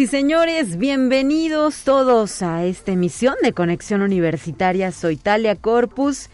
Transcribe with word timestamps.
Y 0.00 0.06
señores, 0.06 0.78
bienvenidos 0.78 1.84
todos 1.84 2.40
a 2.40 2.64
esta 2.64 2.92
emisión 2.92 3.34
de 3.42 3.52
Conexión 3.52 4.00
Universitaria. 4.00 4.92
Soy 4.92 5.16
Talia 5.16 5.56
Corpus 5.56 6.30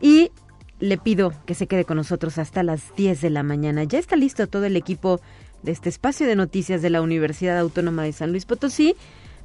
y 0.00 0.32
le 0.80 0.98
pido 0.98 1.32
que 1.46 1.54
se 1.54 1.68
quede 1.68 1.84
con 1.84 1.96
nosotros 1.96 2.38
hasta 2.38 2.64
las 2.64 2.92
10 2.96 3.20
de 3.20 3.30
la 3.30 3.44
mañana. 3.44 3.84
Ya 3.84 4.00
está 4.00 4.16
listo 4.16 4.48
todo 4.48 4.64
el 4.64 4.76
equipo 4.76 5.20
de 5.62 5.70
este 5.70 5.90
espacio 5.90 6.26
de 6.26 6.34
noticias 6.34 6.82
de 6.82 6.90
la 6.90 7.02
Universidad 7.02 7.56
Autónoma 7.56 8.02
de 8.02 8.12
San 8.12 8.32
Luis 8.32 8.46
Potosí 8.46 8.96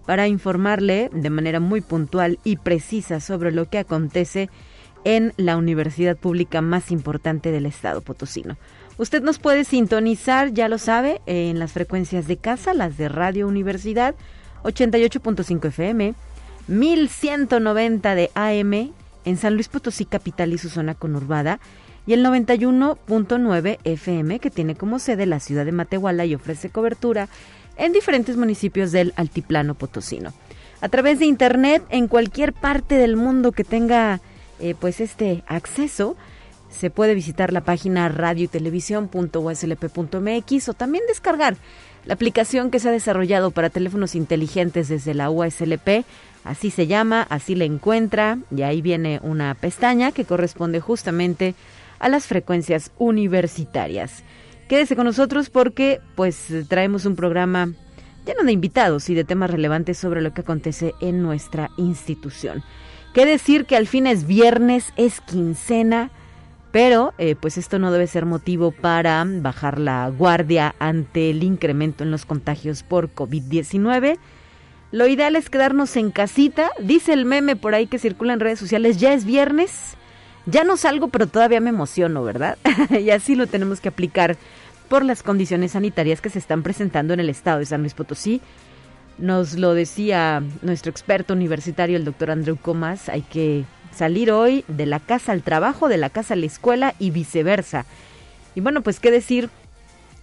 para 0.07 0.27
informarle 0.27 1.11
de 1.13 1.29
manera 1.29 1.59
muy 1.59 1.81
puntual 1.81 2.39
y 2.43 2.57
precisa 2.57 3.19
sobre 3.19 3.51
lo 3.51 3.69
que 3.69 3.77
acontece 3.77 4.49
en 5.03 5.31
la 5.37 5.57
universidad 5.57 6.17
pública 6.17 6.61
más 6.61 6.89
importante 6.89 7.51
del 7.51 7.67
estado 7.67 8.01
potosino. 8.01 8.57
Usted 8.99 9.23
nos 9.23 9.39
puede 9.39 9.63
sintonizar, 9.63 10.51
ya 10.51 10.67
lo 10.67 10.77
sabe, 10.77 11.21
en 11.25 11.57
las 11.57 11.71
frecuencias 11.71 12.27
de 12.27 12.35
casa, 12.35 12.73
las 12.73 12.97
de 12.97 13.07
Radio 13.07 13.47
Universidad 13.47 14.13
88.5 14.63 15.67
FM, 15.69 16.15
1190 16.67 18.15
de 18.15 18.29
AM 18.35 18.91
en 19.23 19.37
San 19.37 19.53
Luis 19.53 19.69
Potosí 19.69 20.03
capital 20.03 20.51
y 20.51 20.57
su 20.57 20.67
zona 20.67 20.95
conurbada 20.95 21.61
y 22.05 22.11
el 22.11 22.25
91.9 22.25 23.79
FM 23.85 24.39
que 24.39 24.51
tiene 24.51 24.75
como 24.75 24.99
sede 24.99 25.25
la 25.25 25.39
ciudad 25.39 25.63
de 25.63 25.71
Matehuala 25.71 26.25
y 26.25 26.35
ofrece 26.35 26.69
cobertura 26.69 27.29
en 27.77 27.93
diferentes 27.93 28.35
municipios 28.35 28.91
del 28.91 29.13
altiplano 29.15 29.75
potosino. 29.75 30.33
A 30.81 30.89
través 30.89 31.19
de 31.19 31.25
internet 31.25 31.83
en 31.89 32.09
cualquier 32.09 32.51
parte 32.51 32.95
del 32.95 33.15
mundo 33.15 33.53
que 33.53 33.63
tenga 33.63 34.19
eh, 34.59 34.75
pues 34.77 34.99
este 34.99 35.41
acceso 35.47 36.17
se 36.69 36.89
puede 36.89 37.15
visitar 37.15 37.51
la 37.51 37.61
página 37.61 38.09
radio 38.09 38.43
y 38.43 38.47
o 40.69 40.73
también 40.73 41.03
descargar 41.07 41.57
la 42.05 42.13
aplicación 42.13 42.71
que 42.71 42.79
se 42.79 42.89
ha 42.89 42.91
desarrollado 42.91 43.51
para 43.51 43.69
teléfonos 43.69 44.15
inteligentes 44.15 44.87
desde 44.87 45.13
la 45.13 45.29
USLP. 45.29 46.05
Así 46.43 46.71
se 46.71 46.87
llama, 46.87 47.25
así 47.29 47.55
la 47.55 47.65
encuentra 47.65 48.39
y 48.55 48.61
ahí 48.61 48.81
viene 48.81 49.19
una 49.23 49.53
pestaña 49.55 50.11
que 50.11 50.25
corresponde 50.25 50.79
justamente 50.79 51.55
a 51.99 52.09
las 52.09 52.27
frecuencias 52.27 52.91
universitarias. 52.97 54.23
Quédese 54.67 54.95
con 54.95 55.05
nosotros 55.05 55.49
porque 55.49 55.99
pues 56.15 56.47
traemos 56.67 57.05
un 57.05 57.15
programa 57.15 57.73
lleno 58.25 58.43
de 58.43 58.51
invitados 58.51 59.09
y 59.09 59.15
de 59.15 59.23
temas 59.23 59.49
relevantes 59.49 59.97
sobre 59.97 60.21
lo 60.21 60.33
que 60.33 60.41
acontece 60.41 60.93
en 61.01 61.21
nuestra 61.21 61.69
institución. 61.77 62.63
Qué 63.13 63.25
decir 63.25 63.65
que 63.65 63.75
al 63.75 63.87
fin 63.87 64.07
es 64.07 64.27
viernes, 64.27 64.93
es 64.95 65.19
quincena, 65.21 66.11
pero 66.71 67.13
eh, 67.17 67.35
pues 67.39 67.57
esto 67.57 67.79
no 67.79 67.91
debe 67.91 68.07
ser 68.07 68.25
motivo 68.25 68.71
para 68.71 69.25
bajar 69.27 69.79
la 69.79 70.07
guardia 70.09 70.75
ante 70.79 71.31
el 71.31 71.43
incremento 71.43 72.03
en 72.03 72.11
los 72.11 72.25
contagios 72.25 72.83
por 72.83 73.13
COVID-19. 73.13 74.17
Lo 74.91 75.07
ideal 75.07 75.35
es 75.35 75.49
quedarnos 75.49 75.95
en 75.97 76.11
casita. 76.11 76.71
Dice 76.79 77.13
el 77.13 77.25
meme 77.25 77.55
por 77.55 77.73
ahí 77.73 77.87
que 77.87 77.99
circula 77.99 78.33
en 78.33 78.39
redes 78.39 78.59
sociales, 78.59 78.97
ya 78.97 79.13
es 79.13 79.25
viernes, 79.25 79.95
ya 80.45 80.63
no 80.63 80.77
salgo, 80.77 81.09
pero 81.09 81.27
todavía 81.27 81.59
me 81.59 81.69
emociono, 81.69 82.23
¿verdad? 82.23 82.57
y 82.99 83.09
así 83.09 83.35
lo 83.35 83.47
tenemos 83.47 83.81
que 83.81 83.89
aplicar 83.89 84.37
por 84.89 85.05
las 85.05 85.23
condiciones 85.23 85.71
sanitarias 85.71 86.21
que 86.21 86.29
se 86.29 86.39
están 86.39 86.63
presentando 86.63 87.13
en 87.13 87.19
el 87.19 87.29
estado 87.29 87.59
de 87.59 87.65
San 87.65 87.81
Luis 87.81 87.93
Potosí. 87.93 88.41
Nos 89.17 89.57
lo 89.57 89.73
decía 89.73 90.41
nuestro 90.61 90.91
experto 90.91 91.33
universitario, 91.33 91.97
el 91.97 92.05
doctor 92.05 92.31
Andrew 92.31 92.57
Comas, 92.57 93.09
hay 93.09 93.21
que 93.21 93.65
salir 93.99 94.31
hoy 94.31 94.63
de 94.69 94.85
la 94.85 95.01
casa 95.01 95.33
al 95.33 95.43
trabajo, 95.43 95.89
de 95.89 95.97
la 95.97 96.09
casa 96.09 96.33
a 96.33 96.37
la 96.37 96.45
escuela 96.45 96.95
y 96.99 97.11
viceversa. 97.11 97.85
Y 98.55 98.61
bueno, 98.61 98.81
pues 98.81 99.01
qué 99.01 99.11
decir 99.11 99.49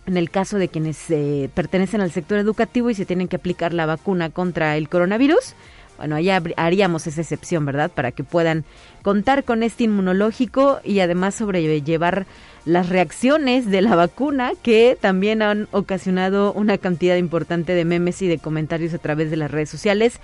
en 0.07 0.17
el 0.17 0.31
caso 0.31 0.57
de 0.57 0.69
quienes 0.69 1.11
eh, 1.11 1.51
pertenecen 1.53 2.01
al 2.01 2.11
sector 2.11 2.39
educativo 2.39 2.89
y 2.89 2.95
se 2.95 3.05
tienen 3.05 3.29
que 3.29 3.37
aplicar 3.37 3.75
la 3.75 3.85
vacuna 3.85 4.31
contra 4.31 4.79
el 4.79 4.89
coronavirus. 4.89 5.55
Bueno, 5.99 6.17
allá 6.17 6.43
haríamos 6.57 7.07
esa 7.07 7.21
excepción, 7.21 7.67
¿verdad? 7.67 7.91
Para 7.91 8.13
que 8.13 8.25
puedan 8.25 8.65
contar 9.03 9.45
con 9.45 9.63
este 9.63 9.85
inmunológico 9.85 10.81
y 10.83 11.01
además 11.01 11.35
sobrellevar 11.35 12.25
las 12.65 12.89
reacciones 12.89 13.71
de 13.71 13.83
la 13.83 13.95
vacuna 13.95 14.53
que 14.63 14.97
también 14.99 15.43
han 15.43 15.69
ocasionado 15.71 16.55
una 16.55 16.79
cantidad 16.79 17.17
importante 17.17 17.75
de 17.75 17.85
memes 17.85 18.23
y 18.23 18.27
de 18.27 18.39
comentarios 18.39 18.95
a 18.95 18.99
través 18.99 19.31
de 19.31 19.37
las 19.37 19.51
redes 19.51 19.69
sociales. 19.69 20.19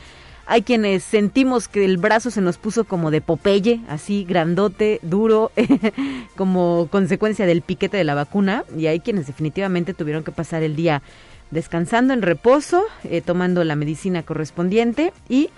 Hay 0.47 0.63
quienes 0.63 1.05
sentimos 1.05 1.69
que 1.69 1.85
el 1.85 1.99
brazo 1.99 2.31
se 2.31 2.41
nos 2.41 2.59
puso 2.59 2.85
como 2.85 3.11
de 3.11 3.21
Popeye, 3.21 3.81
así 3.89 4.25
grandote, 4.25 4.99
duro, 5.03 5.53
como 6.37 6.89
consecuencia 6.91 7.47
del 7.47 7.63
piquete 7.63 7.97
de 7.97 8.05
la 8.05 8.15
vacuna. 8.15 8.65
Y 8.77 8.87
hay 8.87 9.01
quienes 9.01 9.27
definitivamente 9.27 9.95
tuvieron 9.95 10.25
que 10.25 10.33
pasar 10.33 10.63
el 10.63 10.75
día 10.75 11.03
descansando 11.51 12.13
en 12.13 12.23
reposo, 12.23 12.83
eh, 13.05 13.21
tomando 13.21 13.63
la 13.63 13.77
medicina 13.77 14.23
correspondiente 14.23 15.13
y 15.29 15.51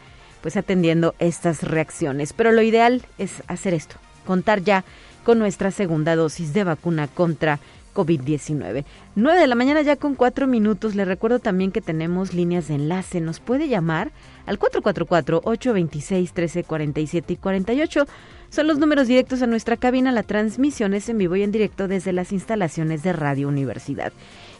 pues 0.42 0.56
atendiendo 0.58 1.14
estas 1.18 1.62
reacciones. 1.62 2.34
Pero 2.34 2.52
lo 2.52 2.60
ideal 2.60 3.02
es 3.16 3.42
hacer 3.46 3.72
esto, 3.72 3.96
contar 4.26 4.60
ya 4.62 4.84
con 5.24 5.38
nuestra 5.38 5.70
segunda 5.70 6.16
dosis 6.16 6.52
de 6.52 6.64
vacuna 6.64 7.08
contra 7.08 7.58
COVID-19. 7.94 8.84
9 9.14 9.40
de 9.40 9.46
la 9.46 9.54
mañana 9.54 9.80
ya 9.80 9.96
con 9.96 10.14
4 10.14 10.46
minutos. 10.46 10.94
Le 10.94 11.06
recuerdo 11.06 11.38
también 11.38 11.72
que 11.72 11.80
tenemos 11.80 12.34
líneas 12.34 12.68
de 12.68 12.74
enlace. 12.74 13.20
Nos 13.20 13.40
puede 13.40 13.68
llamar 13.68 14.10
al 14.46 14.58
444-826-1347 14.58 17.24
y 17.28 17.36
48. 17.36 18.06
Son 18.50 18.66
los 18.66 18.78
números 18.78 19.08
directos 19.08 19.42
a 19.42 19.46
nuestra 19.46 19.76
cabina. 19.76 20.12
La 20.12 20.22
transmisión 20.22 20.94
es 20.94 21.08
en 21.08 21.18
vivo 21.18 21.36
y 21.36 21.42
en 21.42 21.52
directo 21.52 21.88
desde 21.88 22.12
las 22.12 22.32
instalaciones 22.32 23.02
de 23.02 23.12
Radio 23.12 23.48
Universidad. 23.48 24.12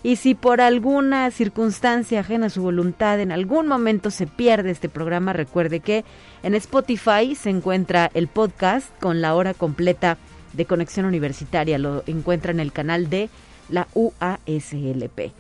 Y 0.03 0.17
si 0.17 0.35
por 0.35 0.61
alguna 0.61 1.31
circunstancia 1.31 2.21
ajena 2.21 2.47
a 2.47 2.51
su 2.51 2.63
voluntad 2.63 3.21
en 3.21 3.33
algún 3.33 3.69
momento 3.69 4.11
se 4.11 4.27
pierde 4.27 4.71
este 4.71 4.89
programa, 4.89 5.33
recuerde 5.33 5.81
que 5.81 6.05
en 6.43 6.55
Spotify 6.55 7.35
se 7.35 7.51
encuentra 7.51 8.11
el 8.15 8.29
podcast 8.29 8.89
con 9.01 9.23
la 9.23 9.35
hora 9.35 9.55
completa 9.55 10.19
de 10.53 10.67
Conexión 10.67 11.07
Universitaria. 11.07 11.79
Lo 11.79 12.05
encuentra 12.07 12.53
en 12.53 12.61
el 12.61 12.73
canal 12.73 13.09
de 13.09 13.31
la 13.71 13.89
UASLP. 13.95 15.33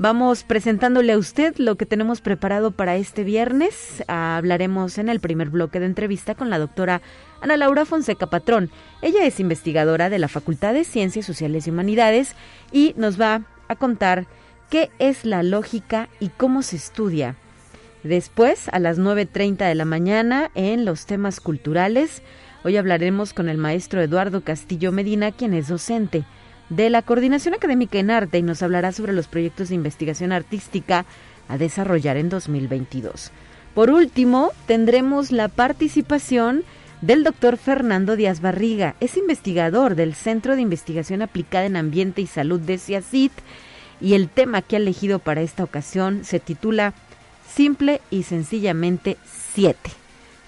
Vamos 0.00 0.44
presentándole 0.44 1.12
a 1.12 1.18
usted 1.18 1.56
lo 1.56 1.74
que 1.74 1.84
tenemos 1.84 2.20
preparado 2.20 2.70
para 2.70 2.94
este 2.94 3.24
viernes. 3.24 4.04
Hablaremos 4.06 4.96
en 4.96 5.08
el 5.08 5.18
primer 5.18 5.50
bloque 5.50 5.80
de 5.80 5.86
entrevista 5.86 6.36
con 6.36 6.50
la 6.50 6.60
doctora 6.60 7.02
Ana 7.40 7.56
Laura 7.56 7.84
Fonseca 7.84 8.28
Patrón. 8.28 8.70
Ella 9.02 9.26
es 9.26 9.40
investigadora 9.40 10.08
de 10.08 10.20
la 10.20 10.28
Facultad 10.28 10.72
de 10.72 10.84
Ciencias 10.84 11.26
Sociales 11.26 11.66
y 11.66 11.70
Humanidades 11.70 12.36
y 12.70 12.94
nos 12.96 13.20
va 13.20 13.42
a 13.66 13.74
contar 13.74 14.26
qué 14.70 14.90
es 15.00 15.24
la 15.24 15.42
lógica 15.42 16.08
y 16.20 16.28
cómo 16.28 16.62
se 16.62 16.76
estudia. 16.76 17.34
Después, 18.04 18.68
a 18.68 18.78
las 18.78 19.00
9.30 19.00 19.66
de 19.66 19.74
la 19.74 19.84
mañana, 19.84 20.52
en 20.54 20.84
los 20.84 21.06
temas 21.06 21.40
culturales, 21.40 22.22
Hoy 22.64 22.76
hablaremos 22.76 23.32
con 23.32 23.48
el 23.48 23.56
maestro 23.56 24.02
Eduardo 24.02 24.40
Castillo 24.40 24.90
Medina, 24.90 25.30
quien 25.30 25.54
es 25.54 25.68
docente 25.68 26.24
de 26.68 26.90
la 26.90 27.02
Coordinación 27.02 27.54
Académica 27.54 27.98
en 27.98 28.10
Arte 28.10 28.38
y 28.38 28.42
nos 28.42 28.62
hablará 28.62 28.92
sobre 28.92 29.12
los 29.12 29.26
proyectos 29.26 29.68
de 29.68 29.74
investigación 29.74 30.32
artística 30.32 31.04
a 31.48 31.58
desarrollar 31.58 32.16
en 32.16 32.28
2022. 32.28 33.30
Por 33.74 33.90
último, 33.90 34.52
tendremos 34.66 35.32
la 35.32 35.48
participación 35.48 36.64
del 37.00 37.24
doctor 37.24 37.56
Fernando 37.56 38.16
Díaz 38.16 38.40
Barriga. 38.40 38.96
Es 39.00 39.16
investigador 39.16 39.94
del 39.94 40.14
Centro 40.14 40.56
de 40.56 40.62
Investigación 40.62 41.22
Aplicada 41.22 41.66
en 41.66 41.76
Ambiente 41.76 42.20
y 42.20 42.26
Salud 42.26 42.60
de 42.60 42.78
CIACIT 42.78 43.32
y 44.00 44.14
el 44.14 44.28
tema 44.28 44.62
que 44.62 44.76
ha 44.76 44.80
elegido 44.80 45.18
para 45.18 45.42
esta 45.42 45.64
ocasión 45.64 46.24
se 46.24 46.40
titula 46.40 46.94
Simple 47.48 48.00
y 48.10 48.24
sencillamente 48.24 49.16
7. 49.54 49.78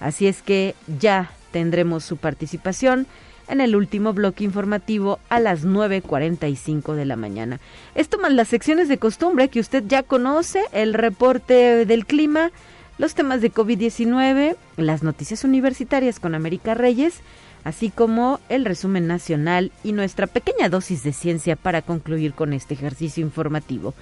Así 0.01 0.27
es 0.27 0.43
que 0.43 0.75
ya 0.99 1.31
tendremos 1.51 2.05
su 2.05 2.17
participación 2.17 3.07
en 3.51 3.61
el 3.61 3.77
último 3.77 4.13
bloque 4.13 4.45
informativo 4.45 5.19
a 5.29 5.41
las 5.41 5.67
9.45 5.67 6.95
de 6.95 7.05
la 7.05 7.17
mañana. 7.17 7.61
Esto 7.95 8.19
más 8.19 8.33
las 8.33 8.49
secciones 8.49 8.89
de 8.89 8.99
costumbre 8.99 9.49
que 9.49 9.61
usted 9.61 9.85
ya 9.87 10.03
conoce, 10.03 10.63
el 10.73 10.95
reporte 10.95 11.85
del 11.85 12.07
clima, 12.07 12.51
los 12.99 13.15
temas 13.15 13.41
de 13.41 13.53
COVID-19, 13.53 14.57
las 14.77 15.03
noticias 15.03 15.45
universitarias 15.45 16.21
con 16.21 16.35
América 16.35 16.75
Reyes, 16.75 17.21
así 17.65 17.91
como 17.91 18.41
el 18.49 18.65
resumen 18.65 19.07
nacional 19.07 19.73
y 19.83 19.93
nuestra 19.93 20.27
pequeña 20.27 20.69
dosis 20.69 21.03
de 21.03 21.13
ciencia 21.13 21.57
para 21.57 21.83
concluir 21.83 22.35
con 22.35 22.53
este 22.53 22.75
ejercicio 22.75 23.23
informativo. 23.23 23.95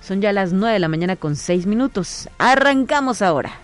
Son 0.00 0.20
ya 0.20 0.32
las 0.32 0.52
9 0.52 0.74
de 0.74 0.78
la 0.80 0.88
mañana 0.88 1.16
con 1.16 1.34
6 1.34 1.66
minutos. 1.66 2.28
Arrancamos 2.38 3.22
ahora. 3.22 3.63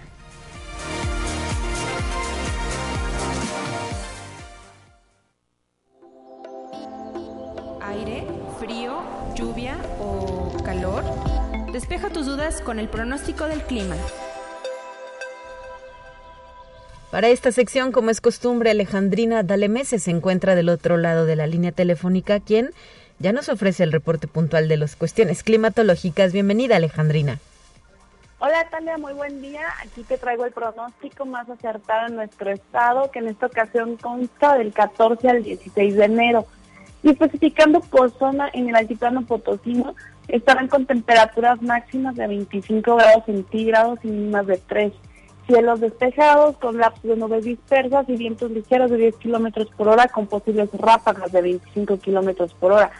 aire, 7.90 8.24
frío, 8.60 9.02
lluvia 9.34 9.76
o 10.00 10.52
calor? 10.64 11.02
Despeja 11.72 12.08
tus 12.08 12.24
dudas 12.24 12.60
con 12.60 12.78
el 12.78 12.88
pronóstico 12.88 13.46
del 13.46 13.62
clima. 13.62 13.96
Para 17.10 17.28
esta 17.28 17.50
sección, 17.50 17.90
como 17.90 18.10
es 18.10 18.20
costumbre, 18.20 18.70
Alejandrina 18.70 19.42
Dalemese 19.42 19.98
se 19.98 20.12
encuentra 20.12 20.54
del 20.54 20.68
otro 20.68 20.96
lado 20.96 21.26
de 21.26 21.34
la 21.34 21.48
línea 21.48 21.72
telefónica, 21.72 22.38
quien 22.38 22.70
ya 23.18 23.32
nos 23.32 23.48
ofrece 23.48 23.82
el 23.82 23.90
reporte 23.90 24.28
puntual 24.28 24.68
de 24.68 24.76
las 24.76 24.94
cuestiones 24.94 25.42
climatológicas. 25.42 26.32
Bienvenida, 26.32 26.76
Alejandrina. 26.76 27.38
Hola, 28.38 28.68
Talia, 28.70 28.96
muy 28.96 29.12
buen 29.12 29.42
día. 29.42 29.66
Aquí 29.84 30.04
te 30.04 30.16
traigo 30.16 30.44
el 30.44 30.52
pronóstico 30.52 31.26
más 31.26 31.50
acertado 31.50 32.06
en 32.06 32.14
nuestro 32.14 32.50
estado, 32.50 33.10
que 33.10 33.18
en 33.18 33.28
esta 33.28 33.46
ocasión 33.46 33.96
consta 33.96 34.56
del 34.56 34.72
14 34.72 35.28
al 35.28 35.42
16 35.42 35.96
de 35.96 36.04
enero. 36.04 36.46
Y 37.02 37.10
especificando 37.10 37.80
por 37.80 38.10
zona 38.12 38.50
en 38.52 38.68
el 38.68 38.76
altiplano 38.76 39.22
potosino, 39.22 39.94
estarán 40.28 40.68
con 40.68 40.86
temperaturas 40.86 41.60
máximas 41.62 42.14
de 42.16 42.26
25 42.26 42.96
grados 42.96 43.24
centígrados 43.24 43.98
y 44.02 44.08
mínimas 44.08 44.46
de 44.46 44.58
3. 44.58 44.92
Cielos 45.46 45.80
despejados 45.80 46.56
con 46.58 46.78
lapsos 46.78 47.02
de 47.10 47.16
nubes 47.16 47.44
dispersas 47.44 48.08
y 48.08 48.16
vientos 48.16 48.50
ligeros 48.50 48.90
de 48.90 48.98
10 48.98 49.16
kilómetros 49.16 49.68
por 49.76 49.88
hora 49.88 50.08
con 50.08 50.26
posibles 50.26 50.68
ráfagas 50.74 51.32
de 51.32 51.42
25 51.42 51.98
kilómetros 51.98 52.54
por 52.54 52.72
hora. 52.72 52.90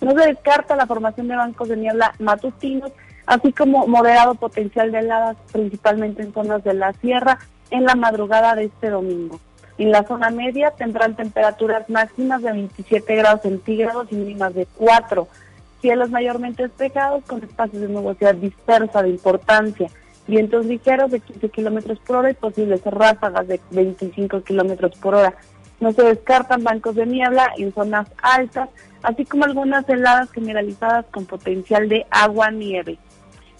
No 0.00 0.10
se 0.10 0.26
descarta 0.26 0.76
la 0.76 0.86
formación 0.86 1.28
de 1.28 1.36
bancos 1.36 1.68
de 1.68 1.76
niebla 1.76 2.12
matutinos 2.18 2.92
así 3.26 3.52
como 3.52 3.86
moderado 3.86 4.34
potencial 4.34 4.92
de 4.92 4.98
heladas, 4.98 5.36
principalmente 5.52 6.22
en 6.22 6.32
zonas 6.32 6.62
de 6.64 6.74
la 6.74 6.92
sierra, 6.94 7.38
en 7.70 7.84
la 7.84 7.94
madrugada 7.94 8.54
de 8.54 8.64
este 8.64 8.90
domingo. 8.90 9.40
En 9.76 9.90
la 9.90 10.04
zona 10.04 10.30
media 10.30 10.70
tendrán 10.70 11.16
temperaturas 11.16 11.88
máximas 11.90 12.42
de 12.42 12.52
27 12.52 13.16
grados 13.16 13.42
centígrados 13.42 14.06
y 14.10 14.14
mínimas 14.14 14.54
de 14.54 14.66
4. 14.76 15.26
Cielos 15.80 16.10
mayormente 16.10 16.62
despejados 16.62 17.24
con 17.24 17.42
espacios 17.42 17.82
de 17.82 17.88
nubosidad 17.88 18.34
dispersa 18.34 19.02
de 19.02 19.10
importancia. 19.10 19.90
Vientos 20.26 20.64
ligeros 20.64 21.10
de 21.10 21.20
15 21.20 21.48
kilómetros 21.50 21.98
por 21.98 22.16
hora 22.16 22.30
y 22.30 22.34
posibles 22.34 22.82
ráfagas 22.84 23.46
de 23.48 23.60
25 23.70 24.42
kilómetros 24.42 24.96
por 24.96 25.16
hora. 25.16 25.34
No 25.80 25.92
se 25.92 26.02
descartan 26.02 26.64
bancos 26.64 26.94
de 26.94 27.04
niebla 27.04 27.52
en 27.58 27.74
zonas 27.74 28.08
altas, 28.22 28.70
así 29.02 29.24
como 29.24 29.44
algunas 29.44 29.86
heladas 29.88 30.30
generalizadas 30.30 31.04
con 31.10 31.26
potencial 31.26 31.88
de 31.88 32.06
agua-nieve 32.10 32.98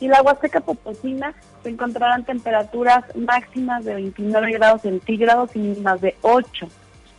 y 0.00 0.08
la 0.08 0.22
Huasteca 0.22 0.60
Potosina 0.60 1.34
se 1.64 1.70
encontrarán 1.70 2.24
temperaturas 2.24 3.04
máximas 3.16 3.84
de 3.84 3.94
29 3.94 4.52
grados 4.52 4.82
centígrados 4.82 5.56
y 5.56 5.60
mínimas 5.60 6.00
de 6.00 6.14
8. 6.20 6.68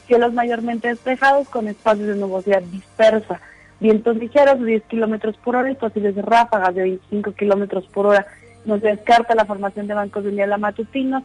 Cielos 0.06 0.34
mayormente 0.34 0.88
despejados 0.88 1.50
con 1.50 1.68
espacios 1.68 2.08
de 2.08 2.16
nubosidad 2.16 2.62
dispersa. 2.62 3.42
Vientos 3.80 4.16
ligeros 4.18 4.60
de 4.60 4.66
10 4.68 4.84
kilómetros 4.84 5.36
por 5.38 5.56
hora 5.56 5.72
y 5.72 5.76
posibles 5.76 6.16
ráfagas 6.16 6.76
de 6.76 6.84
25 6.84 7.32
kilómetros 7.32 7.88
por 7.88 8.06
hora. 8.06 8.28
No 8.66 8.80
se 8.80 8.88
descarta 8.88 9.34
la 9.34 9.46
formación 9.46 9.88
de 9.88 9.96
bancos 9.96 10.24
de 10.24 10.32
niebla 10.32 10.58
matutinos 10.58 11.24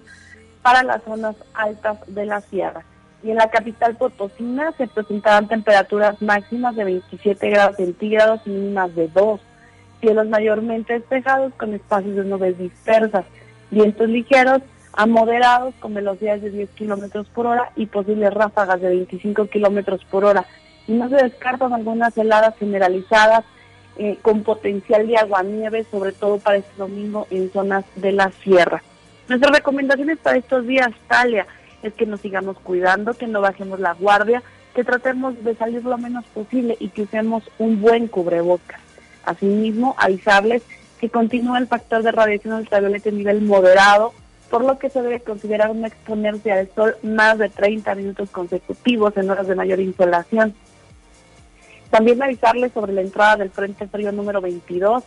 para 0.62 0.82
las 0.82 1.02
zonas 1.02 1.36
altas 1.52 1.98
de 2.06 2.24
la 2.24 2.40
sierra. 2.40 2.82
Y 3.22 3.30
en 3.30 3.36
la 3.36 3.50
capital 3.50 3.96
Potosina 3.96 4.72
se 4.78 4.86
presentarán 4.86 5.46
temperaturas 5.46 6.20
máximas 6.22 6.74
de 6.74 6.84
27 6.84 7.50
grados 7.50 7.76
centígrados 7.76 8.40
y 8.46 8.50
mínimas 8.50 8.94
de 8.94 9.08
2 9.08 9.40
cielos 10.00 10.28
mayormente 10.28 10.94
despejados 10.94 11.52
con 11.54 11.74
espacios 11.74 12.16
de 12.16 12.24
nubes 12.24 12.58
dispersas, 12.58 13.24
vientos 13.70 14.08
ligeros 14.08 14.62
a 14.92 15.06
moderados 15.06 15.74
con 15.78 15.94
velocidades 15.94 16.42
de 16.42 16.50
10 16.50 16.70
kilómetros 16.70 17.28
por 17.28 17.46
hora 17.46 17.70
y 17.76 17.86
posibles 17.86 18.32
ráfagas 18.34 18.80
de 18.80 18.88
25 18.88 19.46
kilómetros 19.46 20.04
por 20.04 20.24
hora. 20.24 20.44
Y 20.86 20.92
no 20.92 21.08
se 21.08 21.16
descartan 21.16 21.72
algunas 21.72 22.16
heladas 22.18 22.56
generalizadas 22.58 23.44
eh, 23.98 24.18
con 24.22 24.42
potencial 24.42 25.06
de 25.06 25.16
agua-nieve, 25.16 25.84
sobre 25.90 26.12
todo 26.12 26.38
para 26.38 26.56
este 26.56 26.72
domingo 26.76 27.26
en 27.30 27.52
zonas 27.52 27.84
de 27.96 28.12
la 28.12 28.32
sierra. 28.42 28.82
Nuestras 29.28 29.52
recomendaciones 29.52 30.18
para 30.18 30.38
estos 30.38 30.66
días, 30.66 30.90
Talia, 31.06 31.46
es 31.82 31.92
que 31.94 32.06
nos 32.06 32.20
sigamos 32.20 32.58
cuidando, 32.58 33.14
que 33.14 33.26
no 33.26 33.40
bajemos 33.40 33.78
la 33.78 33.94
guardia, 33.94 34.42
que 34.74 34.84
tratemos 34.84 35.42
de 35.44 35.54
salir 35.54 35.84
lo 35.84 35.98
menos 35.98 36.24
posible 36.26 36.76
y 36.80 36.88
que 36.88 37.02
usemos 37.02 37.44
un 37.58 37.80
buen 37.80 38.08
cubrebocas. 38.08 38.80
Asimismo, 39.24 39.94
avisarles 39.98 40.62
que 41.00 41.08
continúa 41.08 41.58
el 41.58 41.66
factor 41.66 42.02
de 42.02 42.12
radiación 42.12 42.54
ultravioleta 42.54 43.08
en 43.08 43.18
nivel 43.18 43.40
moderado, 43.40 44.12
por 44.50 44.64
lo 44.64 44.78
que 44.78 44.90
se 44.90 45.00
debe 45.00 45.20
considerar 45.20 45.74
no 45.74 45.86
exponerse 45.86 46.52
al 46.52 46.68
sol 46.74 46.96
más 47.02 47.38
de 47.38 47.48
30 47.48 47.94
minutos 47.94 48.30
consecutivos 48.30 49.16
en 49.16 49.30
horas 49.30 49.46
de 49.46 49.54
mayor 49.54 49.80
insolación. 49.80 50.54
También 51.90 52.22
avisarles 52.22 52.72
sobre 52.72 52.92
la 52.92 53.00
entrada 53.00 53.36
del 53.36 53.50
Frente 53.50 53.86
Frío 53.88 54.12
número 54.12 54.40
22 54.40 55.02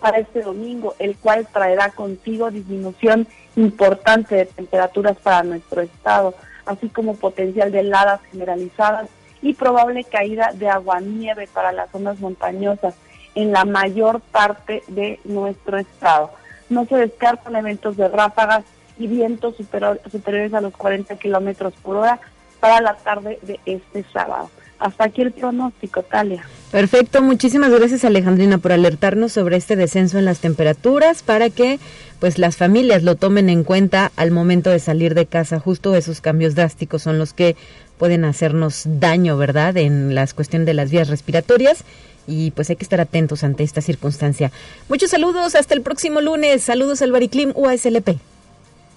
para 0.00 0.18
este 0.18 0.42
domingo, 0.42 0.94
el 0.98 1.16
cual 1.16 1.48
traerá 1.52 1.90
consigo 1.90 2.50
disminución 2.50 3.26
importante 3.56 4.36
de 4.36 4.46
temperaturas 4.46 5.16
para 5.16 5.42
nuestro 5.42 5.80
estado, 5.80 6.34
así 6.66 6.88
como 6.88 7.16
potencial 7.16 7.72
de 7.72 7.80
heladas 7.80 8.20
generalizadas 8.30 9.08
y 9.42 9.54
probable 9.54 10.04
caída 10.04 10.52
de 10.54 10.68
agua-nieve 10.68 11.48
para 11.52 11.72
las 11.72 11.90
zonas 11.90 12.20
montañosas 12.20 12.94
en 13.34 13.52
la 13.52 13.64
mayor 13.64 14.20
parte 14.20 14.82
de 14.88 15.20
nuestro 15.24 15.78
estado. 15.78 16.30
No 16.68 16.86
se 16.86 16.96
descartan 16.96 17.56
eventos 17.56 17.96
de 17.96 18.08
ráfagas 18.08 18.64
y 18.98 19.06
vientos 19.06 19.56
superiores 19.56 20.54
a 20.54 20.60
los 20.60 20.76
40 20.76 21.16
kilómetros 21.16 21.72
por 21.82 21.96
hora 21.96 22.20
para 22.60 22.80
la 22.80 22.94
tarde 22.94 23.38
de 23.42 23.60
este 23.64 24.04
sábado. 24.12 24.50
Hasta 24.78 25.04
aquí 25.04 25.22
el 25.22 25.32
pronóstico, 25.32 26.02
Talia. 26.02 26.44
Perfecto, 26.70 27.22
muchísimas 27.22 27.70
gracias 27.70 28.04
Alejandrina 28.04 28.58
por 28.58 28.72
alertarnos 28.72 29.32
sobre 29.32 29.56
este 29.56 29.74
descenso 29.74 30.18
en 30.18 30.24
las 30.24 30.38
temperaturas 30.38 31.22
para 31.22 31.50
que 31.50 31.80
pues 32.20 32.38
las 32.38 32.56
familias 32.56 33.02
lo 33.02 33.16
tomen 33.16 33.48
en 33.48 33.64
cuenta 33.64 34.12
al 34.16 34.30
momento 34.30 34.70
de 34.70 34.78
salir 34.78 35.14
de 35.14 35.26
casa. 35.26 35.58
Justo 35.58 35.94
esos 35.96 36.20
cambios 36.20 36.54
drásticos 36.54 37.02
son 37.02 37.18
los 37.18 37.32
que 37.32 37.56
pueden 37.96 38.24
hacernos 38.24 38.84
daño, 38.86 39.36
¿verdad? 39.36 39.76
En 39.76 40.14
las 40.14 40.34
cuestiones 40.34 40.66
de 40.66 40.74
las 40.74 40.90
vías 40.90 41.08
respiratorias 41.08 41.84
y 42.28 42.52
pues 42.52 42.70
hay 42.70 42.76
que 42.76 42.84
estar 42.84 43.00
atentos 43.00 43.42
ante 43.42 43.64
esta 43.64 43.80
circunstancia. 43.80 44.52
Muchos 44.88 45.10
saludos, 45.10 45.54
hasta 45.54 45.74
el 45.74 45.82
próximo 45.82 46.20
lunes. 46.20 46.62
Saludos 46.62 47.02
al 47.02 47.10
Bariclim 47.10 47.52
UASLP. 47.56 48.18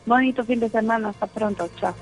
Bonito 0.06 0.44
fin 0.44 0.60
de 0.60 0.70
semana, 0.70 1.10
hasta 1.10 1.28
pronto, 1.28 1.70
chao. 1.80 1.96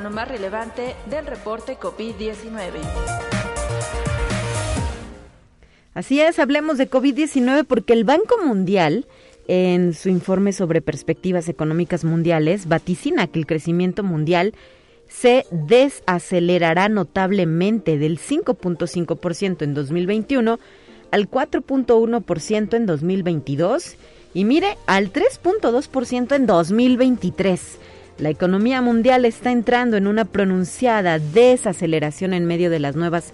Lo 0.00 0.10
más 0.10 0.28
relevante 0.28 0.94
del 1.08 1.26
reporte 1.26 1.78
COVID-19. 1.78 2.80
Así 5.94 6.20
es, 6.20 6.40
hablemos 6.40 6.76
de 6.76 6.90
COVID-19 6.90 7.64
porque 7.66 7.92
el 7.92 8.04
Banco 8.04 8.36
Mundial 8.44 9.06
en 9.46 9.94
su 9.94 10.08
informe 10.08 10.52
sobre 10.52 10.80
perspectivas 10.80 11.48
económicas 11.48 12.04
mundiales, 12.04 12.66
vaticina 12.66 13.26
que 13.26 13.38
el 13.38 13.46
crecimiento 13.46 14.02
mundial 14.02 14.54
se 15.08 15.46
desacelerará 15.50 16.88
notablemente 16.88 17.98
del 17.98 18.18
5.5% 18.18 19.62
en 19.62 19.74
2021 19.74 20.58
al 21.10 21.30
4.1% 21.30 22.74
en 22.74 22.86
2022 22.86 23.96
y 24.34 24.44
mire 24.44 24.76
al 24.86 25.12
3.2% 25.12 26.34
en 26.34 26.46
2023. 26.46 27.78
La 28.18 28.30
economía 28.30 28.80
mundial 28.80 29.24
está 29.24 29.52
entrando 29.52 29.96
en 29.96 30.06
una 30.06 30.24
pronunciada 30.24 31.18
desaceleración 31.18 32.32
en 32.32 32.46
medio 32.46 32.70
de 32.70 32.80
las 32.80 32.96
nuevas 32.96 33.32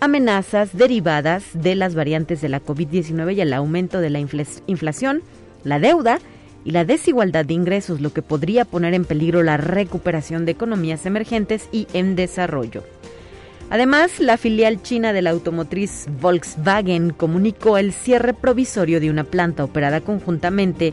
amenazas 0.00 0.76
derivadas 0.76 1.44
de 1.52 1.74
las 1.74 1.94
variantes 1.94 2.40
de 2.40 2.48
la 2.48 2.62
COVID-19 2.62 3.36
y 3.36 3.40
el 3.40 3.52
aumento 3.52 4.00
de 4.00 4.10
la 4.10 4.18
inflación 4.18 5.22
la 5.64 5.78
deuda 5.78 6.18
y 6.64 6.72
la 6.72 6.84
desigualdad 6.84 7.44
de 7.44 7.54
ingresos, 7.54 8.00
lo 8.00 8.12
que 8.12 8.22
podría 8.22 8.64
poner 8.64 8.94
en 8.94 9.04
peligro 9.04 9.42
la 9.42 9.56
recuperación 9.56 10.44
de 10.44 10.52
economías 10.52 11.06
emergentes 11.06 11.68
y 11.72 11.86
en 11.92 12.16
desarrollo. 12.16 12.84
Además, 13.70 14.18
la 14.18 14.36
filial 14.36 14.82
china 14.82 15.12
de 15.12 15.22
la 15.22 15.30
automotriz 15.30 16.08
Volkswagen 16.20 17.10
comunicó 17.10 17.78
el 17.78 17.92
cierre 17.92 18.34
provisorio 18.34 19.00
de 19.00 19.10
una 19.10 19.22
planta 19.22 19.62
operada 19.62 20.00
conjuntamente 20.00 20.92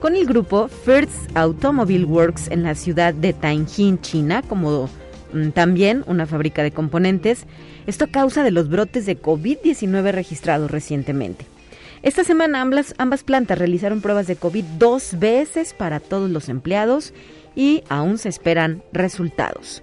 con 0.00 0.16
el 0.16 0.24
grupo 0.26 0.68
First 0.68 1.34
Automobile 1.34 2.06
Works 2.06 2.50
en 2.50 2.62
la 2.62 2.74
ciudad 2.74 3.12
de 3.12 3.34
Tianjin, 3.34 4.00
China, 4.00 4.42
como 4.42 4.88
mm, 5.34 5.50
también 5.50 6.02
una 6.06 6.26
fábrica 6.26 6.62
de 6.62 6.72
componentes. 6.72 7.44
Esto 7.86 8.06
a 8.06 8.08
causa 8.08 8.42
de 8.42 8.50
los 8.50 8.70
brotes 8.70 9.04
de 9.04 9.20
COVID-19 9.20 10.12
registrados 10.12 10.70
recientemente. 10.70 11.46
Esta 12.04 12.22
semana 12.22 12.60
ambas, 12.60 12.94
ambas 12.98 13.24
plantas 13.24 13.58
realizaron 13.58 14.02
pruebas 14.02 14.26
de 14.26 14.36
COVID 14.36 14.62
dos 14.78 15.18
veces 15.18 15.72
para 15.72 16.00
todos 16.00 16.28
los 16.28 16.50
empleados 16.50 17.14
y 17.56 17.82
aún 17.88 18.18
se 18.18 18.28
esperan 18.28 18.82
resultados. 18.92 19.82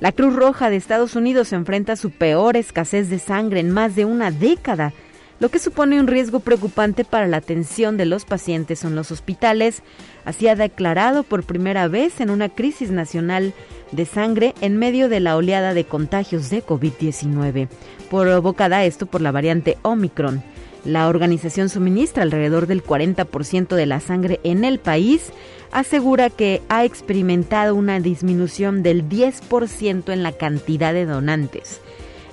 La 0.00 0.12
Cruz 0.12 0.34
Roja 0.34 0.70
de 0.70 0.76
Estados 0.76 1.16
Unidos 1.16 1.52
enfrenta 1.52 1.96
su 1.96 2.12
peor 2.12 2.56
escasez 2.56 3.10
de 3.10 3.18
sangre 3.18 3.60
en 3.60 3.70
más 3.70 3.94
de 3.94 4.06
una 4.06 4.30
década, 4.30 4.94
lo 5.38 5.50
que 5.50 5.58
supone 5.58 6.00
un 6.00 6.06
riesgo 6.06 6.40
preocupante 6.40 7.04
para 7.04 7.26
la 7.26 7.36
atención 7.36 7.98
de 7.98 8.06
los 8.06 8.24
pacientes 8.24 8.82
en 8.82 8.94
los 8.94 9.10
hospitales. 9.10 9.82
Así 10.24 10.48
ha 10.48 10.56
declarado 10.56 11.24
por 11.24 11.44
primera 11.44 11.88
vez 11.88 12.22
en 12.22 12.30
una 12.30 12.48
crisis 12.48 12.90
nacional 12.90 13.52
de 13.92 14.06
sangre 14.06 14.54
en 14.62 14.78
medio 14.78 15.10
de 15.10 15.20
la 15.20 15.36
oleada 15.36 15.74
de 15.74 15.84
contagios 15.84 16.48
de 16.48 16.64
COVID-19, 16.64 17.68
provocada 18.08 18.86
esto 18.86 19.04
por 19.04 19.20
la 19.20 19.30
variante 19.30 19.76
Omicron. 19.82 20.42
La 20.84 21.08
organización 21.08 21.68
suministra 21.68 22.22
alrededor 22.22 22.66
del 22.66 22.82
40% 22.82 23.74
de 23.74 23.86
la 23.86 24.00
sangre 24.00 24.40
en 24.44 24.64
el 24.64 24.78
país, 24.78 25.32
asegura 25.72 26.30
que 26.30 26.62
ha 26.68 26.84
experimentado 26.84 27.74
una 27.74 28.00
disminución 28.00 28.82
del 28.82 29.08
10% 29.08 30.12
en 30.12 30.22
la 30.22 30.32
cantidad 30.32 30.92
de 30.92 31.04
donantes. 31.04 31.80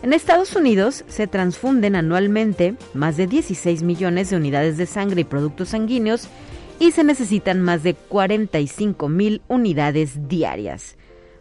En 0.01 0.13
Estados 0.13 0.55
Unidos 0.55 1.03
se 1.07 1.27
transfunden 1.27 1.95
anualmente 1.95 2.75
más 2.93 3.17
de 3.17 3.27
16 3.27 3.83
millones 3.83 4.29
de 4.29 4.37
unidades 4.37 4.77
de 4.77 4.85
sangre 4.85 5.21
y 5.21 5.25
productos 5.25 5.69
sanguíneos 5.69 6.27
y 6.79 6.91
se 6.91 7.03
necesitan 7.03 7.61
más 7.61 7.83
de 7.83 7.95
45 7.95 9.09
mil 9.09 9.41
unidades 9.47 10.27
diarias. 10.27 10.95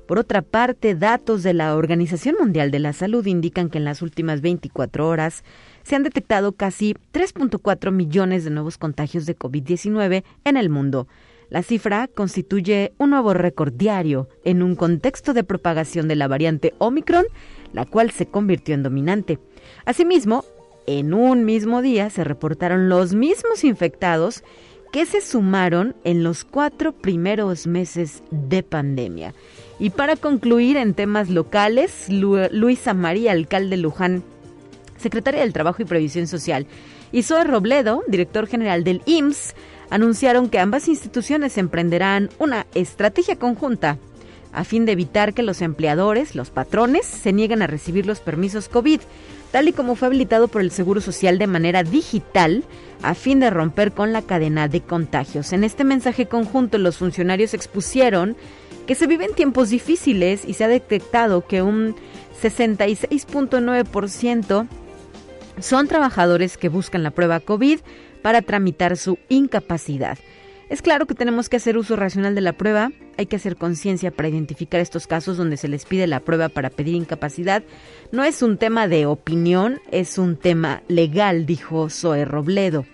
Por 0.07 0.19
otra 0.19 0.43
parte, 0.43 0.95
datos 0.95 1.43
de 1.43 1.53
la 1.53 1.75
Organización 1.75 2.37
Mundial 2.39 2.71
de 2.71 2.79
la 2.79 2.93
Salud 2.93 3.27
indican 3.27 3.69
que 3.69 3.79
en 3.79 3.85
las 3.85 4.03
últimas 4.03 4.41
24 4.41 5.07
horas 5.07 5.45
se 5.87 5.95
han 5.95 6.03
detectado 6.03 6.51
casi 6.51 6.97
3.4 7.13 7.93
millones 7.93 8.43
de 8.43 8.51
nuevos 8.51 8.77
contagios 8.77 9.25
de 9.25 9.39
COVID-19 9.39 10.25
en 10.45 10.57
el 10.57 10.69
mundo. 10.69 11.07
La 11.49 11.63
cifra 11.63 12.09
constituye 12.09 12.93
un 12.99 13.11
nuevo 13.11 13.35
récord 13.35 13.73
diario 13.73 14.29
en 14.45 14.65
un 14.65 14.75
contexto 14.75 15.33
de 15.33 15.45
propagación 15.45 16.09
de 16.09 16.17
la 16.17 16.27
variante 16.27 16.75
Omicron, 16.79 17.25
la 17.73 17.85
cual 17.85 18.11
se 18.11 18.27
convirtió 18.27 18.75
en 18.75 18.83
dominante. 18.83 19.39
Asimismo, 19.85 20.45
en 20.89 21.15
un 21.15 21.45
mismo 21.45 21.83
día 21.83 22.11
se 22.11 22.25
reportaron 22.25 22.89
los 22.89 23.15
mismos 23.15 23.63
infectados 23.63 24.43
que 24.91 25.07
se 25.07 25.21
sumaron 25.21 25.95
en 26.03 26.25
los 26.25 26.45
cuatro 26.45 26.95
primeros 26.95 27.69
meses 27.69 28.25
de 28.33 28.65
pandemia. 28.65 29.35
Y 29.79 29.91
para 29.91 30.17
concluir 30.17 30.79
en 30.79 30.95
temas 30.95 31.31
locales, 31.31 32.09
Luisa 32.09 32.93
María, 32.93 33.31
alcalde 33.31 33.77
Luján, 33.77 34.25
secretaria 34.99 35.41
del 35.41 35.53
Trabajo 35.53 35.83
y 35.83 35.87
Previsión 35.87 36.27
Social, 36.27 36.67
y 37.13 37.23
Zoe 37.23 37.45
Robledo, 37.45 38.03
director 38.09 38.47
general 38.47 38.85
del 38.85 39.03
IMSS, 39.07 39.55
anunciaron 39.91 40.49
que 40.49 40.59
ambas 40.59 40.89
instituciones 40.89 41.59
emprenderán 41.59 42.31
una 42.39 42.67
estrategia 42.75 43.37
conjunta 43.37 43.99
a 44.57 44.65
fin 44.65 44.85
de 44.87 44.93
evitar 44.93 45.35
que 45.35 45.43
los 45.43 45.61
empleadores, 45.61 46.35
los 46.35 46.49
patrones, 46.51 47.05
se 47.05 47.35
nieguen 47.35 47.61
a 47.61 47.67
recibir 47.67 48.07
los 48.07 48.21
permisos 48.21 48.71
COVID, 48.71 49.03
tal 49.53 49.69
y 49.69 49.75
como 49.75 49.97
fue 49.97 50.09
habilitado 50.09 50.49
por 50.49 50.63
el 50.63 50.71
Seguro 50.71 51.03
Social 51.03 51.37
de 51.39 51.47
manera 51.47 51.83
digital, 51.83 52.65
a 53.03 53.13
fin 53.15 53.39
de 53.39 53.51
romper 53.51 53.93
con 53.93 54.15
la 54.15 54.23
cadena 54.23 54.67
de 54.67 54.81
contagios. 54.81 55.53
En 55.53 55.63
este 55.63 55.85
mensaje 55.85 56.25
conjunto, 56.25 56.79
los 56.79 56.97
funcionarios 56.97 57.53
expusieron 57.53 58.35
que 58.87 58.95
se 58.95 59.07
viven 59.07 59.35
tiempos 59.35 59.69
difíciles 59.69 60.43
y 60.47 60.55
se 60.55 60.65
ha 60.65 60.69
detectado 60.69 61.47
que 61.47 61.61
un 61.61 61.95
66.9% 62.43 64.67
son 65.59 65.89
trabajadores 65.89 66.57
que 66.57 66.69
buscan 66.69 67.03
la 67.03 67.11
prueba 67.11 67.41
COVID 67.41 67.81
para 68.23 68.43
tramitar 68.43 68.97
su 68.97 69.19
incapacidad. 69.29 70.19
Es 70.69 70.83
claro 70.83 71.07
que 71.07 71.15
tenemos 71.15 71.49
que 71.49 71.57
hacer 71.57 71.79
uso 71.79 71.95
racional 71.95 72.35
de 72.35 72.41
la 72.41 72.53
prueba, 72.53 72.91
hay 73.17 73.27
que 73.27 73.37
hacer 73.37 73.57
conciencia 73.57 74.11
para 74.11 74.29
identificar 74.29 74.81
estos 74.81 75.07
casos 75.07 75.37
donde 75.37 75.57
se 75.57 75.69
les 75.69 75.85
pide 75.85 76.09
la 76.09 76.21
prueba 76.21 76.49
para 76.49 76.71
pedir 76.71 76.97
incapacidad. 76.97 77.63
No 78.11 78.25
es 78.25 78.43
un 78.43 78.59
tema 78.59 78.89
de 78.89 79.07
opinión, 79.07 79.81
es 79.93 80.19
un 80.19 80.37
tema 80.37 80.83
legal, 80.89 81.47
dijo 81.47 81.89
Zoe 81.89 82.25
Robledo. 82.25 82.85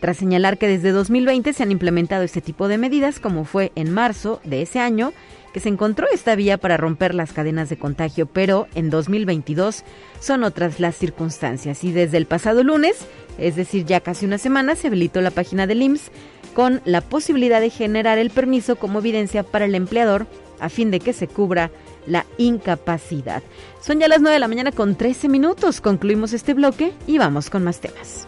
Tras 0.00 0.18
señalar 0.18 0.58
que 0.58 0.68
desde 0.68 0.90
2020 0.90 1.54
se 1.54 1.62
han 1.62 1.72
implementado 1.72 2.24
este 2.24 2.42
tipo 2.42 2.68
de 2.68 2.76
medidas, 2.76 3.20
como 3.20 3.46
fue 3.46 3.72
en 3.74 3.90
marzo 3.90 4.42
de 4.44 4.60
ese 4.60 4.78
año, 4.78 5.14
que 5.54 5.60
se 5.60 5.68
encontró 5.68 6.08
esta 6.12 6.34
vía 6.34 6.58
para 6.58 6.76
romper 6.76 7.14
las 7.14 7.32
cadenas 7.32 7.68
de 7.68 7.78
contagio, 7.78 8.26
pero 8.26 8.66
en 8.74 8.90
2022 8.90 9.84
son 10.18 10.42
otras 10.42 10.80
las 10.80 10.96
circunstancias. 10.96 11.84
Y 11.84 11.92
desde 11.92 12.16
el 12.16 12.26
pasado 12.26 12.64
lunes, 12.64 12.96
es 13.38 13.54
decir, 13.54 13.84
ya 13.84 14.00
casi 14.00 14.26
una 14.26 14.38
semana, 14.38 14.74
se 14.74 14.88
habilitó 14.88 15.20
la 15.20 15.30
página 15.30 15.68
del 15.68 15.82
IMSS 15.82 16.10
con 16.54 16.82
la 16.84 17.02
posibilidad 17.02 17.60
de 17.60 17.70
generar 17.70 18.18
el 18.18 18.30
permiso 18.30 18.74
como 18.74 18.98
evidencia 18.98 19.44
para 19.44 19.66
el 19.66 19.76
empleador 19.76 20.26
a 20.58 20.68
fin 20.68 20.90
de 20.90 20.98
que 20.98 21.12
se 21.12 21.28
cubra 21.28 21.70
la 22.04 22.26
incapacidad. 22.36 23.44
Son 23.80 24.00
ya 24.00 24.08
las 24.08 24.20
9 24.20 24.34
de 24.34 24.40
la 24.40 24.48
mañana 24.48 24.72
con 24.72 24.96
13 24.96 25.28
minutos. 25.28 25.80
Concluimos 25.80 26.32
este 26.32 26.54
bloque 26.54 26.92
y 27.06 27.18
vamos 27.18 27.48
con 27.48 27.62
más 27.62 27.80
temas. 27.80 28.26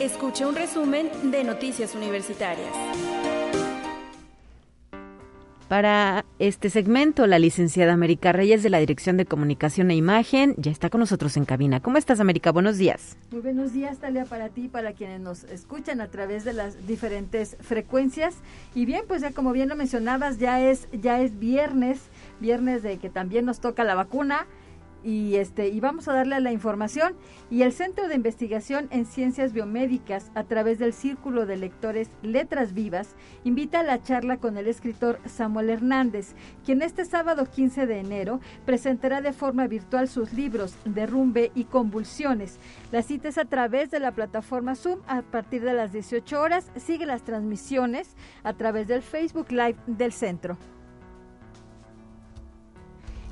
Escucha 0.00 0.48
un 0.48 0.54
resumen 0.54 1.10
de 1.30 1.44
Noticias 1.44 1.94
Universitarias. 1.94 2.70
Para 5.68 6.24
este 6.38 6.70
segmento, 6.70 7.26
la 7.26 7.38
licenciada 7.38 7.92
América 7.92 8.32
Reyes 8.32 8.62
de 8.62 8.70
la 8.70 8.78
Dirección 8.78 9.18
de 9.18 9.26
Comunicación 9.26 9.90
e 9.90 9.96
Imagen 9.96 10.54
ya 10.56 10.70
está 10.70 10.88
con 10.88 11.00
nosotros 11.00 11.36
en 11.36 11.44
cabina. 11.44 11.80
¿Cómo 11.80 11.98
estás, 11.98 12.18
América? 12.18 12.50
Buenos 12.50 12.78
días. 12.78 13.18
Muy 13.30 13.42
buenos 13.42 13.74
días, 13.74 13.98
Talia, 13.98 14.24
para 14.24 14.48
ti 14.48 14.64
y 14.64 14.68
para 14.68 14.94
quienes 14.94 15.20
nos 15.20 15.44
escuchan 15.44 16.00
a 16.00 16.08
través 16.08 16.44
de 16.46 16.54
las 16.54 16.86
diferentes 16.86 17.58
frecuencias. 17.60 18.36
Y 18.74 18.86
bien, 18.86 19.02
pues 19.06 19.20
ya 19.20 19.32
como 19.32 19.52
bien 19.52 19.68
lo 19.68 19.76
mencionabas, 19.76 20.38
ya 20.38 20.62
es, 20.62 20.88
ya 20.92 21.20
es 21.20 21.38
viernes, 21.38 22.00
viernes 22.40 22.82
de 22.82 22.96
que 22.96 23.10
también 23.10 23.44
nos 23.44 23.60
toca 23.60 23.84
la 23.84 23.94
vacuna 23.94 24.46
y 25.02 25.36
este 25.36 25.68
y 25.68 25.80
vamos 25.80 26.08
a 26.08 26.12
darle 26.12 26.40
la 26.40 26.52
información 26.52 27.14
y 27.50 27.62
el 27.62 27.72
Centro 27.72 28.08
de 28.08 28.14
Investigación 28.14 28.88
en 28.90 29.06
Ciencias 29.06 29.52
Biomédicas 29.52 30.30
a 30.34 30.44
través 30.44 30.78
del 30.78 30.92
Círculo 30.92 31.46
de 31.46 31.56
Lectores 31.56 32.10
Letras 32.22 32.74
Vivas 32.74 33.14
invita 33.44 33.80
a 33.80 33.84
la 33.84 34.02
charla 34.02 34.38
con 34.38 34.56
el 34.56 34.66
escritor 34.66 35.18
Samuel 35.26 35.70
Hernández, 35.70 36.34
quien 36.64 36.82
este 36.82 37.04
sábado 37.04 37.46
15 37.46 37.86
de 37.86 37.98
enero 37.98 38.40
presentará 38.66 39.20
de 39.20 39.32
forma 39.32 39.66
virtual 39.66 40.08
sus 40.08 40.32
libros 40.32 40.76
Derrumbe 40.84 41.50
y 41.54 41.64
Convulsiones. 41.64 42.58
La 42.92 43.02
cita 43.02 43.28
es 43.28 43.38
a 43.38 43.44
través 43.44 43.90
de 43.90 44.00
la 44.00 44.12
plataforma 44.12 44.74
Zoom 44.74 45.00
a 45.06 45.22
partir 45.22 45.62
de 45.62 45.74
las 45.74 45.92
18 45.92 46.40
horas. 46.40 46.70
Sigue 46.76 47.06
las 47.06 47.22
transmisiones 47.22 48.16
a 48.42 48.52
través 48.54 48.88
del 48.88 49.02
Facebook 49.02 49.50
Live 49.50 49.76
del 49.86 50.12
centro. 50.12 50.58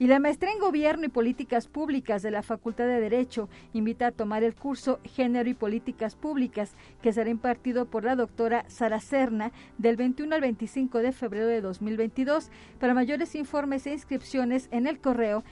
Y 0.00 0.06
la 0.06 0.18
maestría 0.18 0.50
en 0.52 0.60
Gobierno 0.60 1.04
y 1.04 1.10
Políticas 1.10 1.68
Públicas 1.68 2.22
de 2.22 2.30
la 2.30 2.42
Facultad 2.42 2.86
de 2.86 3.00
Derecho 3.00 3.50
invita 3.74 4.06
a 4.06 4.12
tomar 4.12 4.42
el 4.42 4.54
curso 4.54 4.98
Género 5.04 5.50
y 5.50 5.52
Políticas 5.52 6.16
Públicas, 6.16 6.74
que 7.02 7.12
será 7.12 7.28
impartido 7.28 7.84
por 7.84 8.04
la 8.04 8.16
doctora 8.16 8.64
Sara 8.68 8.98
Serna 9.00 9.52
del 9.76 9.96
21 9.96 10.34
al 10.34 10.40
25 10.40 11.00
de 11.00 11.12
febrero 11.12 11.46
de 11.48 11.60
2022. 11.60 12.50
Para 12.78 12.94
mayores 12.94 13.34
informes 13.34 13.86
e 13.86 13.92
inscripciones 13.92 14.68
en 14.72 14.86
el 14.86 15.00
correo 15.00 15.44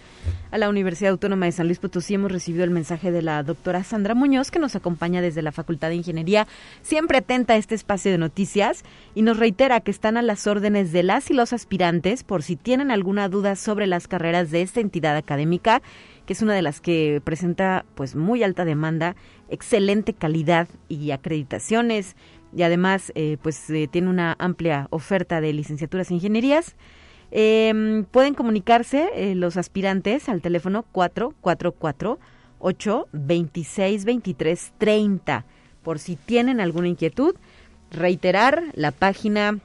a 0.51 0.58
la 0.58 0.70
Universidad 0.70 1.12
Autónoma 1.12 1.46
de 1.46 1.54
San 1.54 1.66
Luis 1.66 1.80
Potosí. 1.80 2.13
Hemos 2.13 2.32
recibido 2.32 2.63
el 2.63 2.70
mensaje 2.70 3.12
de 3.12 3.22
la 3.22 3.42
doctora 3.42 3.84
Sandra 3.84 4.13
Muñoz, 4.13 4.51
que 4.51 4.60
nos 4.60 4.75
acompaña 4.75 5.22
desde 5.22 5.42
la 5.42 5.51
Facultad 5.51 5.90
de 5.90 5.96
Ingeniería, 5.96 6.48
siempre 6.82 7.20
atenta 7.20 7.54
a 7.54 7.58
este 7.58 7.74
espacio 7.74 8.12
de 8.12 8.18
noticias, 8.18 8.84
y 9.16 9.24
nos 9.24 9.38
reitera 9.38 9.80
que 9.80 9.92
están 9.92 10.18
a 10.18 10.22
las 10.22 10.48
órdenes 10.48 10.92
de 10.92 11.04
las 11.04 11.32
y 11.32 11.34
los 11.34 11.54
aspirantes 11.54 12.24
por 12.24 12.44
si 12.44 12.58
tienen 12.58 12.92
alguna 12.92 13.30
duda 13.30 13.56
sobre 13.56 13.88
las 13.88 14.08
carreras 14.12 14.51
de 14.51 14.62
esta 14.62 14.82
entidad 14.82 15.15
académica 15.15 15.82
que 16.25 16.34
es 16.34 16.41
una 16.41 16.53
de 16.53 16.62
las 16.62 16.82
que 16.82 17.22
presenta 17.24 17.86
pues 17.96 18.15
muy 18.15 18.44
alta 18.44 18.65
demanda, 18.65 19.15
excelente 19.50 20.13
calidad 20.13 20.68
y 20.88 21.12
acreditaciones 21.12 22.16
y 22.55 22.64
además 22.64 23.12
eh, 23.16 23.38
pues 23.42 23.70
eh, 23.70 23.88
tiene 23.90 24.09
una 24.09 24.36
amplia 24.40 24.88
oferta 24.92 25.42
de 25.42 25.53
licenciaturas 25.53 26.09
en 26.09 26.16
ingenierías. 26.16 26.75
Em, 27.31 28.03
pueden 28.03 28.33
comunicarse 28.33 29.09
eh, 29.16 29.36
los 29.36 29.55
aspirantes 29.55 30.27
al 30.27 30.42
teléfono 30.42 30.83
444 30.92 32.20
8 32.59 33.07
26 33.14 34.05
23 34.05 34.74
30 34.77 35.46
por 35.81 35.98
si 35.98 36.18
tienen 36.18 36.59
alguna 36.59 36.90
inquietud. 36.90 37.36
Reiterar 37.90 38.64
la 38.74 38.92
página 38.92 39.59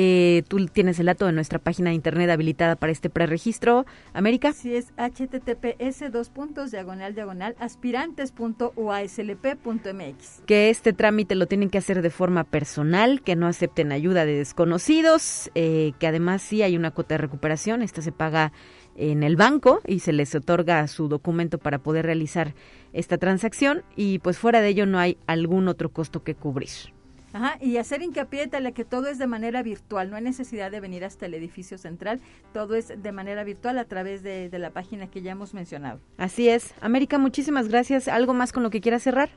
eh, 0.00 0.44
tú 0.46 0.64
tienes 0.66 1.00
el 1.00 1.06
dato 1.06 1.26
de 1.26 1.32
nuestra 1.32 1.58
página 1.58 1.90
de 1.90 1.96
internet 1.96 2.30
habilitada 2.30 2.76
para 2.76 2.92
este 2.92 3.10
preregistro, 3.10 3.84
América. 4.12 4.52
Sí, 4.52 4.76
es 4.76 4.92
https 4.96 6.12
dos 6.12 6.30
puntos 6.30 6.70
diagonal 6.70 7.16
diagonal 7.16 7.56
aspirantes.uaslp.mx. 7.58 10.42
Que 10.46 10.70
este 10.70 10.92
trámite 10.92 11.34
lo 11.34 11.46
tienen 11.46 11.68
que 11.68 11.78
hacer 11.78 12.00
de 12.00 12.10
forma 12.10 12.44
personal, 12.44 13.22
que 13.22 13.34
no 13.34 13.48
acepten 13.48 13.90
ayuda 13.90 14.24
de 14.24 14.36
desconocidos, 14.36 15.50
eh, 15.56 15.94
que 15.98 16.06
además 16.06 16.42
sí 16.42 16.62
hay 16.62 16.76
una 16.76 16.92
cuota 16.92 17.14
de 17.14 17.18
recuperación, 17.18 17.82
esta 17.82 18.00
se 18.00 18.12
paga 18.12 18.52
en 18.94 19.24
el 19.24 19.34
banco 19.34 19.80
y 19.84 19.98
se 19.98 20.12
les 20.12 20.32
otorga 20.32 20.86
su 20.86 21.08
documento 21.08 21.58
para 21.58 21.80
poder 21.80 22.06
realizar 22.06 22.54
esta 22.92 23.18
transacción 23.18 23.82
y 23.96 24.20
pues 24.20 24.38
fuera 24.38 24.60
de 24.60 24.68
ello 24.68 24.86
no 24.86 25.00
hay 25.00 25.18
algún 25.26 25.66
otro 25.66 25.88
costo 25.88 26.22
que 26.22 26.36
cubrir. 26.36 26.96
Ajá, 27.32 27.58
y 27.60 27.76
hacer 27.76 28.02
hincapié 28.02 28.46
de 28.46 28.72
que 28.72 28.84
todo 28.84 29.08
es 29.08 29.18
de 29.18 29.26
manera 29.26 29.62
virtual, 29.62 30.10
no 30.10 30.16
hay 30.16 30.22
necesidad 30.22 30.70
de 30.70 30.80
venir 30.80 31.04
hasta 31.04 31.26
el 31.26 31.34
edificio 31.34 31.78
central, 31.78 32.20
todo 32.52 32.74
es 32.74 32.88
de 33.02 33.12
manera 33.12 33.44
virtual 33.44 33.78
a 33.78 33.84
través 33.84 34.22
de, 34.22 34.48
la 34.58 34.70
página 34.70 35.06
que 35.06 35.22
ya 35.22 35.32
hemos 35.32 35.54
mencionado. 35.54 36.00
Así 36.16 36.48
es. 36.48 36.74
América, 36.80 37.18
muchísimas 37.18 37.68
gracias. 37.68 38.08
¿Algo 38.08 38.34
más 38.34 38.52
con 38.52 38.64
lo 38.64 38.70
que 38.70 38.80
quieras 38.80 39.02
cerrar? 39.02 39.30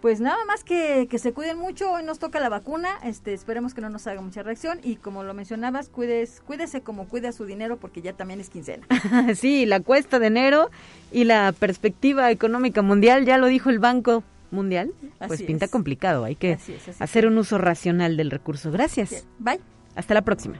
Pues 0.00 0.20
nada 0.20 0.44
más 0.46 0.62
que, 0.64 1.08
que, 1.10 1.18
se 1.18 1.32
cuiden 1.32 1.58
mucho, 1.58 1.90
hoy 1.92 2.02
nos 2.04 2.18
toca 2.18 2.40
la 2.40 2.48
vacuna, 2.48 2.88
este, 3.04 3.34
esperemos 3.34 3.74
que 3.74 3.82
no 3.82 3.90
nos 3.90 4.06
haga 4.06 4.22
mucha 4.22 4.42
reacción 4.42 4.80
y 4.82 4.96
como 4.96 5.24
lo 5.24 5.34
mencionabas, 5.34 5.90
cuides, 5.90 6.40
cuídese 6.46 6.80
como 6.80 7.06
cuida 7.06 7.32
su 7.32 7.44
dinero 7.44 7.76
porque 7.78 8.00
ya 8.00 8.14
también 8.14 8.40
es 8.40 8.48
quincena. 8.48 8.86
sí, 9.34 9.66
la 9.66 9.80
cuesta 9.80 10.18
de 10.18 10.28
enero 10.28 10.70
y 11.12 11.24
la 11.24 11.52
perspectiva 11.52 12.30
económica 12.30 12.80
mundial, 12.80 13.26
ya 13.26 13.36
lo 13.36 13.46
dijo 13.46 13.68
el 13.68 13.78
Banco 13.78 14.22
mundial, 14.50 14.92
pues 15.26 15.42
pinta 15.42 15.68
complicado. 15.68 16.24
Hay 16.24 16.36
que 16.36 16.58
hacer 16.98 17.26
un 17.26 17.38
uso 17.38 17.58
racional 17.58 18.16
del 18.16 18.30
recurso. 18.30 18.70
Gracias. 18.70 19.26
Bye. 19.38 19.60
Hasta 19.94 20.14
la 20.14 20.22
próxima. 20.22 20.58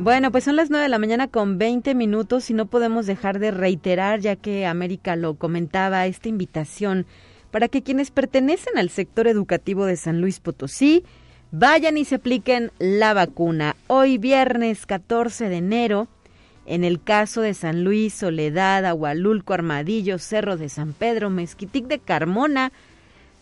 Bueno, 0.00 0.30
pues 0.30 0.44
son 0.44 0.54
las 0.54 0.70
nueve 0.70 0.84
de 0.84 0.90
la 0.90 1.00
mañana 1.00 1.26
con 1.26 1.58
20 1.58 1.96
minutos 1.96 2.50
y 2.50 2.54
no 2.54 2.66
podemos 2.66 3.04
dejar 3.04 3.40
de 3.40 3.50
reiterar, 3.50 4.20
ya 4.20 4.36
que 4.36 4.64
América 4.64 5.16
lo 5.16 5.34
comentaba, 5.34 6.06
esta 6.06 6.28
invitación 6.28 7.04
para 7.50 7.66
que 7.66 7.82
quienes 7.82 8.12
pertenecen 8.12 8.78
al 8.78 8.90
sector 8.90 9.26
educativo 9.26 9.86
de 9.86 9.96
San 9.96 10.20
Luis 10.20 10.38
Potosí 10.38 11.02
vayan 11.50 11.98
y 11.98 12.04
se 12.04 12.14
apliquen 12.14 12.70
la 12.78 13.12
vacuna. 13.12 13.74
Hoy 13.88 14.18
viernes 14.18 14.86
14 14.86 15.48
de 15.48 15.56
enero, 15.56 16.06
en 16.64 16.84
el 16.84 17.02
caso 17.02 17.40
de 17.40 17.54
San 17.54 17.82
Luis, 17.82 18.14
Soledad, 18.14 18.86
Agualulco, 18.86 19.52
Armadillo, 19.52 20.18
Cerro 20.18 20.56
de 20.56 20.68
San 20.68 20.92
Pedro, 20.92 21.28
Mezquitic 21.28 21.88
de 21.88 21.98
Carmona, 21.98 22.70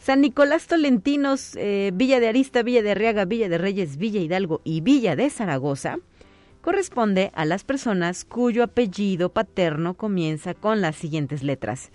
San 0.00 0.22
Nicolás 0.22 0.68
Tolentinos, 0.68 1.54
eh, 1.56 1.90
Villa 1.92 2.18
de 2.18 2.28
Arista, 2.28 2.62
Villa 2.62 2.80
de 2.80 2.92
Arriaga, 2.92 3.26
Villa 3.26 3.50
de 3.50 3.58
Reyes, 3.58 3.98
Villa 3.98 4.22
Hidalgo 4.22 4.62
y 4.64 4.80
Villa 4.80 5.16
de 5.16 5.28
Zaragoza, 5.28 5.98
corresponde 6.66 7.30
a 7.36 7.44
las 7.44 7.62
personas 7.62 8.24
cuyo 8.24 8.64
apellido 8.64 9.28
paterno 9.28 9.94
comienza 9.94 10.52
con 10.52 10.80
las 10.80 10.96
siguientes 10.96 11.44
letras. 11.44 11.92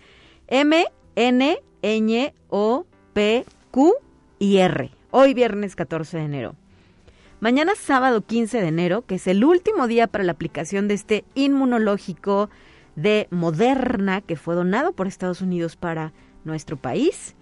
M, 0.47 0.85
N, 1.17 1.61
Ñ, 1.81 2.33
O, 2.47 2.85
P, 3.11 3.43
Q 3.71 3.95
y 4.39 4.59
R. 4.59 4.91
Hoy 5.09 5.33
viernes 5.33 5.75
14 5.75 6.19
de 6.19 6.23
enero. 6.23 6.55
Mañana 7.41 7.73
sábado 7.75 8.21
15 8.25 8.61
de 8.61 8.67
enero, 8.69 9.01
que 9.01 9.15
es 9.15 9.27
el 9.27 9.43
último 9.43 9.87
día 9.87 10.07
para 10.07 10.23
la 10.23 10.31
aplicación 10.31 10.87
de 10.87 10.93
este 10.93 11.25
inmunológico 11.35 12.49
de 12.95 13.27
Moderna 13.29 14.21
que 14.21 14.37
fue 14.37 14.55
donado 14.55 14.93
por 14.93 15.05
Estados 15.05 15.41
Unidos 15.41 15.75
para 15.75 16.13
nuestro 16.45 16.77
país, 16.77 17.35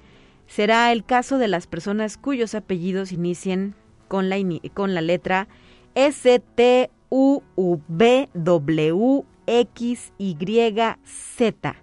será 0.48 0.92
el 0.92 1.06
caso 1.06 1.38
de 1.38 1.48
las 1.48 1.68
personas 1.68 2.18
cuyos 2.18 2.56
apellidos 2.56 3.12
inicien 3.12 3.76
con 4.08 4.30
la, 4.30 4.38
con 4.74 4.96
la 4.96 5.02
letra 5.02 5.48
S, 5.94 6.42
T, 6.56 6.90
U, 7.10 7.42
V, 7.56 8.30
W, 8.34 9.24
X, 9.48 10.14
Y, 10.18 10.36
Z. 11.04 11.76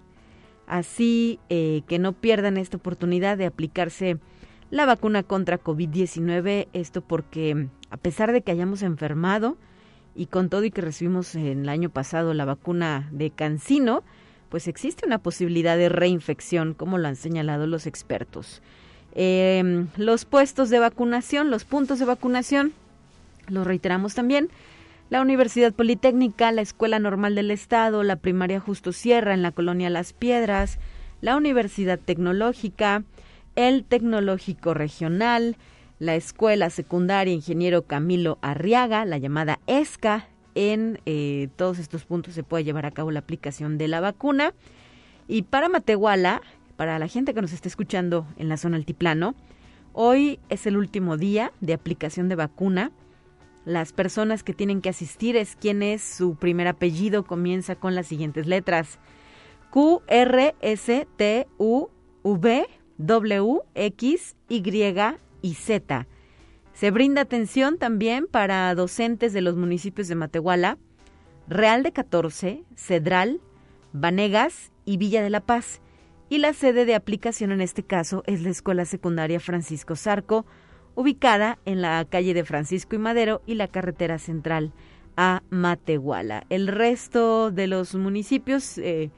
Así 0.67 1.39
eh, 1.49 1.83
que 1.87 1.99
no 1.99 2.13
pierdan 2.13 2.57
esta 2.57 2.77
oportunidad 2.77 3.37
de 3.37 3.45
aplicarse 3.45 4.17
la 4.69 4.85
vacuna 4.85 5.23
contra 5.23 5.61
COVID-19. 5.61 6.67
Esto 6.73 7.01
porque 7.01 7.67
a 7.89 7.97
pesar 7.97 8.31
de 8.31 8.41
que 8.41 8.51
hayamos 8.51 8.83
enfermado 8.83 9.57
y 10.15 10.27
con 10.27 10.49
todo 10.49 10.63
y 10.63 10.71
que 10.71 10.81
recibimos 10.81 11.35
en 11.35 11.61
el 11.61 11.69
año 11.69 11.89
pasado 11.89 12.33
la 12.33 12.45
vacuna 12.45 13.07
de 13.11 13.29
Cancino, 13.29 14.03
pues 14.49 14.67
existe 14.67 15.05
una 15.05 15.19
posibilidad 15.19 15.77
de 15.77 15.89
reinfección, 15.89 16.73
como 16.73 16.97
lo 16.97 17.07
han 17.07 17.15
señalado 17.15 17.67
los 17.67 17.85
expertos. 17.85 18.61
Em, 19.13 19.87
los 19.97 20.25
puestos 20.25 20.69
de 20.69 20.79
vacunación, 20.79 21.49
los 21.49 21.65
puntos 21.65 21.99
de 21.99 22.05
vacunación, 22.05 22.73
los 23.47 23.65
reiteramos 23.65 24.15
también. 24.15 24.49
La 25.09 25.21
Universidad 25.21 25.73
Politécnica, 25.73 26.51
la 26.51 26.61
Escuela 26.61 26.99
Normal 26.99 27.33
del 27.33 27.49
Estado, 27.49 28.03
la 28.03 28.17
Primaria 28.17 28.59
Justo 28.59 28.91
Sierra 28.91 29.33
en 29.33 29.41
la 29.41 29.53
colonia 29.53 29.89
Las 29.89 30.11
Piedras, 30.11 30.79
la 31.21 31.37
Universidad 31.37 31.97
Tecnológica, 31.97 33.05
el 33.55 33.85
Tecnológico 33.85 34.73
Regional, 34.73 35.55
la 35.99 36.15
Escuela 36.15 36.69
Secundaria 36.69 37.33
Ingeniero 37.33 37.83
Camilo 37.83 38.37
Arriaga, 38.41 39.05
la 39.05 39.17
llamada 39.17 39.59
ESCA. 39.65 40.27
En 40.55 40.99
eh, 41.05 41.47
todos 41.55 41.79
estos 41.79 42.03
puntos 42.03 42.33
se 42.33 42.43
puede 42.43 42.65
llevar 42.65 42.85
a 42.85 42.91
cabo 42.91 43.09
la 43.09 43.19
aplicación 43.19 43.77
de 43.77 43.87
la 43.87 44.01
vacuna. 44.01 44.53
Y 45.29 45.43
para 45.43 45.69
Matehuala, 45.69 46.41
para 46.75 46.99
la 46.99 47.07
gente 47.07 47.33
que 47.33 47.41
nos 47.41 47.53
está 47.53 47.69
escuchando 47.69 48.27
en 48.37 48.49
la 48.49 48.57
zona 48.57 48.75
altiplano, 48.75 49.35
hoy 49.93 50.39
es 50.49 50.67
el 50.67 50.75
último 50.75 51.15
día 51.15 51.53
de 51.61 51.73
aplicación 51.73 52.27
de 52.27 52.35
vacuna. 52.35 52.91
Las 53.67 53.91
personas 53.91 54.43
que 54.43 54.53
tienen 54.53 54.79
que 54.79 54.87
asistir 54.87 55.35
es 55.35 55.57
quien 55.57 55.83
es 55.83 56.01
su 56.01 56.35
primer 56.35 56.69
apellido, 56.69 57.25
comienza 57.25 57.75
con 57.75 57.95
las 57.95 58.07
siguientes 58.07 58.47
letras. 58.47 58.97
Q, 59.71 60.03
R, 60.07 60.55
S, 60.61 61.05
T, 61.17 61.47
U, 61.57 61.89
V, 62.23 62.65
W, 62.97 63.59
X, 63.75 64.37
Y 64.47 64.63
y 65.41 65.53
Z. 65.53 66.07
Se 66.71 66.91
brinda 66.91 67.19
atención 67.19 67.77
también 67.77 68.27
para 68.27 68.73
docentes 68.73 69.33
de 69.33 69.41
los 69.41 69.57
municipios 69.57 70.07
de 70.07 70.15
Matehuala, 70.15 70.77
Real 71.49 71.83
de 71.83 71.91
14, 71.91 72.63
Cedral, 72.77 73.41
Vanegas 73.91 74.71
y 74.85 74.95
Villa 74.95 75.21
de 75.21 75.29
la 75.29 75.41
Paz. 75.41 75.81
Y 76.29 76.37
la 76.37 76.53
sede 76.53 76.85
de 76.85 76.95
aplicación 76.95 77.51
en 77.51 77.59
este 77.59 77.83
caso 77.83 78.23
es 78.27 78.43
la 78.43 78.49
Escuela 78.49 78.85
Secundaria 78.85 79.41
Francisco 79.41 79.97
Zarco, 79.97 80.45
ubicada 80.97 81.59
en 81.65 81.83
la 81.83 82.03
calle 82.05 82.33
de 82.33 82.43
Francisco 82.43 82.95
y 82.95 82.97
Madero 82.97 83.43
y 83.45 83.53
la 83.53 83.67
carretera 83.67 84.17
central 84.17 84.73
a 85.15 85.43
Matehuala. 85.51 86.43
El 86.49 86.67
resto 86.67 87.51
de 87.51 87.67
los 87.67 87.93
municipios 87.93 88.79
eh, 88.79 89.11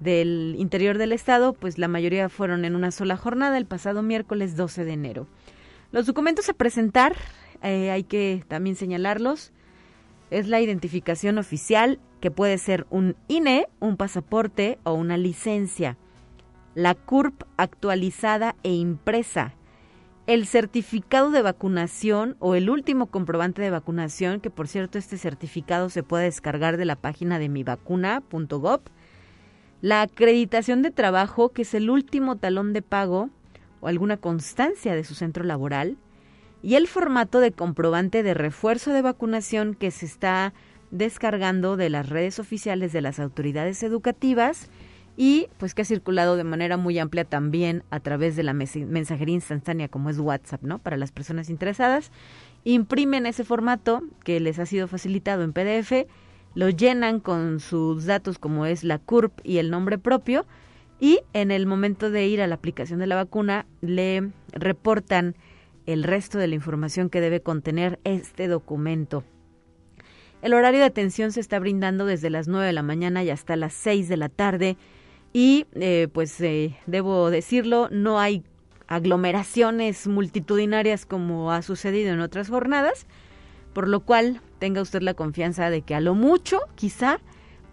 del 0.00 0.56
interior 0.58 0.96
del 0.96 1.12
estado, 1.12 1.52
pues 1.52 1.76
la 1.76 1.86
mayoría 1.86 2.30
fueron 2.30 2.64
en 2.64 2.74
una 2.74 2.90
sola 2.90 3.18
jornada 3.18 3.58
el 3.58 3.66
pasado 3.66 4.02
miércoles 4.02 4.56
12 4.56 4.86
de 4.86 4.92
enero. 4.94 5.26
Los 5.92 6.06
documentos 6.06 6.48
a 6.48 6.54
presentar, 6.54 7.14
eh, 7.62 7.90
hay 7.90 8.04
que 8.04 8.42
también 8.48 8.74
señalarlos, 8.74 9.52
es 10.30 10.48
la 10.48 10.62
identificación 10.62 11.36
oficial, 11.36 12.00
que 12.22 12.30
puede 12.30 12.56
ser 12.56 12.86
un 12.88 13.16
INE, 13.28 13.66
un 13.80 13.98
pasaporte 13.98 14.78
o 14.82 14.94
una 14.94 15.18
licencia, 15.18 15.98
la 16.74 16.94
CURP 16.94 17.42
actualizada 17.58 18.56
e 18.62 18.72
impresa, 18.72 19.57
el 20.28 20.44
certificado 20.44 21.30
de 21.30 21.40
vacunación 21.40 22.36
o 22.38 22.54
el 22.54 22.68
último 22.68 23.06
comprobante 23.06 23.62
de 23.62 23.70
vacunación, 23.70 24.40
que 24.40 24.50
por 24.50 24.68
cierto 24.68 24.98
este 24.98 25.16
certificado 25.16 25.88
se 25.88 26.02
puede 26.02 26.24
descargar 26.24 26.76
de 26.76 26.84
la 26.84 26.96
página 26.96 27.38
de 27.38 27.48
mivacuna.gov, 27.48 28.80
la 29.80 30.02
acreditación 30.02 30.82
de 30.82 30.90
trabajo, 30.90 31.48
que 31.48 31.62
es 31.62 31.72
el 31.72 31.88
último 31.88 32.36
talón 32.36 32.74
de 32.74 32.82
pago 32.82 33.30
o 33.80 33.88
alguna 33.88 34.18
constancia 34.18 34.94
de 34.94 35.02
su 35.02 35.14
centro 35.14 35.44
laboral, 35.44 35.96
y 36.62 36.74
el 36.74 36.88
formato 36.88 37.40
de 37.40 37.52
comprobante 37.52 38.22
de 38.22 38.34
refuerzo 38.34 38.92
de 38.92 39.00
vacunación 39.00 39.72
que 39.72 39.90
se 39.90 40.04
está 40.04 40.52
descargando 40.90 41.78
de 41.78 41.88
las 41.88 42.06
redes 42.06 42.38
oficiales 42.38 42.92
de 42.92 43.00
las 43.00 43.18
autoridades 43.18 43.82
educativas 43.82 44.68
y 45.20 45.48
pues 45.58 45.74
que 45.74 45.82
ha 45.82 45.84
circulado 45.84 46.36
de 46.36 46.44
manera 46.44 46.76
muy 46.76 46.96
amplia 46.96 47.24
también 47.24 47.82
a 47.90 47.98
través 47.98 48.36
de 48.36 48.44
la 48.44 48.54
mensajería 48.54 49.34
instantánea 49.34 49.88
como 49.88 50.10
es 50.10 50.18
WhatsApp, 50.20 50.62
¿no? 50.62 50.78
Para 50.78 50.96
las 50.96 51.10
personas 51.10 51.50
interesadas, 51.50 52.12
imprimen 52.62 53.26
ese 53.26 53.42
formato 53.42 54.04
que 54.22 54.38
les 54.38 54.60
ha 54.60 54.66
sido 54.66 54.86
facilitado 54.86 55.42
en 55.42 55.52
PDF, 55.52 56.06
lo 56.54 56.70
llenan 56.70 57.18
con 57.18 57.58
sus 57.58 58.04
datos 58.04 58.38
como 58.38 58.64
es 58.64 58.84
la 58.84 59.00
CURP 59.00 59.40
y 59.42 59.58
el 59.58 59.72
nombre 59.72 59.98
propio 59.98 60.46
y 61.00 61.18
en 61.32 61.50
el 61.50 61.66
momento 61.66 62.12
de 62.12 62.28
ir 62.28 62.40
a 62.40 62.46
la 62.46 62.54
aplicación 62.54 63.00
de 63.00 63.08
la 63.08 63.16
vacuna 63.16 63.66
le 63.80 64.30
reportan 64.52 65.34
el 65.86 66.04
resto 66.04 66.38
de 66.38 66.46
la 66.46 66.54
información 66.54 67.10
que 67.10 67.20
debe 67.20 67.40
contener 67.40 67.98
este 68.04 68.46
documento. 68.46 69.24
El 70.42 70.54
horario 70.54 70.78
de 70.78 70.86
atención 70.86 71.32
se 71.32 71.40
está 71.40 71.58
brindando 71.58 72.06
desde 72.06 72.30
las 72.30 72.46
9 72.46 72.64
de 72.66 72.72
la 72.72 72.84
mañana 72.84 73.24
y 73.24 73.30
hasta 73.30 73.56
las 73.56 73.72
6 73.72 74.08
de 74.08 74.16
la 74.16 74.28
tarde 74.28 74.76
y 75.32 75.66
eh, 75.74 76.08
pues 76.12 76.40
eh, 76.40 76.76
debo 76.86 77.30
decirlo, 77.30 77.88
no 77.90 78.18
hay 78.18 78.44
aglomeraciones 78.86 80.06
multitudinarias 80.06 81.04
como 81.04 81.52
ha 81.52 81.62
sucedido 81.62 82.12
en 82.12 82.20
otras 82.20 82.48
jornadas, 82.48 83.06
por 83.74 83.86
lo 83.88 84.00
cual 84.00 84.40
tenga 84.58 84.82
usted 84.82 85.02
la 85.02 85.14
confianza 85.14 85.70
de 85.70 85.82
que 85.82 85.94
a 85.94 86.00
lo 86.00 86.14
mucho 86.14 86.60
quizá 86.74 87.20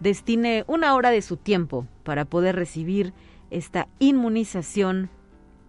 destine 0.00 0.64
una 0.66 0.94
hora 0.94 1.10
de 1.10 1.22
su 1.22 1.36
tiempo 1.36 1.86
para 2.04 2.26
poder 2.26 2.54
recibir 2.54 3.14
esta 3.50 3.88
inmunización 3.98 5.08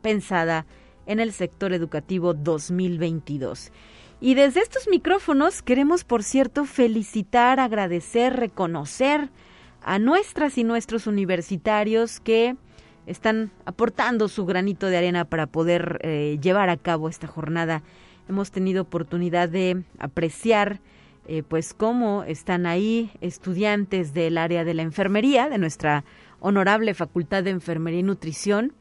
pensada 0.01 0.65
en 1.05 1.19
el 1.19 1.31
sector 1.31 1.73
educativo 1.73 2.33
2022. 2.33 3.71
Y 4.19 4.33
desde 4.33 4.61
estos 4.61 4.87
micrófonos 4.87 5.61
queremos, 5.61 6.03
por 6.03 6.23
cierto, 6.23 6.65
felicitar, 6.65 7.59
agradecer, 7.59 8.35
reconocer 8.35 9.29
a 9.81 9.99
nuestras 9.99 10.57
y 10.57 10.63
nuestros 10.63 11.07
universitarios 11.07 12.19
que 12.19 12.55
están 13.05 13.51
aportando 13.65 14.27
su 14.27 14.45
granito 14.45 14.87
de 14.87 14.97
arena 14.97 15.25
para 15.25 15.47
poder 15.47 15.99
eh, 16.03 16.37
llevar 16.41 16.69
a 16.69 16.77
cabo 16.77 17.09
esta 17.09 17.27
jornada. 17.27 17.81
Hemos 18.29 18.51
tenido 18.51 18.83
oportunidad 18.83 19.47
de 19.49 19.83
apreciar 19.97 20.81
eh, 21.27 21.43
pues 21.47 21.73
cómo 21.73 22.23
están 22.23 22.65
ahí 22.65 23.11
estudiantes 23.21 24.13
del 24.13 24.37
área 24.37 24.63
de 24.63 24.73
la 24.73 24.81
enfermería, 24.81 25.49
de 25.49 25.57
nuestra 25.57 26.03
honorable 26.39 26.93
Facultad 26.93 27.43
de 27.43 27.49
Enfermería 27.51 27.99
y 27.99 28.03
Nutrición. 28.03 28.73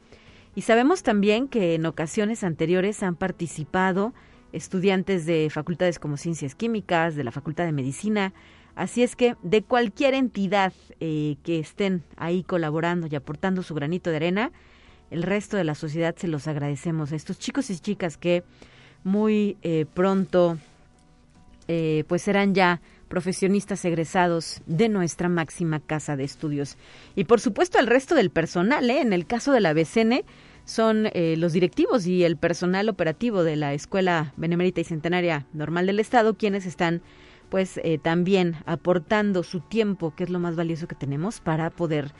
Y 0.54 0.62
sabemos 0.62 1.02
también 1.02 1.48
que 1.48 1.74
en 1.74 1.86
ocasiones 1.86 2.44
anteriores 2.44 3.02
han 3.02 3.14
participado 3.14 4.12
estudiantes 4.52 5.26
de 5.26 5.48
facultades 5.50 5.98
como 5.98 6.16
Ciencias 6.16 6.54
Químicas, 6.54 7.14
de 7.14 7.24
la 7.24 7.32
Facultad 7.32 7.64
de 7.64 7.72
Medicina. 7.72 8.32
Así 8.76 9.02
es 9.02 9.16
que 9.16 9.34
de 9.42 9.62
cualquier 9.62 10.14
entidad 10.14 10.72
eh, 11.00 11.36
que 11.42 11.58
estén 11.58 12.04
ahí 12.16 12.44
colaborando 12.44 13.08
y 13.10 13.16
aportando 13.16 13.62
su 13.62 13.74
granito 13.74 14.10
de 14.10 14.16
arena, 14.16 14.52
el 15.10 15.22
resto 15.22 15.56
de 15.56 15.64
la 15.64 15.74
sociedad 15.74 16.14
se 16.16 16.28
los 16.28 16.46
agradecemos 16.46 17.10
a 17.10 17.16
estos 17.16 17.38
chicos 17.38 17.70
y 17.70 17.78
chicas 17.78 18.16
que 18.16 18.44
muy 19.02 19.56
eh, 19.62 19.86
pronto 19.92 20.58
eh, 21.68 22.04
pues 22.06 22.22
serán 22.22 22.54
ya 22.54 22.80
profesionistas 23.08 23.84
egresados 23.84 24.62
de 24.66 24.88
nuestra 24.88 25.28
máxima 25.28 25.80
casa 25.80 26.16
de 26.16 26.24
estudios. 26.24 26.76
Y 27.14 27.24
por 27.24 27.40
supuesto 27.40 27.78
el 27.78 27.86
resto 27.86 28.14
del 28.14 28.30
personal, 28.30 28.88
¿eh? 28.88 29.00
en 29.00 29.12
el 29.12 29.26
caso 29.26 29.52
de 29.52 29.60
la 29.60 29.72
BCN, 29.72 30.22
son 30.64 31.06
eh, 31.12 31.36
los 31.38 31.52
directivos 31.52 32.06
y 32.06 32.24
el 32.24 32.36
personal 32.36 32.88
operativo 32.88 33.44
de 33.44 33.56
la 33.56 33.72
Escuela 33.74 34.32
Benemérita 34.36 34.80
y 34.80 34.84
Centenaria 34.84 35.46
Normal 35.52 35.86
del 35.86 36.00
Estado, 36.00 36.34
quienes 36.34 36.66
están 36.66 37.02
pues 37.48 37.80
también 38.02 38.56
aportando 38.66 39.42
su 39.42 39.60
tiempo, 39.60 40.14
que 40.14 40.24
es 40.24 40.30
lo 40.30 40.38
más 40.38 40.56
valioso 40.56 40.88
que 40.88 40.94
tenemos, 40.94 41.40
para 41.40 41.70
poder 41.70 42.12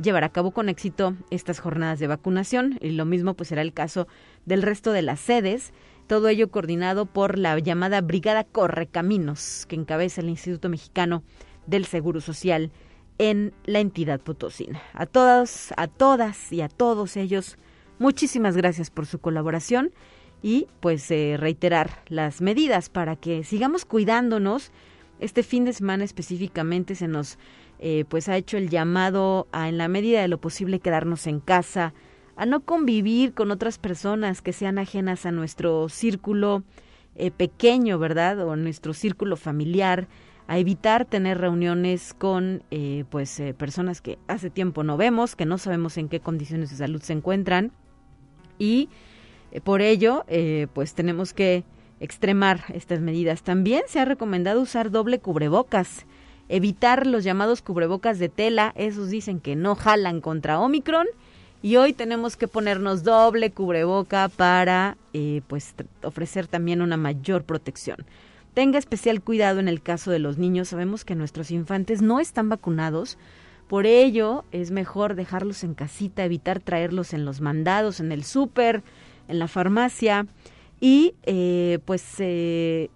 llevar 0.00 0.24
a 0.24 0.28
cabo 0.28 0.50
con 0.50 0.68
éxito 0.68 1.14
estas 1.30 1.60
jornadas 1.60 1.98
de 1.98 2.06
vacunación. 2.06 2.78
Y 2.80 2.90
lo 2.90 3.04
mismo 3.04 3.34
pues 3.34 3.48
será 3.48 3.62
el 3.62 3.72
caso 3.72 4.06
del 4.44 4.62
resto 4.62 4.92
de 4.92 5.02
las 5.02 5.20
sedes 5.20 5.72
todo 6.06 6.28
ello 6.28 6.50
coordinado 6.50 7.06
por 7.06 7.36
la 7.38 7.58
llamada 7.58 8.00
Brigada 8.00 8.44
Correcaminos, 8.44 9.66
que 9.66 9.74
encabeza 9.74 10.20
el 10.20 10.28
Instituto 10.28 10.68
Mexicano 10.68 11.24
del 11.66 11.84
Seguro 11.84 12.20
Social 12.20 12.70
en 13.18 13.52
la 13.64 13.80
entidad 13.80 14.20
potosina. 14.20 14.80
A 14.92 15.06
todos, 15.06 15.72
a 15.76 15.88
todas 15.88 16.52
y 16.52 16.60
a 16.60 16.68
todos 16.68 17.16
ellos, 17.16 17.58
muchísimas 17.98 18.56
gracias 18.56 18.90
por 18.90 19.06
su 19.06 19.18
colaboración 19.18 19.92
y 20.46 20.68
pues 20.78 21.10
eh, 21.10 21.36
reiterar 21.36 22.04
las 22.06 22.40
medidas 22.40 22.88
para 22.88 23.16
que 23.16 23.42
sigamos 23.42 23.84
cuidándonos. 23.84 24.70
Este 25.18 25.42
fin 25.42 25.64
de 25.64 25.72
semana 25.72 26.04
específicamente 26.04 26.94
se 26.94 27.08
nos 27.08 27.36
eh, 27.80 28.04
pues 28.08 28.28
ha 28.28 28.36
hecho 28.36 28.56
el 28.56 28.70
llamado 28.70 29.48
a 29.50 29.68
en 29.68 29.76
la 29.76 29.88
medida 29.88 30.22
de 30.22 30.28
lo 30.28 30.40
posible 30.40 30.78
quedarnos 30.78 31.26
en 31.26 31.40
casa, 31.40 31.94
a 32.36 32.46
no 32.46 32.60
convivir 32.60 33.34
con 33.34 33.50
otras 33.50 33.78
personas 33.78 34.40
que 34.40 34.52
sean 34.52 34.78
ajenas 34.78 35.26
a 35.26 35.32
nuestro 35.32 35.88
círculo 35.88 36.62
eh, 37.16 37.32
pequeño, 37.32 37.98
¿verdad? 37.98 38.38
O 38.46 38.54
nuestro 38.54 38.94
círculo 38.94 39.36
familiar, 39.36 40.06
a 40.46 40.58
evitar 40.60 41.06
tener 41.06 41.38
reuniones 41.38 42.14
con 42.14 42.62
eh, 42.70 43.02
pues 43.10 43.40
eh, 43.40 43.52
personas 43.52 44.00
que 44.00 44.16
hace 44.28 44.48
tiempo 44.48 44.84
no 44.84 44.96
vemos, 44.96 45.34
que 45.34 45.44
no 45.44 45.58
sabemos 45.58 45.98
en 45.98 46.08
qué 46.08 46.20
condiciones 46.20 46.70
de 46.70 46.76
salud 46.76 47.02
se 47.02 47.14
encuentran 47.14 47.72
y 48.60 48.88
por 49.64 49.80
ello 49.80 50.24
pues 50.74 50.94
tenemos 50.94 51.32
que 51.32 51.64
extremar 52.00 52.64
estas 52.74 53.00
medidas. 53.00 53.42
También 53.42 53.82
se 53.88 54.00
ha 54.00 54.04
recomendado 54.04 54.60
usar 54.60 54.90
doble 54.90 55.18
cubrebocas, 55.18 56.04
evitar 56.48 57.06
los 57.06 57.24
llamados 57.24 57.62
cubrebocas 57.62 58.18
de 58.18 58.28
tela, 58.28 58.72
esos 58.76 59.10
dicen 59.10 59.40
que 59.40 59.56
no 59.56 59.74
jalan 59.74 60.20
contra 60.20 60.60
Omicron 60.60 61.06
y 61.62 61.76
hoy 61.76 61.92
tenemos 61.92 62.36
que 62.36 62.48
ponernos 62.48 63.02
doble 63.02 63.50
cubreboca 63.50 64.28
para 64.28 64.96
eh, 65.12 65.40
pues 65.48 65.74
ofrecer 66.02 66.46
también 66.46 66.82
una 66.82 66.96
mayor 66.96 67.44
protección. 67.44 68.04
Tenga 68.54 68.78
especial 68.78 69.20
cuidado 69.20 69.58
en 69.60 69.68
el 69.68 69.82
caso 69.82 70.10
de 70.10 70.18
los 70.18 70.38
niños. 70.38 70.68
Sabemos 70.68 71.04
que 71.04 71.14
nuestros 71.14 71.50
infantes 71.50 72.02
no 72.02 72.20
están 72.20 72.48
vacunados. 72.48 73.18
Por 73.68 73.84
ello, 73.84 74.44
es 74.52 74.70
mejor 74.70 75.14
dejarlos 75.14 75.64
en 75.64 75.74
casita, 75.74 76.24
evitar 76.24 76.60
traerlos 76.60 77.12
en 77.12 77.24
los 77.24 77.40
mandados, 77.40 78.00
en 78.00 78.12
el 78.12 78.22
súper, 78.22 78.82
en 79.28 79.38
la 79.38 79.48
farmacia. 79.48 80.26
Y 80.80 81.14
eh, 81.24 81.78
pues 81.84 82.04
eh, 82.18 82.90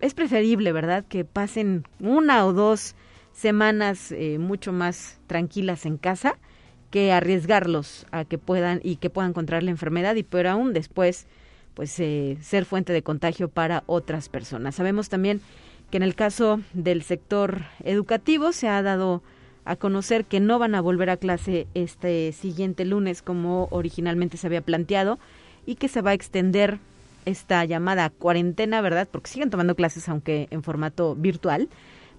es 0.00 0.14
preferible, 0.14 0.72
¿verdad?, 0.72 1.04
que 1.08 1.24
pasen 1.24 1.84
una 2.00 2.44
o 2.44 2.52
dos 2.52 2.96
semanas 3.32 4.12
eh, 4.12 4.38
mucho 4.38 4.72
más 4.72 5.20
tranquilas 5.26 5.86
en 5.86 5.98
casa 5.98 6.38
que 6.90 7.12
arriesgarlos 7.12 8.06
a 8.12 8.24
que 8.24 8.38
puedan 8.38 8.80
y 8.84 8.96
que 8.96 9.10
puedan 9.10 9.32
contraer 9.32 9.64
la 9.64 9.72
enfermedad 9.72 10.14
y 10.14 10.22
pero 10.22 10.50
aún 10.50 10.72
después 10.72 11.26
pues 11.74 11.98
eh, 11.98 12.38
ser 12.40 12.64
fuente 12.64 12.92
de 12.92 13.02
contagio 13.02 13.48
para 13.48 13.82
otras 13.86 14.28
personas. 14.28 14.76
Sabemos 14.76 15.08
también 15.08 15.40
que 15.90 15.96
en 15.96 16.04
el 16.04 16.14
caso 16.14 16.60
del 16.72 17.02
sector 17.02 17.62
educativo 17.82 18.52
se 18.52 18.68
ha 18.68 18.80
dado 18.82 19.22
a 19.64 19.74
conocer 19.74 20.24
que 20.24 20.38
no 20.38 20.60
van 20.60 20.76
a 20.76 20.80
volver 20.80 21.10
a 21.10 21.16
clase 21.16 21.66
este 21.74 22.30
siguiente 22.32 22.84
lunes 22.84 23.22
como 23.22 23.66
originalmente 23.72 24.36
se 24.36 24.46
había 24.46 24.60
planteado 24.60 25.18
y 25.66 25.76
que 25.76 25.88
se 25.88 26.02
va 26.02 26.10
a 26.10 26.14
extender 26.14 26.78
esta 27.24 27.64
llamada 27.64 28.10
cuarentena, 28.10 28.80
¿verdad? 28.80 29.08
Porque 29.10 29.30
siguen 29.30 29.50
tomando 29.50 29.74
clases 29.74 30.08
aunque 30.08 30.48
en 30.50 30.62
formato 30.62 31.14
virtual 31.14 31.68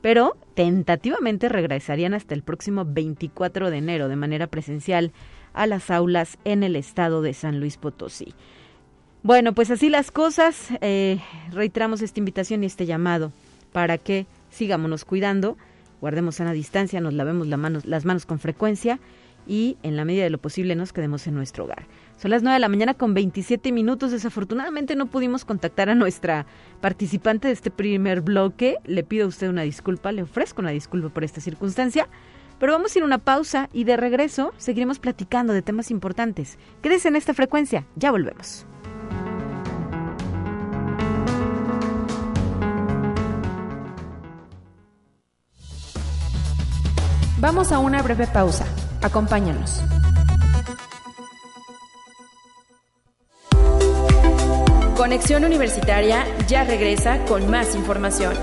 pero 0.05 0.37
tentativamente 0.53 1.49
regresarían 1.49 2.13
hasta 2.13 2.35
el 2.35 2.43
próximo 2.43 2.85
24 2.85 3.71
de 3.71 3.77
enero 3.77 4.07
de 4.07 4.15
manera 4.15 4.45
presencial 4.45 5.11
a 5.55 5.65
las 5.65 5.89
aulas 5.89 6.37
en 6.45 6.61
el 6.61 6.75
estado 6.75 7.23
de 7.23 7.33
San 7.33 7.59
Luis 7.59 7.77
Potosí. 7.77 8.35
Bueno, 9.23 9.53
pues 9.53 9.71
así 9.71 9.89
las 9.89 10.11
cosas, 10.11 10.67
eh, 10.81 11.17
reiteramos 11.51 12.03
esta 12.03 12.19
invitación 12.19 12.61
y 12.61 12.67
este 12.67 12.85
llamado 12.85 13.31
para 13.71 13.97
que 13.97 14.27
sigámonos 14.51 15.05
cuidando, 15.05 15.57
guardemos 16.01 16.35
sana 16.35 16.53
distancia, 16.53 17.01
nos 17.01 17.15
lavemos 17.15 17.47
las 17.47 18.05
manos 18.05 18.27
con 18.27 18.37
frecuencia 18.37 18.99
y 19.47 19.77
en 19.81 19.95
la 19.95 20.05
medida 20.05 20.23
de 20.23 20.29
lo 20.29 20.37
posible 20.37 20.75
nos 20.75 20.93
quedemos 20.93 21.25
en 21.25 21.33
nuestro 21.33 21.63
hogar. 21.63 21.87
Son 22.17 22.31
las 22.31 22.43
9 22.43 22.53
de 22.53 22.59
la 22.59 22.69
mañana 22.69 22.93
con 22.93 23.13
27 23.13 23.71
minutos. 23.71 24.11
Desafortunadamente 24.11 24.95
no 24.95 25.07
pudimos 25.07 25.43
contactar 25.43 25.89
a 25.89 25.95
nuestra 25.95 26.45
participante 26.81 27.47
de 27.47 27.53
este 27.53 27.71
primer 27.71 28.21
bloque. 28.21 28.77
Le 28.85 29.03
pido 29.03 29.25
a 29.25 29.27
usted 29.27 29.49
una 29.49 29.63
disculpa, 29.63 30.11
le 30.11 30.23
ofrezco 30.23 30.61
una 30.61 30.71
disculpa 30.71 31.09
por 31.09 31.23
esta 31.23 31.41
circunstancia. 31.41 32.07
Pero 32.57 32.71
vamos 32.71 32.95
a 32.95 32.99
ir 32.99 33.03
a 33.03 33.05
una 33.05 33.17
pausa 33.17 33.69
y 33.73 33.83
de 33.83 33.97
regreso 33.97 34.53
seguiremos 34.57 34.99
platicando 34.99 35.51
de 35.51 35.61
temas 35.61 35.91
importantes. 35.91 36.57
Quédese 36.81 37.09
en 37.09 37.17
esta 37.17 37.33
frecuencia, 37.33 37.85
ya 37.95 38.11
volvemos. 38.11 38.65
Vamos 47.39 47.71
a 47.73 47.79
una 47.79 48.01
breve 48.01 48.25
pausa. 48.25 48.65
Acompáñanos. 49.03 49.83
Conexión 54.95 55.43
Universitaria 55.43 56.25
ya 56.47 56.63
regresa 56.63 57.19
con 57.25 57.51
más 57.51 57.75
información. 57.75 58.33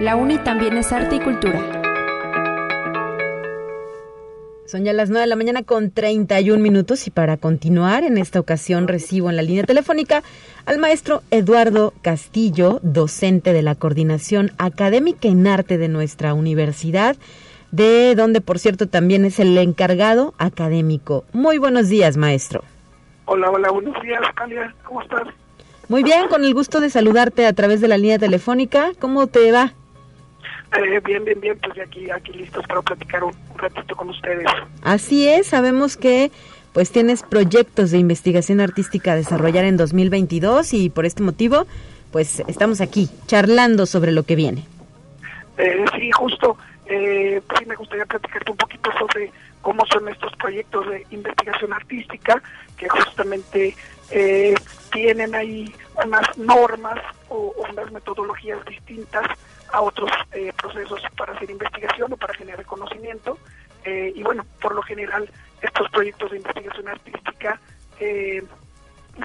La 0.00 0.16
UNI 0.16 0.36
también 0.44 0.76
es 0.76 0.92
arte 0.92 1.16
y 1.16 1.20
cultura. 1.20 1.80
Son 4.66 4.84
ya 4.84 4.92
las 4.92 5.08
9 5.08 5.22
de 5.22 5.26
la 5.26 5.36
mañana 5.36 5.62
con 5.62 5.92
31 5.92 6.62
minutos 6.62 7.06
y 7.06 7.10
para 7.10 7.38
continuar 7.38 8.04
en 8.04 8.18
esta 8.18 8.38
ocasión 8.38 8.86
recibo 8.86 9.30
en 9.30 9.36
la 9.36 9.42
línea 9.42 9.64
telefónica 9.64 10.22
al 10.66 10.78
maestro 10.78 11.22
Eduardo 11.30 11.94
Castillo, 12.02 12.80
docente 12.82 13.54
de 13.54 13.62
la 13.62 13.76
Coordinación 13.76 14.52
Académica 14.58 15.28
en 15.28 15.46
Arte 15.46 15.78
de 15.78 15.88
nuestra 15.88 16.34
universidad 16.34 17.16
de 17.74 18.14
donde, 18.14 18.40
por 18.40 18.58
cierto, 18.60 18.88
también 18.88 19.24
es 19.24 19.40
el 19.40 19.58
encargado 19.58 20.34
académico. 20.38 21.24
Muy 21.32 21.58
buenos 21.58 21.88
días, 21.88 22.16
maestro. 22.16 22.62
Hola, 23.24 23.50
hola, 23.50 23.70
buenos 23.70 24.00
días, 24.00 24.20
Calia. 24.34 24.72
¿Cómo 24.84 25.02
estás? 25.02 25.26
Muy 25.88 26.04
bien, 26.04 26.28
con 26.28 26.44
el 26.44 26.54
gusto 26.54 26.80
de 26.80 26.88
saludarte 26.88 27.46
a 27.46 27.52
través 27.52 27.80
de 27.80 27.88
la 27.88 27.98
línea 27.98 28.18
telefónica. 28.18 28.92
¿Cómo 29.00 29.26
te 29.26 29.50
va? 29.50 29.72
Eh, 30.76 31.00
bien, 31.04 31.24
bien, 31.24 31.40
bien, 31.40 31.58
pues 31.60 31.76
aquí, 31.84 32.10
aquí 32.10 32.32
listos 32.32 32.64
para 32.66 32.80
platicar 32.80 33.24
un, 33.24 33.32
ratito 33.56 33.96
con 33.96 34.08
ustedes. 34.08 34.46
Así 34.82 35.28
es, 35.28 35.48
sabemos 35.48 35.96
que 35.96 36.30
pues 36.72 36.90
tienes 36.90 37.22
proyectos 37.22 37.90
de 37.90 37.98
investigación 37.98 38.60
artística 38.60 39.12
a 39.12 39.16
desarrollar 39.16 39.64
en 39.64 39.76
2022 39.76 40.74
y 40.74 40.90
por 40.90 41.06
este 41.06 41.22
motivo 41.22 41.66
pues 42.10 42.40
estamos 42.46 42.80
aquí 42.80 43.08
charlando 43.26 43.86
sobre 43.86 44.12
lo 44.12 44.22
que 44.22 44.36
viene. 44.36 44.64
Eh, 45.58 45.84
sí, 45.98 46.10
justo. 46.12 46.56
Eh, 46.86 47.40
sí 47.58 47.66
me 47.66 47.76
gustaría 47.76 48.04
platicarte 48.04 48.50
un 48.50 48.56
poquito 48.56 48.90
sobre 48.98 49.32
cómo 49.62 49.86
son 49.86 50.08
estos 50.08 50.34
proyectos 50.36 50.88
de 50.90 51.06
investigación 51.10 51.72
artística 51.72 52.42
que 52.76 52.88
justamente 52.88 53.74
eh, 54.10 54.54
tienen 54.92 55.34
ahí 55.34 55.74
unas 56.04 56.36
normas 56.36 57.00
o, 57.28 57.54
unas 57.70 57.90
metodologías 57.90 58.62
distintas 58.66 59.26
a 59.72 59.80
otros 59.80 60.10
eh, 60.32 60.52
procesos 60.56 61.00
para 61.16 61.32
hacer 61.32 61.50
investigación 61.50 62.12
o 62.12 62.16
para 62.16 62.34
generar 62.34 62.64
conocimiento. 62.66 63.38
Eh, 63.84 64.12
y 64.14 64.22
bueno, 64.22 64.44
por 64.60 64.74
lo 64.74 64.82
general 64.82 65.28
estos 65.62 65.90
proyectos 65.90 66.30
de 66.30 66.36
investigación 66.38 66.88
artística 66.88 67.60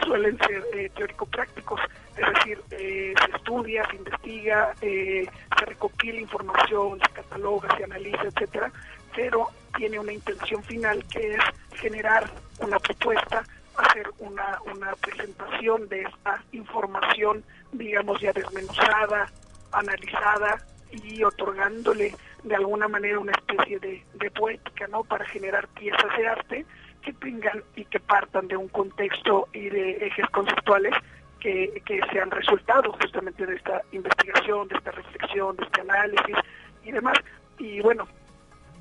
suelen 0.05 0.37
ser 0.39 0.63
teórico-prácticos 0.95 1.79
es 2.19 2.33
decir, 2.33 2.61
eh, 2.71 3.13
se 3.25 3.31
estudia, 3.37 3.87
se 3.89 3.95
investiga, 3.95 4.73
eh, 4.81 5.25
se 5.57 5.65
recopila 5.65 6.19
información, 6.19 6.99
se 6.99 7.13
cataloga, 7.13 7.77
se 7.77 7.85
analiza, 7.85 8.23
etcétera, 8.23 8.71
pero 9.15 9.47
tiene 9.77 9.99
una 9.99 10.11
intención 10.11 10.61
final 10.63 11.03
que 11.05 11.35
es 11.35 11.41
generar 11.75 12.29
una 12.59 12.77
propuesta, 12.79 13.43
hacer 13.77 14.09
una, 14.19 14.59
una 14.73 14.93
presentación 14.95 15.87
de 15.87 16.01
esta 16.01 16.43
información, 16.51 17.43
digamos, 17.71 18.19
ya 18.19 18.33
desmenuzada, 18.33 19.31
analizada 19.71 20.61
y 20.91 21.23
otorgándole 21.23 22.13
de 22.43 22.55
alguna 22.55 22.89
manera 22.89 23.19
una 23.19 23.31
especie 23.31 23.79
de, 23.79 24.03
de 24.15 24.31
poética, 24.31 24.87
¿no? 24.87 25.03
Para 25.03 25.23
generar 25.25 25.67
piezas 25.69 26.17
de 26.17 26.27
arte 26.27 26.65
que 27.01 27.13
tengan 27.13 27.63
y 27.75 27.85
que 27.85 27.99
partan 27.99 28.47
de 28.47 28.57
un 28.57 28.67
contexto 28.67 29.47
y 29.53 29.69
de 29.69 29.91
ejes 30.07 30.27
conceptuales 30.29 30.93
que, 31.39 32.01
sean 32.11 32.31
resultados 32.31 32.95
justamente 33.01 33.45
de 33.45 33.55
esta 33.55 33.81
investigación, 33.91 34.67
de 34.67 34.75
esta 34.75 34.91
reflexión, 34.91 35.55
de 35.55 35.63
este 35.63 35.81
análisis 35.81 36.35
y 36.83 36.91
demás. 36.91 37.17
Y 37.57 37.79
bueno, 37.81 38.07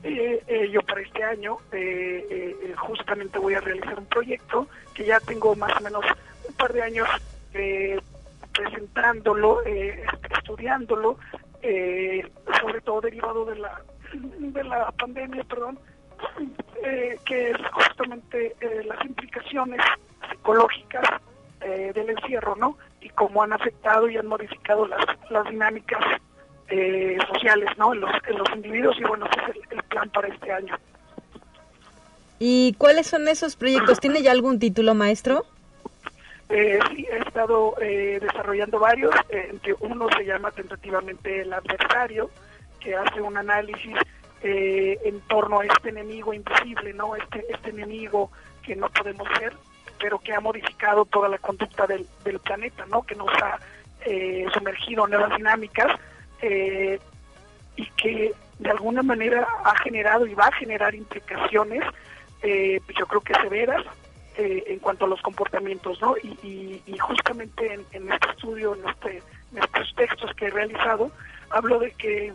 eh, 0.02 0.42
eh, 0.46 0.70
yo 0.70 0.82
para 0.82 1.00
este 1.00 1.22
año 1.22 1.58
eh, 1.72 2.74
justamente 2.76 3.38
voy 3.38 3.54
a 3.54 3.60
realizar 3.60 3.98
un 3.98 4.06
proyecto 4.06 4.68
que 4.94 5.04
ya 5.04 5.20
tengo 5.20 5.54
más 5.56 5.76
o 5.78 5.80
menos 5.80 6.04
un 6.48 6.54
par 6.54 6.72
de 6.72 6.82
años 6.82 7.08
presentándolo, 8.52 9.62
estudiándolo, 9.64 11.18
sobre 12.60 12.80
todo 12.82 13.00
derivado 13.00 13.44
de 13.44 13.56
la, 13.56 13.82
de 14.12 14.64
la 14.64 14.90
pandemia, 14.92 15.44
perdón, 15.44 15.78
que 17.24 17.50
es 17.50 17.56
justamente 17.72 18.54
las 18.84 19.04
implicaciones 19.04 19.80
psicológicas 20.30 21.20
eh, 21.60 21.92
del 21.92 22.10
encierro, 22.10 22.54
¿no? 22.56 22.78
Y 23.00 23.08
cómo 23.10 23.42
han 23.42 23.52
afectado 23.52 24.08
y 24.08 24.16
han 24.16 24.26
modificado 24.26 24.86
las, 24.86 25.04
las 25.30 25.44
dinámicas 25.50 26.00
eh, 26.68 27.18
sociales, 27.32 27.68
¿no? 27.76 27.92
En 27.92 28.00
los, 28.00 28.10
en 28.28 28.38
los 28.38 28.48
individuos 28.54 28.96
y 28.98 29.04
bueno, 29.04 29.26
ese 29.26 29.58
es 29.58 29.72
el, 29.72 29.82
plan 29.82 30.08
para 30.10 30.28
este 30.28 30.52
año. 30.52 30.76
¿Y 32.38 32.74
cuáles 32.78 33.08
son 33.08 33.26
esos 33.26 33.56
proyectos? 33.56 33.98
¿Tiene 33.98 34.22
ya 34.22 34.30
algún 34.30 34.60
título, 34.60 34.94
maestro? 34.94 35.46
Eh, 36.48 36.78
sí, 36.90 37.06
he 37.10 37.18
estado 37.18 37.74
eh, 37.80 38.18
desarrollando 38.20 38.78
varios. 38.78 39.14
entre 39.28 39.74
uno 39.80 40.08
se 40.16 40.24
llama 40.24 40.52
tentativamente 40.52 41.40
El 41.40 41.52
Adversario, 41.52 42.30
que 42.78 42.94
hace 42.94 43.20
un 43.20 43.36
análisis 43.36 43.96
en 44.40 45.20
torno 45.22 45.60
a 45.60 45.66
este 45.66 45.88
enemigo 45.88 46.32
invisible, 46.32 46.92
¿no? 46.94 47.16
Este, 47.16 47.44
este 47.50 47.70
enemigo 47.70 48.30
que 48.62 48.76
no 48.76 48.88
podemos 48.90 49.28
ver, 49.40 49.52
pero 49.98 50.18
que 50.18 50.32
ha 50.32 50.40
modificado 50.40 51.04
toda 51.04 51.28
la 51.28 51.38
conducta 51.38 51.86
del, 51.86 52.06
del 52.24 52.38
planeta, 52.38 52.86
¿no? 52.86 53.02
Que 53.02 53.14
nos 53.14 53.30
ha 53.42 53.58
eh, 54.04 54.46
sumergido 54.52 55.04
en 55.04 55.10
nuevas 55.10 55.36
dinámicas 55.36 55.98
eh, 56.40 56.98
y 57.76 57.86
que 57.90 58.32
de 58.58 58.70
alguna 58.70 59.02
manera 59.02 59.46
ha 59.64 59.76
generado 59.78 60.26
y 60.26 60.34
va 60.34 60.46
a 60.46 60.52
generar 60.52 60.94
implicaciones, 60.94 61.82
eh, 62.42 62.80
yo 62.98 63.06
creo 63.06 63.20
que 63.20 63.34
severas, 63.34 63.84
eh, 64.36 64.64
en 64.68 64.78
cuanto 64.78 65.04
a 65.04 65.08
los 65.08 65.20
comportamientos, 65.22 66.00
¿no? 66.00 66.16
Y, 66.16 66.82
justamente 67.00 67.72
en, 67.92 68.12
este 68.12 68.30
estudio, 68.30 68.74
en, 68.74 68.88
este, 68.88 69.22
en 69.52 69.62
estos 69.62 69.94
textos 69.94 70.34
que 70.34 70.46
he 70.46 70.50
realizado, 70.50 71.10
hablo 71.50 71.78
de 71.78 71.92
que 71.92 72.32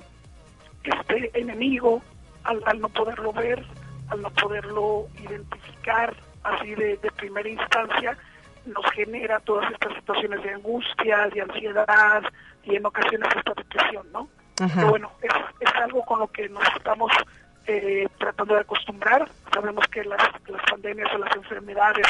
este 0.91 1.39
enemigo, 1.39 2.01
al, 2.43 2.79
no 2.79 2.89
poderlo 2.89 3.31
ver, 3.33 3.63
al 4.09 4.21
no 4.21 4.29
poderlo 4.31 5.07
identificar 5.21 6.15
así 6.43 6.75
de, 6.75 6.97
primera 7.15 7.49
instancia, 7.49 8.17
nos 8.65 8.85
genera 8.91 9.39
todas 9.41 9.71
estas 9.71 9.93
situaciones 9.95 10.43
de 10.43 10.51
angustia, 10.51 11.27
de 11.33 11.41
ansiedad 11.41 12.23
y 12.63 12.75
en 12.75 12.85
ocasiones 12.85 13.29
esta 13.35 13.53
depresión, 13.53 14.07
¿no? 14.11 14.29
Pero 14.55 14.89
bueno, 14.89 15.11
es, 15.21 15.33
es 15.59 15.75
algo 15.75 16.03
con 16.05 16.19
lo 16.19 16.27
que 16.27 16.47
nos 16.47 16.63
estamos 16.75 17.11
eh, 17.65 18.07
tratando 18.19 18.55
de 18.55 18.61
acostumbrar. 18.61 19.27
Sabemos 19.53 19.87
que 19.87 20.03
las, 20.03 20.21
las 20.47 20.61
pandemias 20.69 21.09
o 21.13 21.17
las 21.17 21.35
enfermedades 21.35 22.05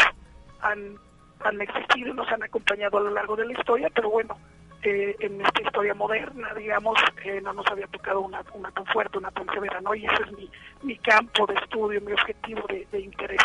han, 0.61 0.97
han 1.43 1.61
existido 1.61 2.09
y 2.09 2.13
nos 2.13 2.27
han 2.29 2.43
acompañado 2.43 2.97
a 2.97 3.01
lo 3.01 3.11
largo 3.11 3.35
de 3.35 3.45
la 3.45 3.53
historia, 3.53 3.89
pero 3.93 4.09
bueno, 4.09 4.37
eh, 4.83 5.15
en 5.19 5.41
esta 5.41 5.61
historia 5.61 5.93
moderna, 5.93 6.53
digamos, 6.53 6.97
eh, 7.25 7.39
no 7.41 7.53
nos 7.53 7.65
había 7.67 7.87
tocado 7.87 8.21
una, 8.21 8.43
una 8.53 8.71
tan 8.71 8.85
fuerte, 8.87 9.17
una 9.17 9.31
tan 9.31 9.45
severa, 9.53 9.81
¿no? 9.81 9.95
Y 9.95 10.05
ese 10.05 10.23
es 10.25 10.31
mi, 10.37 10.49
mi 10.83 10.97
campo 10.97 11.45
de 11.45 11.55
estudio, 11.55 12.01
mi 12.01 12.11
objetivo 12.13 12.61
de, 12.67 12.87
de 12.91 12.99
interés. 12.99 13.41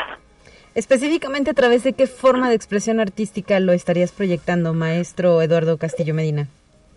Específicamente, 0.74 1.50
¿a 1.50 1.54
través 1.54 1.82
de 1.84 1.92
qué 1.92 2.06
forma 2.06 2.48
de 2.48 2.54
expresión 2.54 3.00
artística 3.00 3.58
lo 3.60 3.72
estarías 3.72 4.12
proyectando, 4.12 4.74
maestro 4.74 5.40
Eduardo 5.42 5.78
Castillo 5.78 6.14
Medina? 6.14 6.46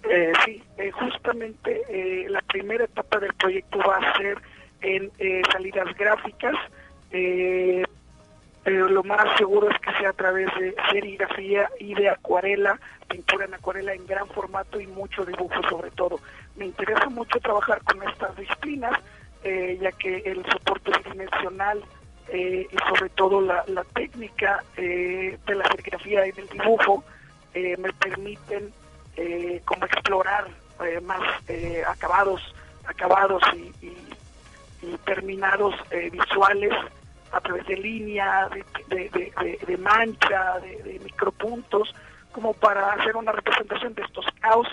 Eh, 0.04 0.32
sí, 0.46 0.62
justamente 0.92 2.28
la 2.30 2.42
primera 2.42 2.86
etapa 2.86 3.20
del 3.20 3.34
proyecto 3.34 3.80
va 3.80 3.98
a 3.98 4.18
ser 4.18 4.38
en 4.82 5.12
eh, 5.20 5.42
salidas 5.52 5.88
gráficas. 5.98 6.56
Eh, 8.66 8.72
lo 8.72 9.04
más 9.04 9.38
seguro 9.38 9.70
es 9.70 9.80
que 9.80 9.92
sea 10.00 10.10
a 10.10 10.14
través 10.14 10.48
de 10.60 10.76
serigrafía 10.92 11.70
y 11.80 11.94
de 11.96 12.10
acuarela, 12.10 12.80
pintura 13.08 13.46
en 13.46 13.54
acuarela 13.54 13.94
en 13.94 14.06
gran 14.06 14.28
formato 14.28 14.80
y 14.80 14.88
mucho 14.88 15.26
dibujo 15.26 15.62
sobre 15.70 15.90
todo. 15.92 16.20
Me 16.56 16.66
interesa 16.66 17.10
mucho 17.10 17.40
trabajar 17.40 17.82
con 17.84 18.02
estas 18.08 18.36
disciplinas, 18.36 19.00
eh, 19.44 19.80
ya 19.82 19.92
que 19.94 20.18
el 20.18 20.46
soporte 20.46 20.92
tridimensional 20.92 21.84
y 22.34 22.78
sobre 22.88 23.10
todo 23.10 23.42
la, 23.42 23.66
técnica 23.94 24.64
de 24.78 25.38
la 25.48 25.66
serigrafía 25.66 26.26
y 26.28 26.32
del 26.32 26.48
dibujo 26.48 27.04
me 27.54 27.92
permiten 28.00 28.72
como 29.66 29.84
explorar 29.84 30.48
más 31.02 31.20
acabados 31.90 32.42
acabados 32.86 33.42
y, 33.56 33.72
terminados 35.06 35.76
eh, 35.92 36.10
visuales 36.12 36.74
a 37.32 37.42
través 37.42 37.66
de 37.68 37.78
línea, 37.78 38.50
de, 38.50 39.78
mancha, 39.78 40.60
de, 40.60 41.00
micropuntos, 41.04 41.94
como 42.32 42.54
para 42.54 42.94
hacer 42.94 43.16
una 43.16 43.32
representación 43.32 43.94
de 43.94 44.04
estos 44.04 44.26
caos 44.40 44.68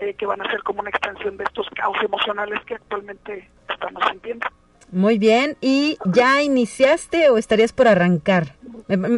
eh, 0.00 0.14
que 0.14 0.26
van 0.26 0.40
a 0.40 0.50
ser 0.50 0.62
como 0.62 0.80
una 0.80 0.90
extensión 0.90 1.36
de 1.36 1.44
estos 1.44 1.68
caos 1.70 1.96
emocionales 2.02 2.60
que 2.64 2.74
actualmente 2.74 3.48
estamos 3.68 4.02
sintiendo. 4.10 4.46
Muy 4.90 5.18
bien, 5.18 5.56
¿y 5.60 5.98
ya 6.04 6.42
iniciaste 6.42 7.30
o 7.30 7.38
estarías 7.38 7.72
por 7.72 7.88
arrancar? 7.88 8.54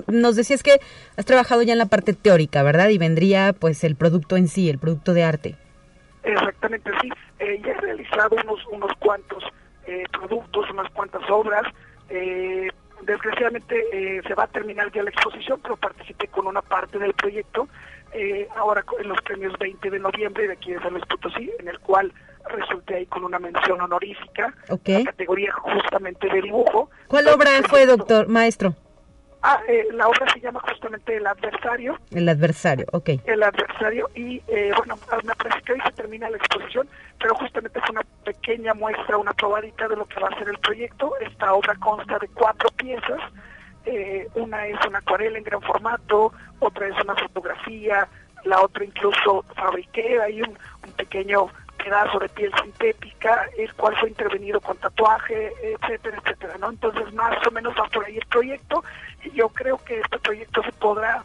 Nos 0.06 0.36
decías 0.36 0.62
que 0.62 0.80
has 1.16 1.26
trabajado 1.26 1.62
ya 1.62 1.72
en 1.72 1.78
la 1.78 1.86
parte 1.86 2.14
teórica, 2.14 2.62
¿verdad? 2.62 2.88
Y 2.88 2.98
vendría 2.98 3.52
pues 3.52 3.84
el 3.84 3.96
producto 3.96 4.36
en 4.36 4.48
sí, 4.48 4.70
el 4.70 4.78
producto 4.78 5.12
de 5.12 5.24
arte. 5.24 5.56
Exactamente, 6.22 6.90
sí. 7.02 7.10
Eh, 7.38 7.60
ya 7.62 7.72
he 7.72 7.80
realizado 7.80 8.36
unos, 8.42 8.66
unos 8.68 8.90
cuantos 8.98 9.44
eh, 9.86 10.04
productos, 10.12 10.70
unas 10.70 10.90
cuantas 10.92 11.22
obras. 11.28 11.62
Eh, 12.08 12.70
desgraciadamente 13.06 13.84
eh, 13.92 14.22
se 14.26 14.34
va 14.34 14.44
a 14.44 14.48
terminar 14.48 14.92
ya 14.92 15.02
la 15.02 15.10
exposición, 15.10 15.60
pero 15.62 15.76
participé 15.76 16.28
con 16.28 16.46
una 16.46 16.62
parte 16.62 16.98
del 16.98 17.14
proyecto 17.14 17.68
ahora 18.56 18.82
en 18.98 19.08
los 19.08 19.20
premios 19.20 19.52
20 19.58 19.90
de 19.90 19.98
noviembre 19.98 20.46
de 20.46 20.54
aquí 20.54 20.72
de 20.72 20.80
San 20.80 20.92
Luis 20.92 21.04
Potosí, 21.04 21.50
en 21.58 21.68
el 21.68 21.78
cual 21.80 22.10
resulté 22.48 22.96
ahí 22.96 23.06
con 23.06 23.24
una 23.24 23.38
mención 23.38 23.80
honorífica, 23.80 24.54
okay. 24.68 25.04
categoría 25.04 25.52
justamente 25.52 26.28
de 26.28 26.42
dibujo. 26.42 26.90
¿Cuál 27.08 27.28
obra 27.28 27.50
fue, 27.68 27.86
doctor, 27.86 28.28
maestro? 28.28 28.74
Ah, 29.48 29.60
eh, 29.68 29.86
la 29.92 30.08
obra 30.08 30.26
se 30.32 30.40
llama 30.40 30.58
justamente 30.58 31.18
El 31.18 31.24
Adversario. 31.24 31.96
El 32.10 32.28
Adversario, 32.28 32.84
ok. 32.90 33.10
El 33.26 33.44
Adversario, 33.44 34.10
y 34.16 34.42
eh, 34.48 34.72
bueno, 34.76 34.98
me 35.22 35.36
parece 35.36 35.62
que 35.62 35.74
hoy 35.74 35.80
se 35.86 35.92
termina 35.92 36.28
la 36.28 36.36
exposición, 36.36 36.88
pero 37.20 37.32
justamente 37.36 37.78
es 37.78 37.88
una 37.88 38.00
pequeña 38.24 38.74
muestra, 38.74 39.16
una 39.16 39.32
probadita 39.34 39.86
de 39.86 39.94
lo 39.94 40.04
que 40.06 40.18
va 40.18 40.30
a 40.30 40.38
ser 40.40 40.48
el 40.48 40.58
proyecto. 40.58 41.12
Esta 41.20 41.54
obra 41.54 41.76
consta 41.76 42.18
de 42.18 42.26
cuatro 42.26 42.70
piezas. 42.70 43.20
Eh, 43.84 44.26
una 44.34 44.66
es 44.66 44.84
una 44.84 44.98
acuarela 44.98 45.38
en 45.38 45.44
gran 45.44 45.62
formato, 45.62 46.32
otra 46.58 46.88
es 46.88 47.04
una 47.04 47.14
fotografía, 47.14 48.08
la 48.46 48.60
otra 48.62 48.84
incluso 48.84 49.44
fabriqué 49.54 50.18
un, 50.42 50.58
un 50.84 50.92
pequeño 50.96 51.46
pedazo 51.76 52.18
de 52.18 52.28
piel 52.30 52.52
sintética, 52.60 53.46
el 53.56 53.72
cual 53.74 53.94
fue 54.00 54.08
intervenido 54.08 54.60
con 54.60 54.76
tatuaje, 54.78 55.52
etcétera, 55.62 56.18
etcétera, 56.20 56.54
¿no? 56.58 56.70
Entonces 56.70 57.14
más 57.14 57.46
o 57.46 57.50
menos 57.52 57.76
va 57.78 57.84
por 57.84 58.04
ahí 58.04 58.16
el 58.16 58.26
proyecto 58.26 58.82
y 59.24 59.30
yo 59.32 59.48
creo 59.48 59.78
que 59.78 60.00
este 60.00 60.18
proyecto 60.18 60.62
se 60.62 60.72
podrá 60.72 61.24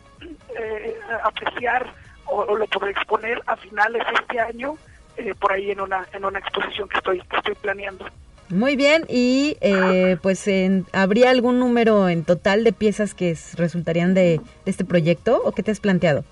eh, 0.58 0.98
apreciar 1.24 1.94
o, 2.26 2.56
lo 2.56 2.68
podré 2.68 2.92
exponer 2.92 3.42
a 3.46 3.56
finales 3.56 4.04
de 4.08 4.14
este 4.14 4.40
año 4.40 4.76
eh, 5.18 5.34
por 5.40 5.52
ahí 5.52 5.72
en 5.72 5.82
una 5.82 6.08
en 6.14 6.24
una 6.24 6.40
exposición 6.40 6.88
que 6.88 6.98
estoy 6.98 7.22
que 7.22 7.38
estoy 7.38 7.56
planeando. 7.56 8.06
Muy 8.50 8.76
bien, 8.76 9.06
y 9.08 9.58
eh, 9.62 10.18
pues 10.22 10.46
¿habría 10.92 11.30
algún 11.30 11.60
número 11.60 12.10
en 12.10 12.26
total 12.26 12.66
de 12.66 12.74
piezas 12.74 13.14
que 13.14 13.38
resultarían 13.56 14.14
de, 14.14 14.42
de 14.66 14.72
este 14.72 14.84
proyecto 14.84 15.42
o 15.42 15.54
qué 15.54 15.64
te 15.64 15.72
has 15.72 15.80
planteado? 15.80 16.26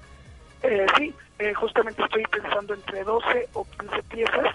sí, 0.98 1.14
eh, 1.40 1.54
justamente 1.54 2.04
estoy 2.04 2.24
pensando 2.24 2.74
entre 2.74 3.04
12 3.04 3.48
o 3.54 3.66
15 3.80 4.04
piezas, 4.10 4.46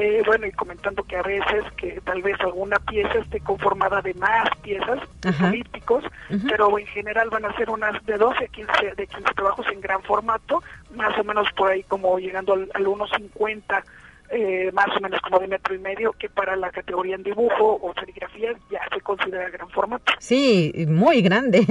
eh, 0.00 0.22
bueno, 0.24 0.46
y 0.46 0.52
comentando 0.52 1.02
que 1.02 1.16
a 1.16 1.22
veces 1.22 1.62
que 1.76 2.00
tal 2.02 2.22
vez 2.22 2.40
alguna 2.40 2.78
pieza 2.78 3.18
esté 3.18 3.38
conformada 3.40 4.00
de 4.00 4.14
más 4.14 4.48
piezas 4.62 4.98
políticos, 5.38 6.04
pero 6.48 6.78
en 6.78 6.86
general 6.86 7.28
van 7.28 7.44
a 7.44 7.54
ser 7.56 7.68
unas 7.68 8.02
de 8.06 8.16
12 8.16 8.44
a 8.44 8.48
15, 8.48 8.94
de 8.96 9.06
15 9.06 9.34
trabajos 9.34 9.66
en 9.70 9.80
gran 9.82 10.02
formato, 10.02 10.62
más 10.94 11.18
o 11.18 11.24
menos 11.24 11.52
por 11.52 11.70
ahí 11.70 11.82
como 11.82 12.18
llegando 12.18 12.54
al, 12.54 12.70
al 12.72 12.86
1.50 12.86 13.84
eh, 14.30 14.70
más 14.72 14.86
o 14.96 15.00
menos 15.00 15.20
como 15.22 15.40
de 15.40 15.48
metro 15.48 15.74
y 15.74 15.78
medio, 15.78 16.12
que 16.12 16.28
para 16.28 16.54
la 16.54 16.70
categoría 16.70 17.16
en 17.16 17.22
dibujo 17.22 17.80
o 17.82 17.92
serigrafía 17.98 18.52
ya 18.70 18.80
se 18.92 19.00
considera 19.00 19.50
gran 19.50 19.68
formato. 19.70 20.12
Sí, 20.18 20.72
muy 20.88 21.20
grande. 21.20 21.66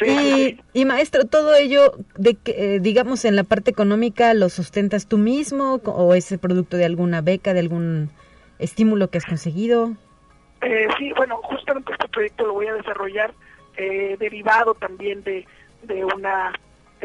y, 0.72 0.84
maestro, 0.84 1.26
todo 1.26 1.54
ello, 1.54 1.92
de 2.16 2.36
que, 2.36 2.76
eh, 2.76 2.80
digamos, 2.80 3.24
en 3.24 3.36
la 3.36 3.44
parte 3.44 3.70
económica, 3.70 4.32
¿lo 4.32 4.48
sustentas 4.48 5.08
tú 5.08 5.18
mismo 5.18 5.74
o 5.84 6.14
es 6.14 6.32
el 6.32 6.38
producto 6.38 6.76
de 6.76 6.86
alguna 6.86 7.20
beca, 7.20 7.52
de 7.52 7.60
algún 7.60 8.10
estímulo 8.58 9.08
que 9.08 9.18
has 9.18 9.26
conseguido? 9.26 9.92
Eh, 10.62 10.88
sí, 10.98 11.12
bueno, 11.14 11.36
justamente 11.42 11.92
este 11.92 12.08
proyecto 12.08 12.46
lo 12.46 12.54
voy 12.54 12.66
a 12.66 12.74
desarrollar 12.74 13.34
eh, 13.76 14.16
derivado 14.18 14.74
también 14.74 15.22
de, 15.22 15.46
de 15.82 16.04
una 16.04 16.52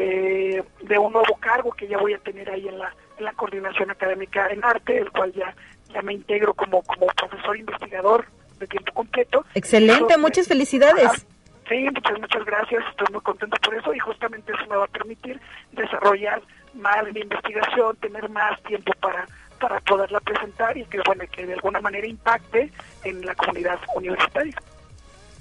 de 0.00 0.98
un 0.98 1.12
nuevo 1.12 1.36
cargo 1.40 1.72
que 1.72 1.88
ya 1.88 1.98
voy 1.98 2.14
a 2.14 2.18
tener 2.18 2.50
ahí 2.50 2.68
en 2.68 2.78
la 2.78 2.94
la 3.20 3.32
coordinación 3.32 3.90
académica 3.90 4.48
en 4.48 4.64
arte, 4.64 4.98
el 4.98 5.10
cual 5.10 5.32
ya, 5.32 5.54
ya 5.92 6.02
me 6.02 6.14
integro 6.14 6.54
como, 6.54 6.82
como 6.82 7.06
profesor 7.06 7.56
investigador 7.56 8.26
de 8.58 8.66
tiempo 8.66 8.92
completo. 8.92 9.44
Excelente, 9.54 10.16
muchas 10.18 10.48
felicidades. 10.48 11.26
sí, 11.68 11.86
muchas, 11.94 12.20
muchas 12.20 12.44
gracias, 12.44 12.82
estoy 12.90 13.06
muy 13.12 13.22
contento 13.22 13.56
por 13.62 13.74
eso 13.74 13.94
y 13.94 13.98
justamente 13.98 14.52
eso 14.52 14.68
me 14.68 14.76
va 14.76 14.84
a 14.84 14.88
permitir 14.88 15.40
desarrollar 15.72 16.42
más 16.74 17.04
mi 17.12 17.20
investigación, 17.20 17.96
tener 17.96 18.28
más 18.28 18.60
tiempo 18.62 18.92
para 19.00 19.26
para 19.60 19.78
poderla 19.80 20.20
presentar 20.20 20.78
y 20.78 20.86
que 20.86 21.02
bueno 21.04 21.22
que 21.30 21.44
de 21.44 21.52
alguna 21.52 21.82
manera 21.82 22.06
impacte 22.06 22.72
en 23.04 23.26
la 23.26 23.34
comunidad 23.34 23.78
universitaria. 23.94 24.54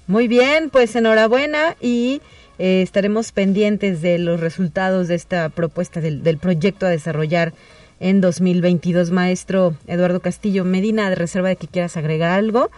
Muy 0.07 0.27
bien, 0.27 0.69
pues 0.69 0.93
enhorabuena 0.97 1.77
y 1.79 2.21
eh, 2.59 2.81
estaremos 2.81 3.31
pendientes 3.31 4.01
de 4.01 4.19
los 4.19 4.39
resultados 4.39 5.07
de 5.07 5.15
esta 5.15 5.49
propuesta 5.49 6.01
del, 6.01 6.23
del 6.23 6.37
proyecto 6.37 6.85
a 6.85 6.89
desarrollar 6.89 7.53
en 7.99 8.21
2022. 8.21 9.11
Maestro 9.11 9.73
Eduardo 9.87 10.19
Castillo 10.19 10.65
Medina, 10.65 11.09
de 11.09 11.15
reserva 11.15 11.49
de 11.49 11.55
que 11.55 11.67
quieras 11.67 11.97
agregar 11.97 12.31
algo, 12.31 12.69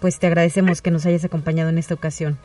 pues 0.00 0.18
te 0.18 0.26
agradecemos 0.26 0.82
que 0.82 0.90
nos 0.90 1.06
hayas 1.06 1.24
acompañado 1.24 1.70
en 1.70 1.78
esta 1.78 1.94
ocasión. 1.94 2.38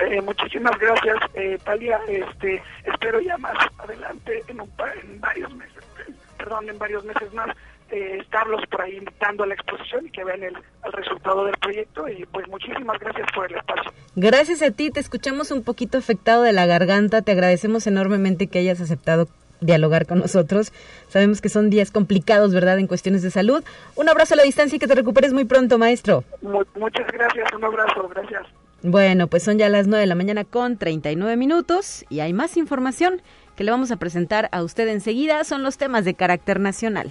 Eh, 0.00 0.20
muchísimas 0.20 0.78
gracias, 0.78 1.16
eh, 1.34 1.58
Talia. 1.64 2.00
Este, 2.08 2.62
espero 2.84 3.20
ya 3.20 3.36
más 3.38 3.56
adelante, 3.78 4.42
en, 4.46 4.60
un, 4.60 4.70
en 5.02 5.20
varios 5.20 5.54
meses, 5.54 5.84
perdón, 6.36 6.68
en 6.68 6.78
varios 6.78 7.04
meses 7.04 7.32
más, 7.34 7.48
eh, 7.90 8.18
estarlos 8.20 8.60
por 8.70 8.82
ahí 8.82 8.96
invitando 8.96 9.44
a 9.44 9.46
la 9.46 9.54
exposición 9.54 10.06
y 10.06 10.10
que 10.10 10.24
vean 10.24 10.42
el, 10.42 10.54
resultado 10.92 11.44
del 11.44 11.56
proyecto. 11.58 12.08
Y 12.08 12.26
pues 12.26 12.46
muchísimas 12.48 12.98
gracias 12.98 13.26
por 13.34 13.50
el 13.50 13.56
espacio. 13.56 13.92
Gracias 14.16 14.62
a 14.62 14.70
ti, 14.70 14.90
te 14.90 15.00
escuchamos 15.00 15.50
un 15.50 15.62
poquito 15.62 15.98
afectado 15.98 16.42
de 16.42 16.52
la 16.52 16.66
garganta, 16.66 17.22
te 17.22 17.32
agradecemos 17.32 17.86
enormemente 17.86 18.46
que 18.46 18.58
hayas 18.58 18.80
aceptado 18.80 19.28
dialogar 19.60 20.06
con 20.06 20.18
nosotros. 20.18 20.72
Sabemos 21.08 21.40
que 21.40 21.48
son 21.48 21.70
días 21.70 21.90
complicados, 21.90 22.52
¿verdad?, 22.54 22.78
en 22.78 22.86
cuestiones 22.86 23.22
de 23.22 23.30
salud. 23.30 23.64
Un 23.96 24.08
abrazo 24.08 24.34
a 24.34 24.36
la 24.36 24.42
distancia 24.44 24.76
y 24.76 24.78
que 24.78 24.86
te 24.86 24.94
recuperes 24.94 25.32
muy 25.32 25.44
pronto, 25.44 25.78
maestro. 25.78 26.24
muchas 26.42 27.06
gracias, 27.12 27.52
un 27.54 27.64
abrazo, 27.64 28.08
gracias. 28.08 28.46
Bueno, 28.82 29.26
pues 29.26 29.42
son 29.42 29.58
ya 29.58 29.68
las 29.68 29.88
9 29.88 30.02
de 30.02 30.06
la 30.06 30.14
mañana 30.14 30.44
con 30.44 30.78
39 30.78 31.36
minutos 31.36 32.04
y 32.08 32.20
hay 32.20 32.32
más 32.32 32.56
información 32.56 33.20
que 33.56 33.64
le 33.64 33.72
vamos 33.72 33.90
a 33.90 33.96
presentar 33.96 34.48
a 34.52 34.62
usted 34.62 34.86
enseguida. 34.86 35.42
Son 35.42 35.64
los 35.64 35.78
temas 35.78 36.04
de 36.04 36.14
carácter 36.14 36.60
nacional. 36.60 37.10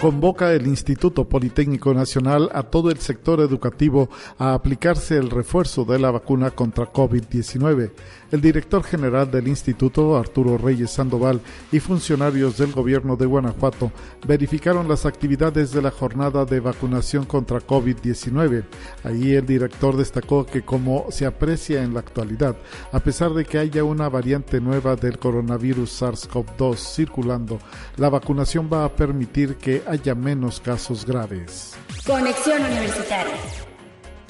convoca 0.00 0.52
el 0.52 0.66
Instituto 0.66 1.24
Politécnico 1.28 1.94
Nacional 1.94 2.50
a 2.52 2.64
todo 2.64 2.90
el 2.90 2.98
sector 2.98 3.40
educativo 3.40 4.08
a 4.38 4.54
aplicarse 4.54 5.16
el 5.16 5.30
refuerzo 5.30 5.84
de 5.84 5.98
la 5.98 6.10
vacuna 6.10 6.50
contra 6.50 6.92
COVID-19. 6.92 7.90
El 8.32 8.40
director 8.40 8.82
general 8.82 9.30
del 9.30 9.48
instituto, 9.48 10.16
Arturo 10.16 10.58
Reyes 10.58 10.90
Sandoval, 10.90 11.40
y 11.70 11.78
funcionarios 11.80 12.58
del 12.58 12.72
gobierno 12.72 13.16
de 13.16 13.24
Guanajuato 13.24 13.92
verificaron 14.26 14.88
las 14.88 15.06
actividades 15.06 15.72
de 15.72 15.80
la 15.80 15.92
jornada 15.92 16.44
de 16.44 16.60
vacunación 16.60 17.24
contra 17.24 17.60
COVID-19. 17.60 18.64
Allí 19.04 19.34
el 19.34 19.46
director 19.46 19.96
destacó 19.96 20.44
que 20.44 20.62
como 20.62 21.06
se 21.10 21.24
aprecia 21.24 21.82
en 21.84 21.94
la 21.94 22.00
actualidad, 22.00 22.56
a 22.92 23.00
pesar 23.00 23.32
de 23.32 23.44
que 23.44 23.58
haya 23.58 23.84
una 23.84 24.08
variante 24.08 24.60
nueva 24.60 24.96
del 24.96 25.18
coronavirus 25.18 26.02
SARS-CoV-2 26.02 26.76
circulando, 26.76 27.58
la 27.96 28.08
vacunación 28.08 28.68
va 28.72 28.84
a 28.84 28.94
permitir 28.94 29.56
que 29.56 29.82
haya 29.86 30.14
menos 30.14 30.60
casos 30.60 31.04
graves. 31.04 31.74
Conexión 32.04 32.62
Universitaria. 32.62 33.65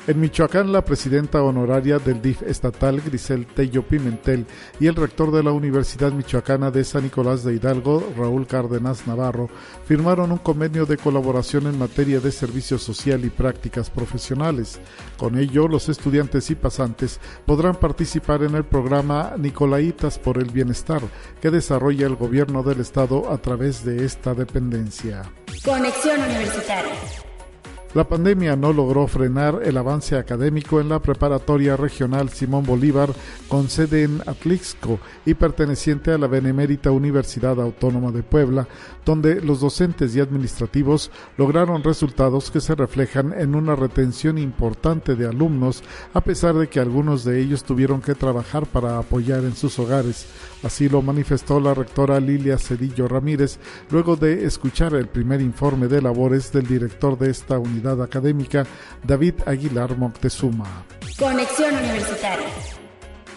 En 0.06 0.20
Michoacán, 0.20 0.70
la 0.70 0.84
presidenta 0.84 1.42
honoraria 1.42 1.98
del 1.98 2.22
DIF 2.22 2.42
estatal, 2.42 3.00
Grisel 3.00 3.44
Tello 3.44 3.82
Pimentel, 3.82 4.46
y 4.78 4.86
el 4.86 4.94
rector 4.94 5.32
de 5.32 5.42
la 5.42 5.50
Universidad 5.50 6.12
Michoacana 6.12 6.70
de 6.70 6.84
San 6.84 7.02
Nicolás 7.02 7.42
de 7.42 7.54
Hidalgo, 7.54 8.12
Raúl 8.16 8.46
Cárdenas 8.46 9.08
Navarro, 9.08 9.50
firmaron 9.84 10.30
un 10.30 10.38
convenio 10.38 10.86
de 10.86 10.96
colaboración 10.96 11.66
en 11.66 11.76
materia 11.76 12.20
de 12.20 12.30
servicio 12.30 12.78
social 12.78 13.24
y 13.24 13.30
prácticas 13.30 13.90
profesionales. 13.90 14.78
Con 15.16 15.36
ello, 15.36 15.66
los 15.66 15.88
estudiantes 15.88 16.52
y 16.52 16.54
pasantes 16.54 17.18
podrán 17.44 17.74
participar 17.74 18.44
en 18.44 18.54
el 18.54 18.64
programa 18.64 19.34
Nicolaitas 19.36 20.20
por 20.20 20.38
el 20.38 20.52
Bienestar, 20.52 21.02
que 21.40 21.50
desarrolla 21.50 22.06
el 22.06 22.14
gobierno 22.14 22.62
del 22.62 22.78
Estado 22.78 23.28
a 23.28 23.38
través 23.38 23.84
de 23.84 24.04
esta 24.04 24.34
dependencia. 24.34 25.22
Conexión 25.64 26.20
Universitaria. 26.20 27.25
La 27.94 28.06
pandemia 28.06 28.56
no 28.56 28.72
logró 28.74 29.06
frenar 29.06 29.60
el 29.64 29.76
avance 29.78 30.16
académico 30.16 30.80
en 30.80 30.90
la 30.90 31.00
preparatoria 31.00 31.76
regional 31.76 32.28
Simón 32.28 32.64
Bolívar 32.64 33.10
con 33.48 33.70
sede 33.70 34.02
en 34.02 34.20
Atlixco 34.26 34.98
y 35.24 35.34
perteneciente 35.34 36.12
a 36.12 36.18
la 36.18 36.26
Benemérita 36.26 36.90
Universidad 36.90 37.58
Autónoma 37.60 38.10
de 38.10 38.22
Puebla, 38.22 38.68
donde 39.04 39.40
los 39.40 39.60
docentes 39.60 40.14
y 40.14 40.20
administrativos 40.20 41.10
lograron 41.38 41.82
resultados 41.82 42.50
que 42.50 42.60
se 42.60 42.74
reflejan 42.74 43.32
en 43.32 43.54
una 43.54 43.76
retención 43.76 44.36
importante 44.36 45.14
de 45.14 45.26
alumnos, 45.26 45.82
a 46.12 46.20
pesar 46.20 46.54
de 46.54 46.68
que 46.68 46.80
algunos 46.80 47.24
de 47.24 47.40
ellos 47.40 47.64
tuvieron 47.64 48.02
que 48.02 48.14
trabajar 48.14 48.66
para 48.66 48.98
apoyar 48.98 49.44
en 49.44 49.56
sus 49.56 49.78
hogares. 49.78 50.26
Así 50.62 50.88
lo 50.88 51.00
manifestó 51.00 51.60
la 51.60 51.72
rectora 51.72 52.20
Lilia 52.20 52.58
Cedillo 52.58 53.08
Ramírez 53.08 53.58
luego 53.90 54.16
de 54.16 54.44
escuchar 54.44 54.94
el 54.94 55.06
primer 55.06 55.40
informe 55.40 55.86
de 55.86 56.02
labores 56.02 56.52
del 56.52 56.66
director 56.66 57.16
de 57.18 57.30
esta 57.30 57.58
unidad 57.76 58.02
académica, 58.02 58.66
David 59.04 59.34
Aguilar 59.46 59.96
Moctezuma. 59.96 60.84
Conexión 61.18 61.74
Universitaria. 61.74 62.46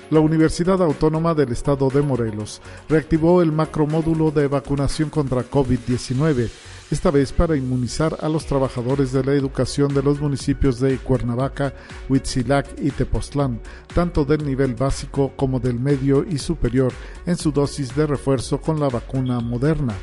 La 0.09 0.21
Universidad 0.21 0.81
Autónoma 0.81 1.35
del 1.35 1.51
Estado 1.51 1.89
de 1.89 2.01
Morelos 2.01 2.61
reactivó 2.87 3.43
el 3.43 3.51
macromódulo 3.51 4.31
de 4.31 4.47
vacunación 4.47 5.09
contra 5.09 5.43
COVID-19 5.43 6.49
esta 6.89 7.11
vez 7.11 7.31
para 7.31 7.55
inmunizar 7.55 8.17
a 8.19 8.27
los 8.27 8.47
trabajadores 8.47 9.11
de 9.11 9.23
la 9.23 9.33
educación 9.33 9.93
de 9.93 10.01
los 10.01 10.19
municipios 10.19 10.79
de 10.79 10.97
Cuernavaca, 10.97 11.73
Huitzilac 12.09 12.65
y 12.81 12.89
Tepoztlán, 12.89 13.61
tanto 13.93 14.25
del 14.25 14.43
nivel 14.43 14.73
básico 14.73 15.33
como 15.35 15.59
del 15.59 15.79
medio 15.79 16.25
y 16.27 16.39
superior, 16.39 16.91
en 17.27 17.37
su 17.37 17.51
dosis 17.51 17.95
de 17.95 18.07
refuerzo 18.07 18.59
con 18.59 18.79
la 18.79 18.89
vacuna 18.89 19.39
moderna 19.39 19.93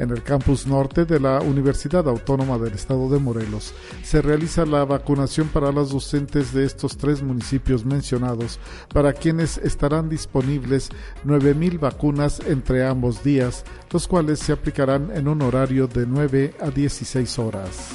en 0.00 0.10
el 0.10 0.22
campus 0.22 0.66
norte 0.66 1.04
de 1.04 1.20
la 1.20 1.40
Universidad 1.40 2.08
Autónoma 2.08 2.58
del 2.58 2.72
Estado 2.72 3.08
de 3.10 3.20
Morelos. 3.20 3.74
Se 4.02 4.20
realiza 4.20 4.66
la 4.66 4.84
vacunación 4.84 5.48
para 5.48 5.70
los 5.70 5.92
docentes 5.92 6.52
de 6.52 6.64
estos 6.64 6.96
tres 6.96 7.22
municipios 7.22 7.84
mencionados, 7.84 8.58
para 8.92 9.12
quienes 9.12 9.58
estarán 9.58 10.08
disponibles 10.08 10.88
9.000 11.24 11.78
vacunas 11.78 12.40
entre 12.46 12.84
ambos 12.84 13.22
días, 13.22 13.64
los 13.90 14.08
cuales 14.08 14.40
se 14.40 14.52
aplicarán 14.52 15.10
en 15.14 15.28
un 15.28 15.42
horario 15.42 15.86
de 15.86 16.06
9 16.06 16.54
a 16.60 16.70
16 16.70 17.38
horas. 17.38 17.90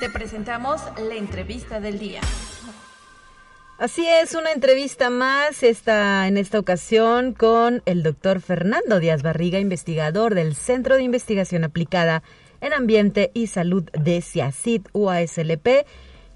Te 0.00 0.10
presentamos 0.10 0.82
la 0.98 1.14
entrevista 1.14 1.80
del 1.80 1.98
día. 1.98 2.20
Así 3.78 4.06
es, 4.08 4.34
una 4.34 4.52
entrevista 4.52 5.10
más 5.10 5.62
esta, 5.62 6.26
en 6.28 6.38
esta 6.38 6.58
ocasión 6.58 7.34
con 7.34 7.82
el 7.84 8.02
doctor 8.02 8.40
Fernando 8.40 9.00
Díaz 9.00 9.22
Barriga, 9.22 9.58
investigador 9.58 10.34
del 10.34 10.54
Centro 10.54 10.96
de 10.96 11.02
Investigación 11.02 11.62
Aplicada 11.62 12.22
en 12.62 12.72
Ambiente 12.72 13.32
y 13.34 13.48
Salud 13.48 13.84
de 13.92 14.22
CIACID 14.22 14.86
UASLP, 14.94 15.84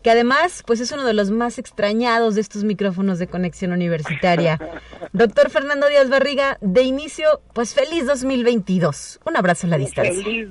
que 0.03 0.11
además 0.11 0.62
pues 0.66 0.80
es 0.80 0.93
uno 0.93 1.07
de 1.07 1.14
los 1.14 1.30
más 1.30 1.59
extrañados 1.59 2.34
de 2.34 2.43
estos 2.43 2.62
micrófonos 2.64 3.18
de 3.18 3.26
conexión 3.26 3.72
universitaria. 3.72 4.59
Doctor 5.14 5.49
Fernando 5.49 5.88
Díaz 5.88 6.11
Barriga, 6.11 6.59
de 6.61 6.82
inicio, 6.82 7.41
pues 7.55 7.74
feliz 7.74 8.07
2022. 8.07 9.18
Un 9.24 9.38
abrazo 9.38 9.66
a 9.66 9.70
la 9.70 9.78
distancia. 9.78 10.22
Feliz, 10.22 10.47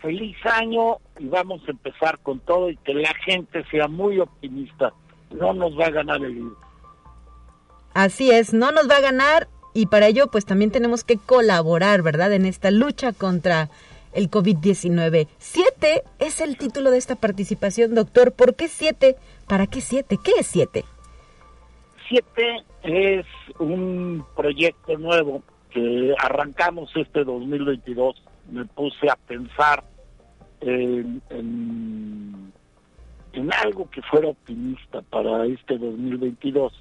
feliz 0.00 0.36
año 0.46 0.96
y 1.18 1.26
vamos 1.26 1.60
a 1.68 1.72
empezar 1.72 2.18
con 2.20 2.40
todo 2.40 2.70
y 2.70 2.78
que 2.78 2.94
la 2.94 3.12
gente 3.26 3.62
sea 3.70 3.88
muy 3.88 4.20
optimista 4.20 4.94
no 5.34 5.52
nos 5.52 5.78
va 5.78 5.86
a 5.86 5.90
ganar 5.90 6.22
el 6.22 6.34
virus. 6.34 6.58
Así 7.92 8.30
es, 8.30 8.52
no 8.52 8.72
nos 8.72 8.88
va 8.88 8.96
a 8.96 9.00
ganar 9.00 9.48
y 9.72 9.86
para 9.86 10.06
ello 10.06 10.28
pues 10.28 10.44
también 10.44 10.70
tenemos 10.70 11.04
que 11.04 11.18
colaborar, 11.18 12.02
¿verdad? 12.02 12.32
En 12.32 12.46
esta 12.46 12.70
lucha 12.70 13.12
contra 13.12 13.70
el 14.12 14.30
COVID-19. 14.30 15.28
Siete 15.38 16.02
es 16.18 16.40
el 16.40 16.56
título 16.56 16.90
de 16.90 16.98
esta 16.98 17.16
participación, 17.16 17.94
doctor. 17.94 18.32
¿Por 18.32 18.54
qué 18.54 18.68
siete? 18.68 19.16
¿Para 19.48 19.66
qué 19.66 19.80
siete? 19.80 20.18
¿Qué 20.22 20.32
es 20.38 20.46
siete? 20.46 20.84
Siete 22.08 22.64
es 22.82 23.26
un 23.58 24.24
proyecto 24.36 24.96
nuevo 24.98 25.42
que 25.70 26.14
arrancamos 26.18 26.90
este 26.94 27.24
2022. 27.24 28.22
Me 28.50 28.64
puse 28.66 29.08
a 29.08 29.16
pensar 29.16 29.82
en 30.60 31.22
en 31.30 32.43
algo 33.62 33.88
que 33.90 34.02
fuera 34.02 34.28
optimista 34.28 35.02
para 35.02 35.46
este 35.46 35.78
2022. 35.78 36.72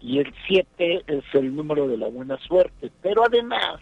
Y 0.00 0.18
el 0.18 0.32
7 0.46 1.04
es 1.06 1.24
el 1.32 1.54
número 1.54 1.88
de 1.88 1.96
la 1.96 2.08
buena 2.08 2.36
suerte. 2.38 2.90
Pero 3.02 3.24
además, 3.24 3.80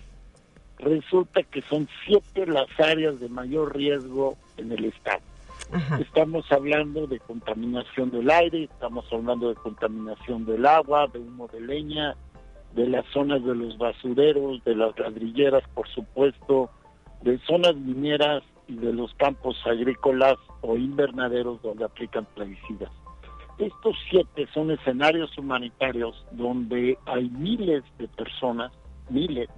resulta 0.78 1.42
que 1.42 1.62
son 1.62 1.88
siete 2.04 2.46
las 2.46 2.68
áreas 2.78 3.18
de 3.20 3.28
mayor 3.28 3.76
riesgo 3.76 4.36
en 4.56 4.72
el 4.72 4.86
Estado. 4.86 5.22
Estamos 6.00 6.50
hablando 6.52 7.06
de 7.06 7.18
contaminación 7.18 8.10
del 8.10 8.30
aire, 8.30 8.64
estamos 8.64 9.06
hablando 9.10 9.48
de 9.48 9.54
contaminación 9.54 10.44
del 10.44 10.66
agua, 10.66 11.06
de 11.06 11.18
humo 11.18 11.48
de 11.48 11.60
leña, 11.60 12.14
de 12.74 12.88
las 12.88 13.06
zonas 13.06 13.42
de 13.42 13.54
los 13.54 13.78
basureros, 13.78 14.62
de 14.64 14.74
las 14.74 14.98
ladrilleras, 14.98 15.62
por 15.74 15.88
supuesto, 15.88 16.70
de 17.22 17.38
zonas 17.46 17.74
mineras 17.76 18.42
y 18.72 18.76
de 18.76 18.92
los 18.92 19.12
campos 19.14 19.56
agrícolas 19.66 20.36
o 20.62 20.76
invernaderos 20.76 21.60
donde 21.62 21.84
aplican 21.84 22.26
plaguicidas. 22.34 22.90
Estos 23.58 23.96
siete 24.08 24.48
son 24.54 24.70
escenarios 24.70 25.36
humanitarios 25.36 26.24
donde 26.32 26.98
hay 27.06 27.28
miles 27.30 27.84
de 27.98 28.08
personas, 28.08 28.72
miles, 29.10 29.48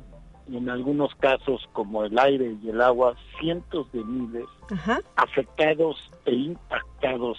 y 0.48 0.56
en 0.56 0.68
algunos 0.68 1.14
casos 1.14 1.66
como 1.72 2.04
el 2.04 2.18
aire 2.18 2.56
y 2.62 2.68
el 2.68 2.80
agua, 2.80 3.14
cientos 3.38 3.90
de 3.92 4.04
miles 4.04 4.44
afectados 5.16 5.96
e 6.26 6.34
impactados 6.34 7.38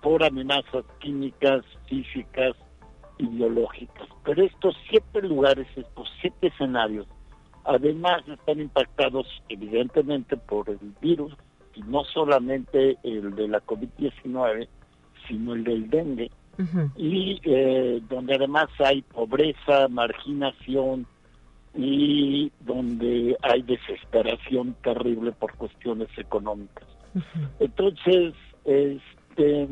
por 0.00 0.24
amenazas 0.24 0.84
químicas, 0.98 1.64
físicas 1.86 2.56
y 3.18 3.26
biológicas. 3.26 4.08
Pero 4.24 4.42
estos 4.42 4.74
siete 4.88 5.22
lugares, 5.22 5.68
estos 5.76 6.10
siete 6.20 6.48
escenarios, 6.48 7.06
además 7.64 8.22
están 8.28 8.60
impactados 8.60 9.26
evidentemente 9.48 10.36
por 10.36 10.68
el 10.68 10.78
virus, 11.00 11.34
y 11.74 11.82
no 11.82 12.04
solamente 12.04 12.98
el 13.02 13.34
de 13.34 13.48
la 13.48 13.60
COVID-19, 13.64 14.68
sino 15.26 15.54
el 15.54 15.64
del 15.64 15.88
dengue, 15.90 16.30
y 16.96 17.40
eh, 17.44 18.00
donde 18.08 18.34
además 18.34 18.68
hay 18.78 19.02
pobreza, 19.02 19.88
marginación, 19.88 21.06
y 21.74 22.52
donde 22.60 23.36
hay 23.42 23.62
desesperación 23.62 24.76
terrible 24.82 25.32
por 25.32 25.54
cuestiones 25.56 26.08
económicas. 26.18 26.86
Entonces, 27.60 28.34
este, 28.64 29.68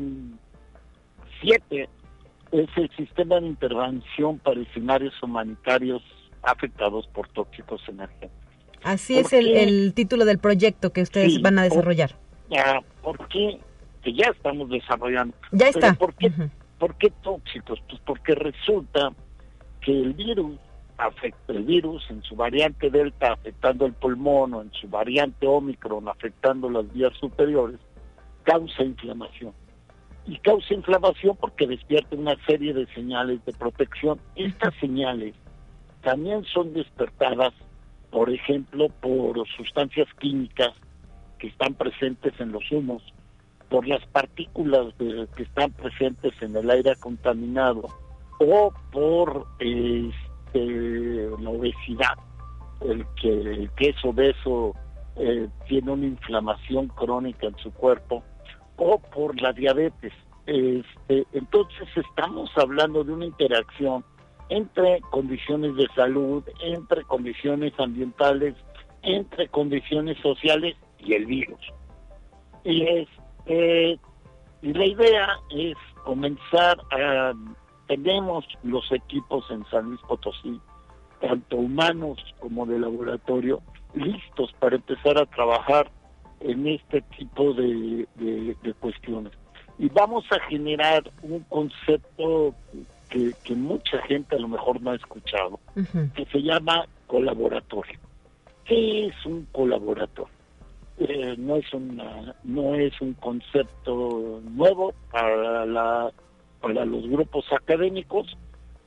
siete 1.41 1.89
es 2.51 2.69
el 2.75 2.89
sistema 2.97 3.39
de 3.39 3.47
intervención 3.47 4.39
para 4.39 4.61
escenarios 4.61 5.13
humanitarios 5.21 6.01
afectados 6.43 7.07
por 7.07 7.27
tóxicos 7.29 7.81
energéticos. 7.87 8.31
Así 8.83 9.17
es 9.17 9.31
el, 9.33 9.93
título 9.93 10.25
del 10.25 10.39
proyecto 10.39 10.91
que 10.91 11.01
ustedes 11.01 11.41
van 11.41 11.59
a 11.59 11.63
desarrollar. 11.63 12.15
¿Por 13.03 13.27
qué? 13.27 13.59
Que 14.03 14.13
ya 14.13 14.27
estamos 14.27 14.69
desarrollando. 14.69 15.35
Ya 15.51 15.67
está. 15.67 15.93
¿por 15.93 16.15
qué, 16.15 16.31
¿Por 16.79 16.95
qué 16.95 17.11
tóxicos? 17.21 17.79
Pues 17.87 18.01
porque 18.05 18.33
resulta 18.33 19.13
que 19.81 19.91
el 19.91 20.13
virus 20.13 20.57
afecta 20.97 21.53
el 21.53 21.63
virus 21.63 22.03
en 22.09 22.21
su 22.23 22.35
variante 22.35 22.89
delta 22.89 23.33
afectando 23.33 23.85
el 23.85 23.93
pulmón 23.93 24.53
o 24.53 24.61
en 24.61 24.71
su 24.73 24.87
variante 24.87 25.47
omicron 25.47 26.07
afectando 26.07 26.69
las 26.69 26.91
vías 26.93 27.13
superiores 27.19 27.79
causa 28.43 28.83
inflamación 28.83 29.53
y 30.27 30.37
causa 30.37 30.73
inflamación 30.73 31.35
porque 31.37 31.65
despierta 31.65 32.15
una 32.15 32.35
serie 32.45 32.73
de 32.73 32.85
señales 32.93 33.43
de 33.45 33.53
protección 33.53 34.19
estas 34.35 34.75
señales 34.79 35.33
también 36.01 36.43
son 36.45 36.73
despertadas 36.73 37.53
por 38.09 38.29
ejemplo 38.29 38.89
por 39.01 39.47
sustancias 39.55 40.07
químicas 40.19 40.73
que 41.39 41.47
están 41.47 41.73
presentes 41.73 42.33
en 42.39 42.51
los 42.51 42.69
humos 42.71 43.01
por 43.69 43.87
las 43.87 44.05
partículas 44.07 44.93
que 44.97 45.43
están 45.43 45.71
presentes 45.71 46.33
en 46.41 46.55
el 46.57 46.69
aire 46.69 46.93
contaminado 46.97 47.87
o 48.39 48.73
por 48.91 49.45
este, 49.59 51.29
la 51.39 51.49
obesidad, 51.49 52.17
el 52.81 53.05
que, 53.21 53.29
el 53.29 53.69
que 53.71 53.95
eh, 55.17 55.47
tiene 55.67 55.91
una 55.91 56.05
inflamación 56.05 56.87
crónica 56.87 57.47
en 57.47 57.57
su 57.57 57.71
cuerpo, 57.71 58.23
o 58.77 58.99
por 58.99 59.39
la 59.41 59.53
diabetes. 59.53 60.13
Este, 60.47 61.25
entonces 61.33 61.87
estamos 61.95 62.49
hablando 62.57 63.03
de 63.03 63.13
una 63.13 63.25
interacción 63.25 64.03
entre 64.51 64.99
condiciones 65.11 65.75
de 65.75 65.87
salud, 65.95 66.43
entre 66.61 67.03
condiciones 67.03 67.73
ambientales, 67.79 68.53
entre 69.01 69.47
condiciones 69.47 70.17
sociales 70.19 70.75
y 70.99 71.13
el 71.13 71.25
virus. 71.25 71.61
Y, 72.65 72.83
este, 72.83 73.99
y 74.61 74.73
la 74.73 74.85
idea 74.85 75.27
es 75.51 75.75
comenzar 76.03 76.77
a 76.91 77.33
tenemos 77.87 78.45
los 78.63 78.89
equipos 78.91 79.43
en 79.51 79.65
San 79.65 79.85
Luis 79.85 79.99
Potosí, 80.07 80.61
tanto 81.19 81.57
humanos 81.57 82.17
como 82.39 82.65
de 82.65 82.79
laboratorio, 82.79 83.61
listos 83.93 84.53
para 84.59 84.77
empezar 84.77 85.17
a 85.17 85.25
trabajar 85.25 85.91
en 86.39 86.67
este 86.67 87.01
tipo 87.17 87.53
de, 87.53 88.07
cuestiones. 88.79 89.33
Y 89.77 89.89
vamos 89.89 90.23
a 90.31 90.39
generar 90.47 91.03
un 91.21 91.41
concepto 91.49 92.55
que, 93.11 93.55
mucha 93.55 94.01
gente 94.03 94.35
a 94.35 94.39
lo 94.39 94.47
mejor 94.47 94.81
no 94.81 94.91
ha 94.91 94.95
escuchado, 94.95 95.59
que 96.15 96.25
se 96.25 96.41
llama 96.41 96.87
colaboratorio. 97.07 97.99
¿Qué 98.65 99.07
es 99.07 99.25
un 99.25 99.45
colaboratorio? 99.51 100.33
Eh, 100.97 101.35
no 101.37 101.55
es 101.55 101.73
una 101.73 102.35
no 102.43 102.75
es 102.75 102.99
un 103.01 103.13
concepto 103.15 104.39
nuevo 104.43 104.93
para 105.11 105.65
la 105.65 106.11
para 106.61 106.85
los 106.85 107.07
grupos 107.09 107.45
académicos, 107.51 108.37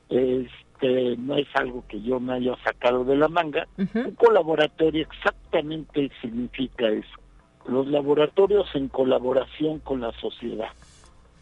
este, 0.09 1.17
no 1.17 1.35
es 1.35 1.47
algo 1.55 1.83
que 1.87 2.01
yo 2.01 2.19
me 2.19 2.33
haya 2.33 2.55
sacado 2.63 3.03
de 3.03 3.17
la 3.17 3.27
manga. 3.27 3.67
Un 3.77 4.11
colaboratorio 4.11 5.05
exactamente 5.05 6.09
significa 6.21 6.87
eso. 6.87 7.19
Los 7.67 7.87
laboratorios 7.87 8.67
en 8.75 8.87
colaboración 8.87 9.79
con 9.79 10.01
la 10.01 10.11
sociedad. 10.13 10.69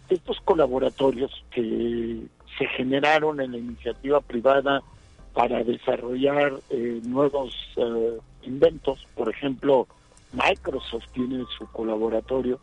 Estos 0.09 0.39
colaboratorios 0.41 1.31
que 1.51 2.23
se 2.57 2.67
generaron 2.67 3.41
en 3.41 3.51
la 3.51 3.57
iniciativa 3.57 4.21
privada 4.21 4.81
para 5.33 5.63
desarrollar 5.63 6.53
eh, 6.69 7.01
nuevos 7.03 7.55
eh, 7.75 8.17
inventos, 8.43 9.07
por 9.15 9.29
ejemplo, 9.29 9.87
Microsoft 10.33 11.05
tiene 11.13 11.43
su 11.57 11.65
colaboratorio, 11.67 12.59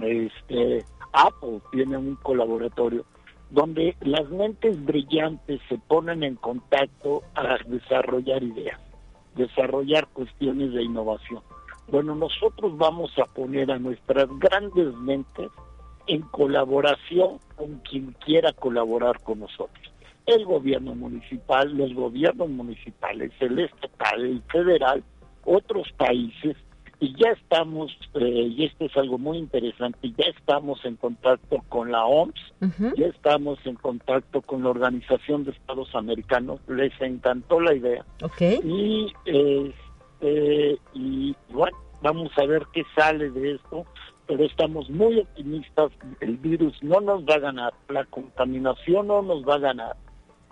este, 0.00 0.84
Apple 1.12 1.60
tiene 1.70 1.96
un 1.96 2.16
colaboratorio 2.16 3.04
donde 3.50 3.94
las 4.00 4.28
mentes 4.30 4.82
brillantes 4.82 5.60
se 5.68 5.76
ponen 5.76 6.22
en 6.22 6.36
contacto 6.36 7.22
a 7.34 7.58
desarrollar 7.66 8.42
ideas, 8.42 8.80
desarrollar 9.36 10.08
cuestiones 10.08 10.72
de 10.72 10.82
innovación. 10.82 11.42
Bueno, 11.88 12.14
nosotros 12.14 12.76
vamos 12.78 13.12
a 13.18 13.24
poner 13.34 13.70
a 13.70 13.78
nuestras 13.78 14.26
grandes 14.38 14.94
mentes 14.94 15.50
en 16.12 16.20
colaboración 16.22 17.38
con 17.56 17.78
quien 17.78 18.14
quiera 18.24 18.52
colaborar 18.52 19.20
con 19.22 19.40
nosotros. 19.40 19.90
El 20.26 20.44
gobierno 20.44 20.94
municipal, 20.94 21.74
los 21.74 21.94
gobiernos 21.94 22.50
municipales, 22.50 23.32
el 23.40 23.58
estatal, 23.58 24.20
el 24.20 24.42
federal, 24.42 25.02
otros 25.44 25.90
países 25.96 26.56
y 27.00 27.16
ya 27.16 27.30
estamos, 27.30 27.90
eh, 28.14 28.52
y 28.56 28.64
esto 28.66 28.84
es 28.84 28.96
algo 28.96 29.18
muy 29.18 29.38
interesante, 29.38 30.12
ya 30.16 30.26
estamos 30.38 30.84
en 30.84 30.96
contacto 30.96 31.56
con 31.68 31.90
la 31.90 32.04
OMS, 32.04 32.34
ya 32.96 33.06
estamos 33.06 33.58
en 33.64 33.74
contacto 33.74 34.40
con 34.42 34.62
la 34.62 34.70
Organización 34.70 35.44
de 35.44 35.50
Estados 35.50 35.92
Americanos, 35.94 36.60
les 36.68 36.92
encantó 37.00 37.58
la 37.58 37.74
idea. 37.74 38.04
Y, 38.40 39.12
este, 39.24 40.78
y 40.94 41.34
bueno, 41.50 41.76
vamos 42.02 42.30
a 42.36 42.46
ver 42.46 42.66
qué 42.72 42.84
sale 42.94 43.30
de 43.30 43.54
esto, 43.54 43.84
pero 44.26 44.44
estamos 44.44 44.88
muy 44.90 45.20
optimistas, 45.20 45.92
el 46.20 46.36
virus 46.38 46.76
no 46.82 47.00
nos 47.00 47.24
va 47.24 47.34
a 47.34 47.40
ganar, 47.40 47.74
la 47.88 48.04
contaminación 48.06 49.08
no 49.08 49.22
nos 49.22 49.46
va 49.46 49.56
a 49.56 49.58
ganar, 49.58 49.96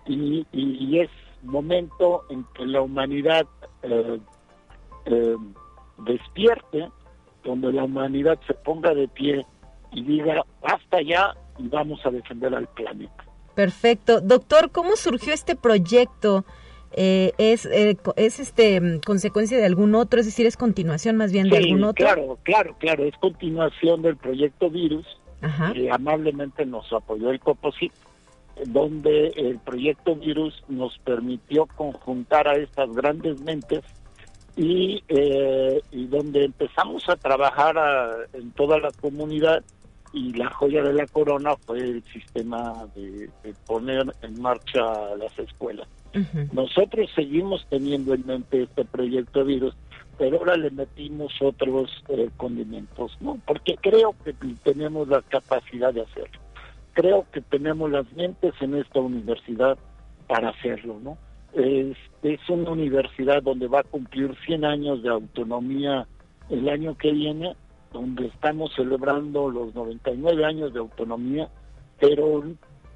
y, 0.06 0.46
y, 0.52 0.98
es 0.98 1.10
momento 1.42 2.24
en 2.30 2.44
que 2.54 2.66
la 2.66 2.82
humanidad... 2.82 3.46
Eh, 3.82 4.18
eh, 5.06 5.36
despierte, 6.04 6.90
donde 7.44 7.72
la 7.72 7.84
humanidad 7.84 8.38
se 8.46 8.54
ponga 8.54 8.94
de 8.94 9.08
pie 9.08 9.46
y 9.92 10.02
diga, 10.02 10.44
basta 10.62 11.02
ya 11.02 11.34
y 11.58 11.68
vamos 11.68 12.00
a 12.04 12.10
defender 12.10 12.54
al 12.54 12.66
planeta. 12.68 13.24
Perfecto. 13.54 14.20
Doctor, 14.20 14.70
¿cómo 14.70 14.96
surgió 14.96 15.32
este 15.32 15.56
proyecto? 15.56 16.44
Eh, 16.92 17.32
¿Es, 17.38 17.66
eh, 17.66 17.96
es 18.16 18.40
este 18.40 18.80
mm, 18.80 19.00
consecuencia 19.00 19.58
de 19.58 19.64
algún 19.64 19.94
otro? 19.94 20.20
Es 20.20 20.26
decir, 20.26 20.46
¿es 20.46 20.56
continuación 20.56 21.16
más 21.16 21.32
bien 21.32 21.48
de 21.48 21.58
algún 21.58 21.84
otro? 21.84 22.04
Claro, 22.04 22.38
claro, 22.42 22.76
claro. 22.78 23.04
Es 23.04 23.14
continuación 23.18 24.02
del 24.02 24.16
proyecto 24.16 24.70
Virus, 24.70 25.06
que 25.72 25.90
amablemente 25.90 26.66
nos 26.66 26.92
apoyó 26.92 27.30
el 27.30 27.40
COPOSIT, 27.40 27.92
donde 28.66 29.28
el 29.36 29.58
proyecto 29.58 30.16
Virus 30.16 30.62
nos 30.68 30.98
permitió 30.98 31.66
conjuntar 31.66 32.48
a 32.48 32.56
estas 32.56 32.92
grandes 32.92 33.40
mentes 33.40 33.82
y, 34.56 35.02
eh, 35.08 35.80
y 35.92 36.06
donde 36.06 36.44
empezamos 36.44 37.08
a 37.08 37.16
trabajar 37.16 37.76
en 38.32 38.50
toda 38.50 38.78
la 38.78 38.90
comunidad 39.00 39.62
y 40.12 40.32
la 40.32 40.50
joya 40.50 40.82
de 40.82 40.92
la 40.92 41.06
corona 41.06 41.54
fue 41.56 41.78
el 41.78 42.02
sistema 42.04 42.86
de, 42.94 43.30
poner 43.66 44.04
en 44.22 44.40
marcha 44.40 45.14
las 45.16 45.38
escuelas. 45.38 45.88
Nosotros 46.52 47.08
seguimos 47.14 47.64
teniendo 47.70 48.14
en 48.14 48.26
mente 48.26 48.64
este 48.64 48.84
proyecto 48.84 49.44
virus, 49.44 49.74
pero 50.18 50.38
ahora 50.38 50.56
le 50.56 50.70
metimos 50.70 51.32
otros 51.40 51.90
eh, 52.08 52.28
condimentos, 52.36 53.16
¿no? 53.20 53.38
Porque 53.46 53.76
creo 53.80 54.14
que 54.24 54.34
tenemos 54.64 55.08
la 55.08 55.22
capacidad 55.22 55.94
de 55.94 56.02
hacerlo. 56.02 56.40
Creo 56.92 57.26
que 57.32 57.40
tenemos 57.40 57.90
las 57.90 58.12
mentes 58.14 58.52
en 58.60 58.74
esta 58.74 58.98
universidad 58.98 59.78
para 60.26 60.50
hacerlo, 60.50 60.98
¿no? 61.00 61.16
Es, 61.54 61.96
es 62.22 62.40
una 62.48 62.70
universidad 62.70 63.42
donde 63.42 63.68
va 63.68 63.80
a 63.80 63.84
cumplir 63.84 64.36
100 64.44 64.64
años 64.64 65.02
de 65.02 65.08
autonomía 65.08 66.06
el 66.50 66.68
año 66.68 66.96
que 66.98 67.12
viene, 67.12 67.54
donde 67.92 68.26
estamos 68.26 68.72
celebrando 68.74 69.50
los 69.50 69.74
99 69.74 70.44
años 70.44 70.72
de 70.72 70.80
autonomía, 70.80 71.48
pero, 71.98 72.44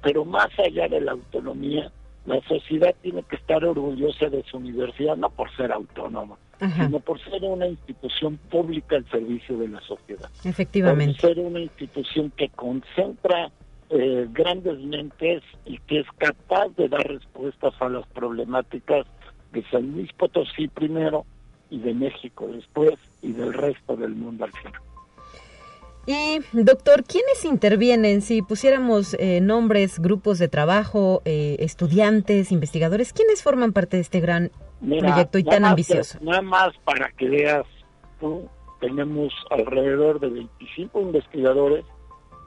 pero 0.01 0.25
más 0.25 0.49
allá 0.59 0.87
de 0.87 1.01
la 1.01 1.11
autonomía, 1.11 1.91
la 2.25 2.41
sociedad 2.47 2.95
tiene 3.01 3.23
que 3.23 3.35
estar 3.35 3.63
orgullosa 3.63 4.29
de 4.29 4.43
su 4.43 4.57
universidad, 4.57 5.15
no 5.15 5.29
por 5.29 5.55
ser 5.55 5.71
autónoma, 5.71 6.37
sino 6.59 6.99
por 6.99 7.19
ser 7.19 7.43
una 7.43 7.67
institución 7.67 8.37
pública 8.49 8.95
al 8.95 9.09
servicio 9.09 9.57
de 9.57 9.67
la 9.67 9.81
sociedad. 9.81 10.29
Efectivamente. 10.43 11.21
Por 11.21 11.35
ser 11.35 11.39
una 11.39 11.59
institución 11.59 12.31
que 12.35 12.49
concentra 12.49 13.51
eh, 13.89 14.27
grandes 14.31 14.79
mentes 14.79 15.43
y 15.65 15.77
que 15.79 15.99
es 15.99 16.07
capaz 16.17 16.69
de 16.77 16.89
dar 16.89 17.07
respuestas 17.07 17.73
a 17.79 17.89
las 17.89 18.07
problemáticas 18.07 19.05
de 19.53 19.63
San 19.69 19.91
Luis 19.91 20.11
Potosí 20.13 20.67
primero 20.67 21.25
y 21.69 21.79
de 21.79 21.93
México 21.93 22.47
después 22.47 22.95
y 23.21 23.31
del 23.33 23.53
resto 23.53 23.95
del 23.95 24.15
mundo 24.15 24.45
al 24.45 24.51
final. 24.51 24.81
Y 26.07 26.39
doctor, 26.51 27.03
¿quiénes 27.03 27.43
intervienen? 27.45 28.21
Si 28.21 28.43
pusiéramos 28.43 29.15
eh, 29.19 29.41
nombres, 29.41 29.99
grupos 29.99 30.37
de 30.37 30.47
trabajo, 30.47 31.23
eh, 31.25 31.55
estudiantes, 31.59 32.51
investigadores, 32.51 33.11
¿quiénes 33.11 33.41
forman 33.41 33.73
parte 33.73 33.97
de 33.97 34.01
este 34.01 34.19
gran 34.19 34.51
proyecto 34.79 35.39
y 35.39 35.43
tan 35.43 35.65
ambicioso? 35.65 36.19
nada 36.21 36.43
más 36.43 36.77
para 36.83 37.09
que 37.11 37.27
veas, 37.27 37.65
tenemos 38.79 39.33
alrededor 39.49 40.19
de 40.19 40.29
25 40.29 41.01
investigadores. 41.01 41.85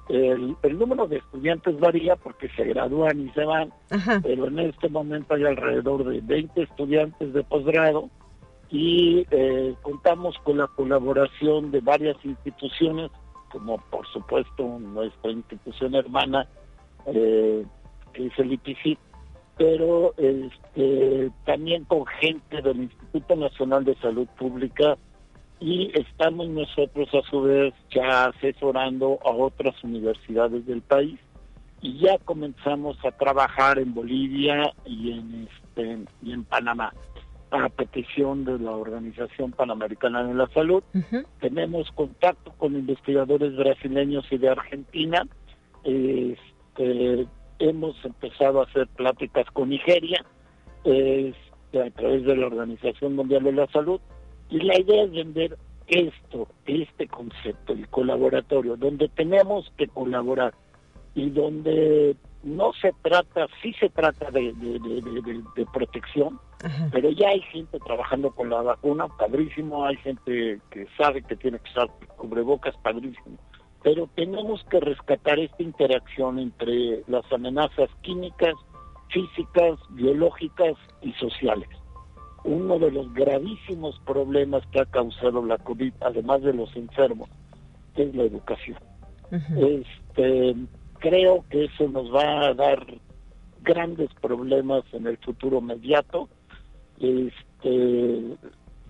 El, 0.09 0.57
número 0.79 1.07
de 1.07 1.19
estudiantes 1.19 1.79
varía 1.81 2.17
porque 2.17 2.49
se 2.57 2.65
gradúan 2.65 3.21
y 3.21 3.31
se 3.31 3.45
van, 3.45 3.73
pero 4.23 4.47
en 4.47 4.61
este 4.61 4.89
momento 4.89 5.35
hay 5.35 5.45
alrededor 5.45 6.09
de 6.09 6.21
20 6.21 6.63
estudiantes 6.63 7.33
de 7.33 7.43
posgrado 7.43 8.09
y 8.71 9.27
eh, 9.31 9.75
contamos 9.83 10.37
con 10.45 10.59
la 10.59 10.67
colaboración 10.67 11.71
de 11.71 11.81
varias 11.81 12.17
instituciones 12.25 13.11
como 13.51 13.79
por 13.91 14.07
supuesto 14.09 14.79
nuestra 14.79 15.31
institución 15.31 15.95
hermana, 15.95 16.47
eh, 17.07 17.65
que 18.13 18.27
es 18.27 18.39
el 18.39 18.53
IPC, 18.53 18.99
pero 19.57 20.15
este, 20.17 21.31
también 21.45 21.85
con 21.85 22.07
gente 22.07 22.63
del 22.63 22.83
Instituto 22.83 23.37
Nacional 23.37 23.85
de 23.85 23.95
Salud 23.97 24.29
Pública 24.39 24.97
y 25.61 25.91
estamos 25.99 26.49
nosotros 26.49 27.09
a 27.15 27.29
su 27.29 27.43
vez 27.43 27.75
ya 27.91 28.27
asesorando 28.27 29.19
a 29.25 29.31
otras 29.31 29.83
universidades 29.83 30.65
del 30.67 30.83
país 30.83 31.19
y 31.81 31.99
ya 31.99 32.19
comenzamos 32.19 32.97
a 33.05 33.11
trabajar 33.13 33.79
en 33.79 33.95
Bolivia 33.95 34.73
y 34.85 35.13
en 35.13 35.49
este 35.49 35.99
y 36.23 36.33
en 36.33 36.45
Panamá 36.45 36.93
a 37.51 37.69
petición 37.69 38.45
de 38.45 38.59
la 38.59 38.73
Organización 38.73 39.53
Panamericana 39.53 40.25
de 40.25 40.35
la 40.35 40.47
Salud. 40.49 40.83
Tenemos 41.41 41.91
contacto 41.93 42.53
con 42.59 42.75
investigadores 42.75 43.57
brasileños 43.57 44.27
y 44.31 44.39
de 44.39 44.49
Argentina. 44.51 45.27
Este, 45.85 47.27
hemos 47.59 48.05
empezado 48.05 48.61
a 48.61 48.65
hacer 48.65 48.87
pláticas 48.89 49.47
con 49.53 49.71
Nigeria 49.71 50.25
este, 50.85 51.83
a 51.83 51.91
través 51.91 52.25
de 52.25 52.37
la 52.37 52.47
Organización 52.47 53.17
Mundial 53.17 53.45
de 53.45 53.53
la 53.53 53.67
Salud. 53.69 54.01
Y 54.51 54.61
la 54.61 54.79
idea 54.79 55.05
es 55.05 55.13
vender 55.13 55.59
esto, 55.87 56.49
este 56.67 57.07
concepto, 57.09 57.73
el 57.73 57.89
colaboratorio, 57.89 58.77
donde 58.77 59.09
tenemos 59.09 59.73
que 59.77 59.89
colaborar 59.89 60.55
y 61.15 61.31
donde 61.31 62.17
no 62.43 62.73
se 62.81 62.93
trata, 63.03 63.47
sí 63.63 63.73
se 63.75 63.89
trata 63.89 64.31
de, 64.31 64.53
de 64.53 65.67
protección, 65.73 66.39
pero 66.93 67.11
ya 67.11 67.29
hay 67.29 67.41
gente 67.43 67.79
trabajando 67.79 68.31
con 68.31 68.51
la 68.51 68.63
vacuna, 68.63 69.07
padrísimo, 69.09 69.85
hay 69.85 69.97
gente 69.97 70.61
que 70.71 70.87
sabe 70.97 71.23
que 71.23 71.37
tiene 71.37 71.59
que 71.59 71.71
usar 71.71 71.89
cubrebocas, 72.17 72.77
padrísimo. 72.79 73.39
Pero 73.83 74.09
tenemos 74.15 74.65
que 74.65 74.81
rescatar 74.81 75.39
esta 75.39 75.63
interacción 75.63 76.39
entre 76.39 77.05
las 77.07 77.31
amenazas 77.33 77.89
químicas, 78.03 78.55
físicas, 79.09 79.79
biológicas 79.91 80.75
y 81.03 81.13
sociales. 81.13 81.69
Uno 82.45 82.79
de 82.79 82.91
los 82.91 83.13
gravísimos 83.15 83.99
problemas 84.01 84.67
que 84.73 84.81
ha 84.81 84.87
causado 84.87 85.45
la 85.45 85.59
COVID, 85.59 85.93
además 86.01 86.43
de 86.43 86.55
los 86.55 86.75
enfermos, 86.77 87.29
es 87.95 88.15
la 88.15 88.25
educación. 88.25 88.79
este, 89.31 90.57
creo 90.99 91.45
que 91.51 91.65
eso 91.65 91.89
nos 91.89 92.13
va 92.13 92.47
a 92.47 92.55
dar 92.55 92.87
grandes 93.63 94.11
problemas 94.21 94.85
en 94.93 95.07
el 95.07 95.17
futuro 95.19 95.59
inmediato 95.59 96.29
este, 97.01 98.37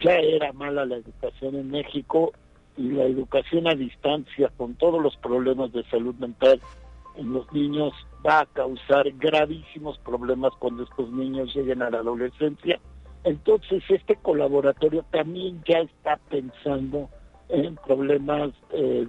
ya 0.00 0.14
era 0.14 0.52
mala 0.52 0.84
la 0.86 0.96
educación 0.96 1.56
en 1.56 1.70
México 1.70 2.32
y 2.76 2.90
la 2.90 3.04
educación 3.04 3.66
a 3.68 3.74
distancia 3.74 4.50
con 4.56 4.74
todos 4.74 5.02
los 5.02 5.16
problemas 5.16 5.72
de 5.72 5.84
salud 5.84 6.14
mental 6.16 6.60
en 7.16 7.32
los 7.32 7.52
niños 7.52 7.92
va 8.24 8.40
a 8.40 8.46
causar 8.46 9.10
gravísimos 9.18 9.98
problemas 9.98 10.52
cuando 10.58 10.84
estos 10.84 11.10
niños 11.10 11.54
lleguen 11.54 11.82
a 11.82 11.90
la 11.90 11.98
adolescencia. 11.98 12.78
Entonces 13.24 13.82
este 13.88 14.16
colaboratorio 14.16 15.04
también 15.10 15.62
ya 15.68 15.80
está 15.80 16.16
pensando 16.30 17.10
en 17.48 17.74
problemas 17.76 18.50
eh, 18.70 19.06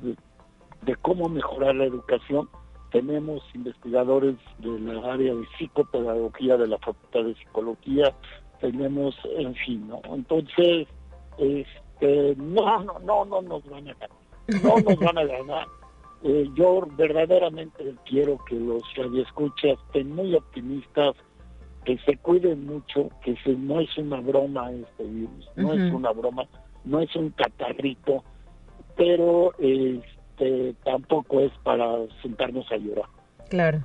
de 0.82 0.96
cómo 0.98 1.30
mejorar 1.30 1.76
la 1.76 1.86
educación. 1.86 2.50
Tenemos 2.92 3.44
investigadores 3.54 4.36
de 4.60 4.80
la 4.80 5.14
área 5.14 5.34
de 5.34 5.46
psicopedagogía 5.58 6.58
de 6.58 6.68
la 6.68 6.78
Facultad 6.80 7.24
de 7.24 7.36
Psicología, 7.36 8.14
tenemos, 8.60 9.16
en 9.38 9.56
fin, 9.56 9.88
¿no? 9.88 10.02
Entonces, 10.14 10.88
este, 11.38 12.36
no, 12.38 12.84
no, 12.84 13.00
no, 13.00 13.26
no 13.26 13.42
nos 13.42 13.70
van 13.70 13.88
a 13.90 13.94
ganar, 13.94 14.10
no 14.64 14.80
nos 14.80 15.00
van 15.00 15.18
a 15.18 15.24
ganar. 15.24 15.68
Eh, 16.22 16.50
yo 16.54 16.86
verdaderamente 16.98 17.96
quiero 18.04 18.38
que 18.50 18.56
los 18.56 18.84
radioescuchas 18.94 19.80
estén 19.86 20.14
muy 20.14 20.36
optimistas, 20.36 21.16
que 21.86 21.98
se 22.00 22.18
cuiden 22.18 22.66
mucho, 22.66 23.10
que 23.24 23.38
se, 23.38 23.54
no 23.54 23.80
es 23.80 23.98
una 23.98 24.20
broma 24.20 24.70
este 24.70 25.06
virus, 25.06 25.50
no 25.56 25.74
es 25.74 25.94
una 25.94 26.12
broma, 26.12 26.44
no 26.84 27.00
es 27.00 27.16
un 27.16 27.30
catarrito, 27.30 28.26
pero 28.98 29.54
este 30.40 30.76
tampoco 30.84 31.42
es 31.42 31.52
para 31.64 31.86
sentarnos 32.22 32.70
a 32.72 32.78
llorar. 32.78 33.10
Claro. 33.50 33.84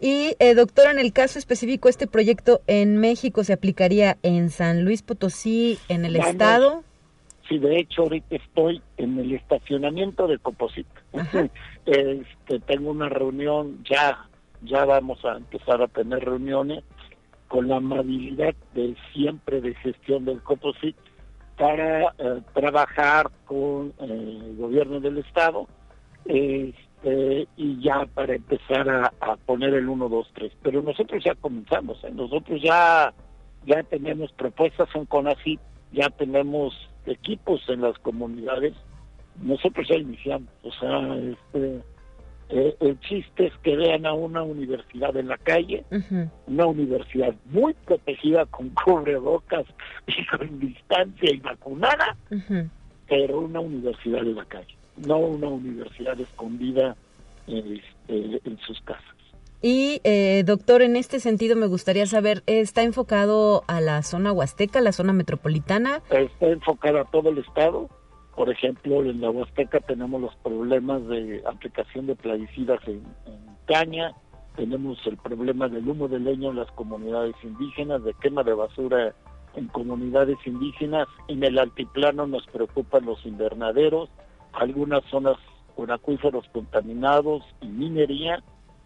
Y, 0.00 0.34
eh, 0.38 0.54
doctora, 0.54 0.90
en 0.90 0.98
el 0.98 1.12
caso 1.12 1.38
específico, 1.38 1.88
¿este 1.88 2.06
proyecto 2.06 2.60
en 2.66 2.96
México 2.96 3.44
se 3.44 3.52
aplicaría 3.52 4.16
en 4.22 4.50
San 4.50 4.84
Luis 4.84 5.02
Potosí, 5.02 5.78
en 5.88 6.04
el 6.04 6.16
estado? 6.16 6.82
Sí, 7.48 7.58
de 7.58 7.78
hecho, 7.78 8.02
ahorita 8.02 8.36
estoy 8.36 8.82
en 8.96 9.18
el 9.18 9.34
estacionamiento 9.34 10.26
de 10.26 10.38
Coposito. 10.38 10.90
este, 11.86 12.60
tengo 12.66 12.90
una 12.90 13.08
reunión, 13.08 13.82
ya, 13.84 14.28
ya 14.62 14.84
vamos 14.84 15.24
a 15.24 15.36
empezar 15.36 15.82
a 15.82 15.88
tener 15.88 16.24
reuniones 16.24 16.82
con 17.48 17.68
la 17.68 17.76
amabilidad 17.76 18.54
de 18.74 18.96
siempre 19.12 19.60
de 19.60 19.74
gestión 19.74 20.24
del 20.24 20.40
Coposit 20.42 20.96
para 21.60 22.14
eh, 22.18 22.40
trabajar 22.54 23.30
con 23.44 23.92
eh, 24.00 24.40
el 24.46 24.56
gobierno 24.56 24.98
del 24.98 25.18
estado. 25.18 25.68
Eh, 27.02 27.46
y 27.56 27.80
ya 27.80 28.04
para 28.12 28.34
empezar 28.34 28.86
a, 28.88 29.36
poner 29.46 29.72
el 29.72 29.88
1, 29.88 30.08
2, 30.08 30.30
3. 30.34 30.52
Pero 30.62 30.82
nosotros 30.82 31.24
ya 31.24 31.34
comenzamos, 31.34 32.02
¿eh? 32.04 32.10
nosotros 32.12 32.60
ya, 32.62 33.14
ya 33.64 33.82
tenemos 33.84 34.30
propuestas 34.32 34.88
en 34.94 35.06
CONACYT, 35.06 35.60
ya 35.92 36.10
tenemos 36.10 36.74
equipos 37.06 37.62
en 37.68 37.80
las 37.80 37.98
comunidades, 38.00 38.74
nosotros 39.40 39.88
ya 39.88 39.96
iniciamos, 39.96 40.50
o 40.62 40.72
sea, 40.72 41.16
este, 41.16 41.80
eh, 42.50 42.76
el 42.80 43.00
chiste 43.00 43.46
es 43.46 43.54
que 43.62 43.76
vean 43.76 44.04
a 44.04 44.12
una 44.12 44.42
universidad 44.42 45.16
en 45.16 45.28
la 45.28 45.38
calle, 45.38 45.84
una 46.46 46.66
universidad 46.66 47.34
muy 47.46 47.72
protegida 47.86 48.44
con 48.44 48.68
cubrebocas 48.70 49.64
y 50.06 50.26
con 50.26 50.60
distancia 50.60 51.32
y 51.32 51.38
vacunada, 51.38 52.14
pero 53.08 53.40
una 53.40 53.60
universidad 53.60 54.20
en 54.20 54.34
la 54.34 54.44
calle 54.44 54.79
no 55.06 55.18
una 55.18 55.48
universidad 55.48 56.18
escondida 56.20 56.96
este, 57.46 58.40
en 58.44 58.58
sus 58.66 58.80
casas. 58.82 59.04
Y, 59.62 60.00
eh, 60.04 60.42
doctor, 60.46 60.80
en 60.80 60.96
este 60.96 61.20
sentido 61.20 61.54
me 61.54 61.66
gustaría 61.66 62.06
saber, 62.06 62.42
¿está 62.46 62.82
enfocado 62.82 63.62
a 63.66 63.80
la 63.80 64.02
zona 64.02 64.32
huasteca, 64.32 64.80
la 64.80 64.92
zona 64.92 65.12
metropolitana? 65.12 66.00
Está 66.10 66.46
enfocado 66.46 67.00
a 67.00 67.04
todo 67.04 67.28
el 67.28 67.38
estado. 67.38 67.90
Por 68.34 68.48
ejemplo, 68.48 69.04
en 69.04 69.20
la 69.20 69.28
Huasteca 69.28 69.80
tenemos 69.80 70.18
los 70.18 70.34
problemas 70.36 71.06
de 71.08 71.42
aplicación 71.46 72.06
de 72.06 72.16
plaguicidas 72.16 72.80
en, 72.86 73.02
caña, 73.66 74.14
tenemos 74.56 74.98
el 75.06 75.16
problema 75.18 75.68
del 75.68 75.86
humo 75.86 76.08
de 76.08 76.20
leño 76.20 76.50
en 76.50 76.56
las 76.56 76.70
comunidades 76.72 77.34
indígenas, 77.42 78.02
de 78.02 78.14
quema 78.14 78.42
de 78.42 78.54
basura 78.54 79.14
en 79.54 79.68
comunidades 79.68 80.38
indígenas. 80.46 81.06
En 81.28 81.44
el 81.44 81.58
altiplano 81.58 82.26
nos 82.26 82.46
preocupan 82.46 83.04
los 83.04 83.24
invernaderos, 83.26 84.08
algunas 84.52 85.04
zonas 85.10 85.36
con 85.76 85.90
acuíferos 85.90 86.46
contaminados 86.52 87.42
y 87.60 87.66
minería 87.66 88.42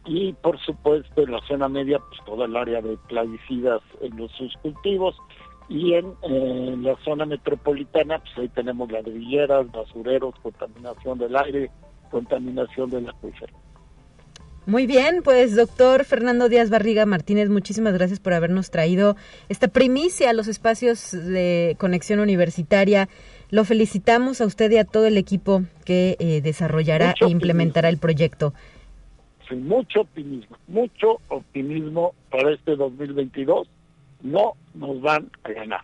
y 0.06 0.32
por 0.34 0.58
supuesto 0.60 1.22
en 1.22 1.32
la 1.32 1.40
zona 1.48 1.68
media 1.68 1.98
pues 1.98 2.20
toda 2.26 2.46
el 2.46 2.56
área 2.56 2.80
de 2.82 2.96
plaguicidas 3.08 3.80
en 4.00 4.16
los 4.16 4.30
sus 4.32 4.54
cultivos 4.58 5.16
y 5.68 5.94
en, 5.94 6.14
la 6.82 6.94
zona 7.04 7.24
metropolitana 7.24 8.18
pues 8.18 8.36
ahí 8.36 8.48
tenemos 8.50 8.90
ladrilleras, 8.92 9.70
basureros, 9.72 10.34
contaminación 10.42 11.18
del 11.18 11.34
aire, 11.36 11.70
contaminación 12.10 12.90
del 12.90 13.08
acuífero. 13.08 13.54
Muy 14.66 14.86
bien, 14.86 15.20
pues 15.22 15.56
doctor 15.56 16.04
Fernando 16.04 16.48
Díaz 16.48 16.70
Barriga 16.70 17.04
Martínez, 17.04 17.50
muchísimas 17.50 17.92
gracias 17.92 18.18
por 18.18 18.32
habernos 18.32 18.70
traído 18.70 19.14
esta 19.50 19.68
primicia 19.68 20.30
a 20.30 20.32
los 20.32 20.48
espacios 20.48 21.12
de 21.12 21.76
conexión 21.78 22.18
universitaria. 22.20 23.10
Lo 23.54 23.64
felicitamos 23.64 24.40
a 24.40 24.46
usted 24.46 24.68
y 24.72 24.78
a 24.78 24.84
todo 24.84 25.06
el 25.06 25.16
equipo 25.16 25.62
que 25.84 26.16
eh, 26.18 26.40
desarrollará 26.40 27.14
e 27.20 27.30
implementará 27.30 27.88
el 27.88 27.98
proyecto. 27.98 28.52
Sin 29.48 29.68
mucho 29.68 30.00
optimismo, 30.00 30.56
mucho 30.66 31.20
optimismo 31.28 32.16
para 32.32 32.52
este 32.52 32.74
2022. 32.74 33.68
No 34.22 34.54
nos 34.74 35.00
van 35.00 35.30
a 35.44 35.52
ganar. 35.52 35.82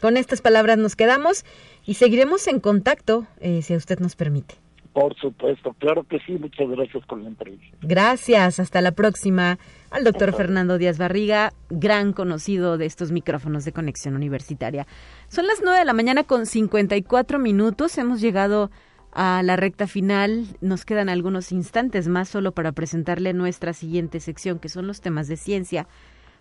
Con 0.00 0.16
estas 0.16 0.40
palabras 0.40 0.78
nos 0.78 0.96
quedamos 0.96 1.44
y 1.84 1.92
seguiremos 1.92 2.48
en 2.48 2.58
contacto, 2.58 3.26
eh, 3.38 3.60
si 3.60 3.76
usted 3.76 3.98
nos 3.98 4.16
permite. 4.16 4.54
Por 4.94 5.12
supuesto, 5.16 5.74
claro 5.80 6.04
que 6.04 6.20
sí. 6.20 6.38
Muchas 6.38 6.68
gracias 6.68 7.04
por 7.06 7.20
la 7.20 7.28
entrevista. 7.28 7.76
Gracias. 7.82 8.60
Hasta 8.60 8.80
la 8.80 8.92
próxima. 8.92 9.58
Al 9.90 10.04
doctor 10.04 10.32
Fernando 10.32 10.78
Díaz 10.78 10.98
Barriga, 10.98 11.52
gran 11.68 12.12
conocido 12.12 12.78
de 12.78 12.86
estos 12.86 13.10
micrófonos 13.10 13.64
de 13.64 13.72
conexión 13.72 14.14
universitaria. 14.14 14.86
Son 15.26 15.48
las 15.48 15.60
nueve 15.62 15.80
de 15.80 15.84
la 15.84 15.94
mañana 15.94 16.22
con 16.22 16.46
54 16.46 17.40
minutos. 17.40 17.98
Hemos 17.98 18.20
llegado 18.20 18.70
a 19.10 19.42
la 19.42 19.56
recta 19.56 19.88
final. 19.88 20.46
Nos 20.60 20.84
quedan 20.84 21.08
algunos 21.08 21.50
instantes 21.50 22.06
más 22.06 22.28
solo 22.28 22.52
para 22.52 22.70
presentarle 22.70 23.32
nuestra 23.32 23.72
siguiente 23.72 24.20
sección, 24.20 24.60
que 24.60 24.68
son 24.68 24.86
los 24.86 25.00
temas 25.00 25.26
de 25.26 25.36
ciencia. 25.36 25.88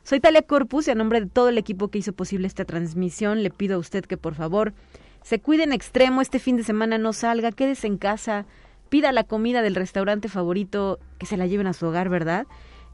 Soy 0.03 0.19
Talia 0.19 0.43
Corpus 0.43 0.87
y 0.87 0.91
a 0.91 0.95
nombre 0.95 1.21
de 1.21 1.27
todo 1.27 1.49
el 1.49 1.57
equipo 1.57 1.87
que 1.87 1.97
hizo 1.97 2.13
posible 2.13 2.45
esta 2.45 2.65
transmisión 2.65 3.41
le 3.41 3.49
pido 3.49 3.77
a 3.77 3.79
usted 3.79 4.05
que 4.05 4.17
por 4.17 4.35
favor 4.35 4.73
se 5.23 5.39
cuide 5.39 5.63
en 5.63 5.73
extremo, 5.73 6.21
este 6.21 6.39
fin 6.39 6.57
de 6.57 6.63
semana 6.63 6.97
no 6.97 7.13
salga, 7.13 7.51
quédese 7.51 7.87
en 7.87 7.97
casa, 7.97 8.45
pida 8.89 9.11
la 9.11 9.23
comida 9.23 9.61
del 9.61 9.75
restaurante 9.75 10.29
favorito, 10.29 10.99
que 11.17 11.25
se 11.25 11.37
la 11.37 11.47
lleven 11.47 11.67
a 11.67 11.73
su 11.73 11.87
hogar, 11.87 12.09
¿verdad? 12.09 12.45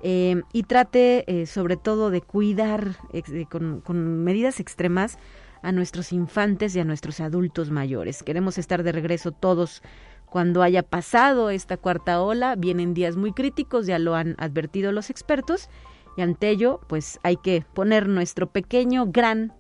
Eh, 0.02 0.42
y 0.54 0.64
trate 0.64 1.26
eh, 1.28 1.46
sobre 1.46 1.76
todo 1.76 2.10
de 2.10 2.22
cuidar 2.22 2.96
eh, 3.12 3.46
con, 3.50 3.82
con 3.82 4.24
medidas 4.24 4.62
extremas 4.62 5.18
a 5.62 5.74
nuestros 5.74 6.14
infantes 6.14 6.74
y 6.76 6.80
a 6.80 6.86
nuestros 6.86 7.20
adultos 7.20 7.70
mayores. 7.70 8.24
Queremos 8.24 8.58
estar 8.58 8.84
de 8.84 8.94
regreso 8.94 9.34
todos 9.34 9.82
cuando 10.26 10.64
haya 10.64 10.84
pasado 10.84 11.50
esta 11.50 11.76
cuarta 11.76 12.22
ola. 12.22 12.56
Vienen 12.56 12.94
días 12.94 13.18
muy 13.18 13.34
críticos, 13.34 13.88
ya 13.88 14.00
lo 14.00 14.16
han 14.16 14.36
advertido 14.38 14.92
los 14.94 15.10
expertos. 15.10 15.70
Y 16.16 16.22
ante 16.22 16.50
ello, 16.50 16.80
pues 16.88 17.20
hay 17.24 17.36
que 17.38 17.66
poner 17.74 18.08
nuestro 18.08 18.48
pequeño, 18.48 19.08
gran 19.08 19.54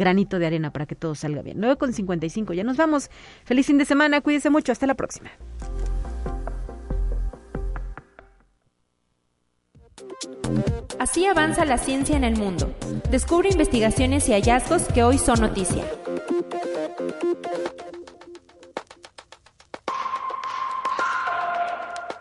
granito 0.00 0.40
de 0.40 0.46
arena 0.46 0.72
para 0.72 0.86
que 0.86 0.96
todo 0.96 1.14
salga 1.14 1.42
bien. 1.42 1.58
9 1.60 1.76
con 1.76 1.92
55, 1.92 2.52
ya 2.54 2.64
nos 2.64 2.76
vamos. 2.76 3.10
Feliz 3.44 3.66
fin 3.66 3.78
de 3.78 3.84
semana, 3.84 4.20
cuídense 4.20 4.50
mucho, 4.50 4.72
hasta 4.72 4.86
la 4.88 4.94
próxima. 4.94 5.30
Así 10.98 11.24
avanza 11.24 11.64
la 11.64 11.78
ciencia 11.78 12.16
en 12.16 12.24
el 12.24 12.36
mundo. 12.36 12.74
Descubre 13.10 13.48
investigaciones 13.50 14.28
y 14.28 14.32
hallazgos 14.32 14.82
que 14.88 15.02
hoy 15.02 15.16
son 15.16 15.40
noticia. 15.40 15.84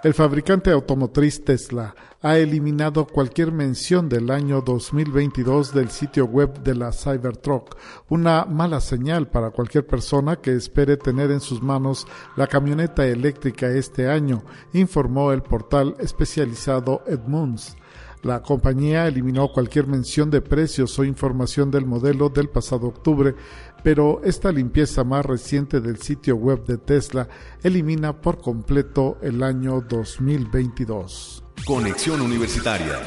El 0.01 0.13
fabricante 0.13 0.71
automotriz 0.71 1.43
Tesla 1.43 1.93
ha 2.21 2.37
eliminado 2.37 3.05
cualquier 3.05 3.51
mención 3.51 4.07
del 4.07 4.31
año 4.31 4.61
2022 4.61 5.73
del 5.73 5.89
sitio 5.89 6.23
web 6.23 6.63
de 6.63 6.73
la 6.73 6.93
Cybertruck, 6.93 7.75
una 8.07 8.45
mala 8.45 8.79
señal 8.79 9.27
para 9.27 9.51
cualquier 9.51 9.85
persona 9.85 10.37
que 10.37 10.53
espere 10.53 10.95
tener 10.95 11.31
en 11.31 11.41
sus 11.41 11.61
manos 11.61 12.07
la 12.37 12.47
camioneta 12.47 13.05
eléctrica 13.05 13.67
este 13.67 14.09
año, 14.09 14.41
informó 14.71 15.33
el 15.33 15.41
portal 15.41 15.95
especializado 15.99 17.01
Edmunds. 17.05 17.75
La 18.21 18.41
compañía 18.41 19.07
eliminó 19.07 19.49
cualquier 19.49 19.87
mención 19.87 20.29
de 20.29 20.41
precios 20.41 20.99
o 20.99 21.05
información 21.05 21.71
del 21.71 21.85
modelo 21.85 22.27
del 22.27 22.49
pasado 22.49 22.87
octubre, 22.87 23.35
pero 23.83 24.21
esta 24.23 24.51
limpieza 24.51 25.03
más 25.03 25.25
reciente 25.25 25.79
del 25.79 25.97
sitio 25.97 26.35
web 26.35 26.65
de 26.65 26.77
Tesla 26.77 27.27
elimina 27.63 28.21
por 28.21 28.41
completo 28.41 29.17
el 29.21 29.43
año 29.43 29.81
2022. 29.81 31.43
Conexión 31.65 32.21
Universitaria 32.21 32.99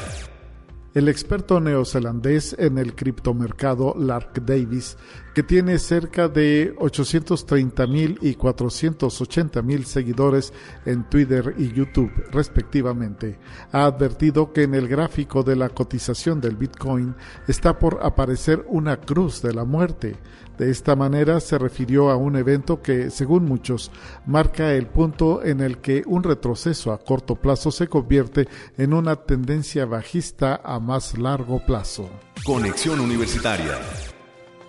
el 0.93 1.09
experto 1.09 1.59
neozelandés 1.59 2.55
en 2.59 2.77
el 2.77 2.93
criptomercado 2.93 3.95
Lark 3.97 4.45
Davis, 4.45 4.97
que 5.33 5.43
tiene 5.43 5.79
cerca 5.79 6.27
de 6.27 6.73
830 6.77 7.87
mil 7.87 8.19
y 8.21 8.35
480 8.35 9.61
mil 9.61 9.85
seguidores 9.85 10.53
en 10.85 11.09
Twitter 11.09 11.55
y 11.57 11.71
YouTube 11.71 12.11
respectivamente, 12.31 13.39
ha 13.71 13.85
advertido 13.85 14.53
que 14.53 14.63
en 14.63 14.75
el 14.75 14.87
gráfico 14.87 15.43
de 15.43 15.55
la 15.55 15.69
cotización 15.69 16.39
del 16.39 16.55
Bitcoin 16.55 17.15
está 17.47 17.79
por 17.79 17.99
aparecer 18.03 18.63
una 18.67 18.97
cruz 18.97 19.41
de 19.41 19.53
la 19.53 19.65
muerte. 19.65 20.15
De 20.57 20.69
esta 20.69 20.95
manera 20.95 21.39
se 21.39 21.57
refirió 21.57 22.11
a 22.11 22.15
un 22.15 22.35
evento 22.35 22.83
que, 22.83 23.09
según 23.09 23.45
muchos, 23.45 23.91
marca 24.27 24.73
el 24.73 24.85
punto 24.85 25.43
en 25.43 25.61
el 25.61 25.79
que 25.79 26.03
un 26.05 26.21
retroceso 26.21 26.93
a 26.93 26.99
corto 26.99 27.35
plazo 27.35 27.71
se 27.71 27.87
convierte 27.87 28.47
en 28.77 28.93
una 28.93 29.15
tendencia 29.15 29.85
bajista 29.85 30.61
a 30.63 30.79
más 30.79 31.17
largo 31.17 31.65
plazo. 31.65 32.07
Conexión 32.45 32.99
Universitaria 32.99 33.79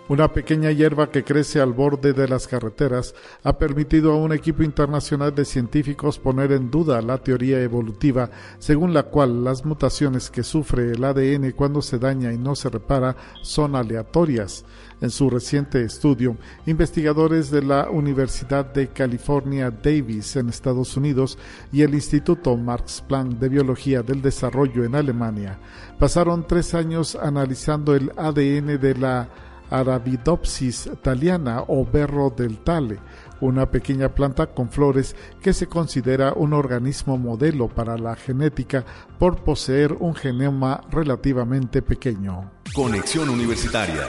una 0.08 0.32
pequeña 0.32 0.70
hierba 0.70 1.10
que 1.10 1.24
crece 1.24 1.60
al 1.60 1.72
borde 1.72 2.12
de 2.12 2.28
las 2.28 2.46
carreteras 2.46 3.14
ha 3.42 3.56
permitido 3.56 4.12
a 4.12 4.16
un 4.16 4.32
equipo 4.32 4.62
internacional 4.62 5.34
de 5.34 5.44
científicos 5.46 6.18
poner 6.18 6.52
en 6.52 6.70
duda 6.70 7.00
la 7.00 7.18
teoría 7.18 7.62
evolutiva 7.62 8.30
según 8.58 8.92
la 8.92 9.04
cual 9.04 9.44
las 9.44 9.64
mutaciones 9.64 10.30
que 10.30 10.42
sufre 10.42 10.92
el 10.92 11.04
ADN 11.04 11.52
cuando 11.52 11.80
se 11.80 11.98
daña 11.98 12.32
y 12.32 12.38
no 12.38 12.54
se 12.54 12.68
repara 12.68 13.16
son 13.42 13.76
aleatorias. 13.76 14.64
En 15.00 15.10
su 15.10 15.28
reciente 15.28 15.82
estudio, 15.82 16.36
investigadores 16.66 17.50
de 17.50 17.62
la 17.62 17.90
Universidad 17.90 18.72
de 18.72 18.88
California 18.88 19.70
Davis 19.70 20.36
en 20.36 20.48
Estados 20.48 20.96
Unidos 20.96 21.36
y 21.72 21.82
el 21.82 21.94
Instituto 21.94 22.56
Max 22.56 23.04
Planck 23.06 23.38
de 23.38 23.48
Biología 23.48 24.02
del 24.02 24.22
Desarrollo 24.22 24.84
en 24.84 24.94
Alemania 24.94 25.58
pasaron 25.98 26.46
tres 26.46 26.74
años 26.74 27.16
analizando 27.16 27.94
el 27.94 28.12
ADN 28.16 28.80
de 28.80 28.94
la 28.94 29.28
Arabidopsis 29.70 30.90
thaliana 31.02 31.64
o 31.66 31.84
berro 31.84 32.30
del 32.30 32.58
tale, 32.58 32.98
una 33.40 33.70
pequeña 33.70 34.08
planta 34.08 34.46
con 34.48 34.70
flores 34.70 35.16
que 35.42 35.52
se 35.52 35.66
considera 35.66 36.32
un 36.34 36.52
organismo 36.52 37.18
modelo 37.18 37.68
para 37.68 37.98
la 37.98 38.16
genética 38.16 38.84
por 39.18 39.42
poseer 39.42 39.92
un 39.92 40.14
genoma 40.14 40.80
relativamente 40.90 41.82
pequeño. 41.82 42.50
Conexión 42.74 43.28
Universitaria 43.28 44.08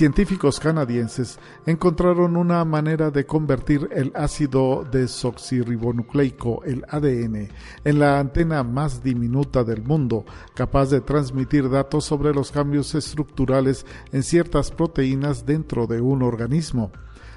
científicos 0.00 0.60
canadienses 0.60 1.38
encontraron 1.66 2.38
una 2.38 2.64
manera 2.64 3.10
de 3.10 3.26
convertir 3.26 3.86
el 3.92 4.12
ácido 4.14 4.82
desoxirribonucleico, 4.90 6.64
el 6.64 6.86
ADN, 6.88 7.50
en 7.84 7.98
la 7.98 8.18
antena 8.18 8.62
más 8.62 9.02
diminuta 9.02 9.62
del 9.62 9.82
mundo, 9.82 10.24
capaz 10.54 10.88
de 10.88 11.02
transmitir 11.02 11.68
datos 11.68 12.06
sobre 12.06 12.32
los 12.32 12.50
cambios 12.50 12.94
estructurales 12.94 13.84
en 14.10 14.22
ciertas 14.22 14.70
proteínas 14.70 15.44
dentro 15.44 15.86
de 15.86 16.00
un 16.00 16.22
organismo. 16.22 16.90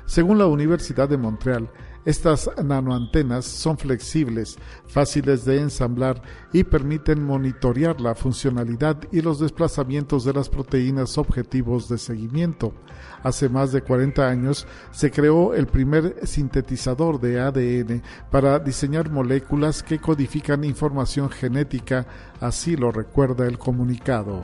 Según 0.05 0.38
la 0.38 0.45
Universidad 0.45 1.09
de 1.09 1.18
Montreal, 1.18 1.70
estas 2.06 2.49
nanoantenas 2.62 3.45
son 3.45 3.78
flexibles, 3.78 4.58
fáciles 4.88 5.45
de 5.45 5.62
ensamblar 5.62 6.22
y 6.51 6.64
permiten 6.64 7.24
monitorear 7.24 8.01
la 8.01 8.14
funcionalidad 8.14 8.97
y 9.12 9.22
los 9.22 9.39
desplazamientos 9.39 10.26
de 10.26 10.34
las 10.34 10.49
proteínas 10.49 11.18
objetivos 11.18 11.88
de 11.88 11.97
seguimiento. 11.97 12.74
Hace 13.24 13.47
más 13.47 13.72
de 13.72 13.82
40 13.82 14.28
años 14.28 14.68
se 14.91 15.12
creó 15.12 15.54
el 15.54 15.68
primer 15.68 16.28
sintetizador 16.28 17.22
de 17.22 17.39
ADN 17.39 18.04
para 18.30 18.60
diseñar 18.60 19.10
moléculas 19.10 19.82
que 19.82 19.99
codifican 19.99 20.66
información 20.66 21.30
genética, 21.30 22.06
así 22.41 22.76
lo 22.76 22.91
recuerda 22.91 23.47
el 23.47 23.58
comunicado. 23.58 24.43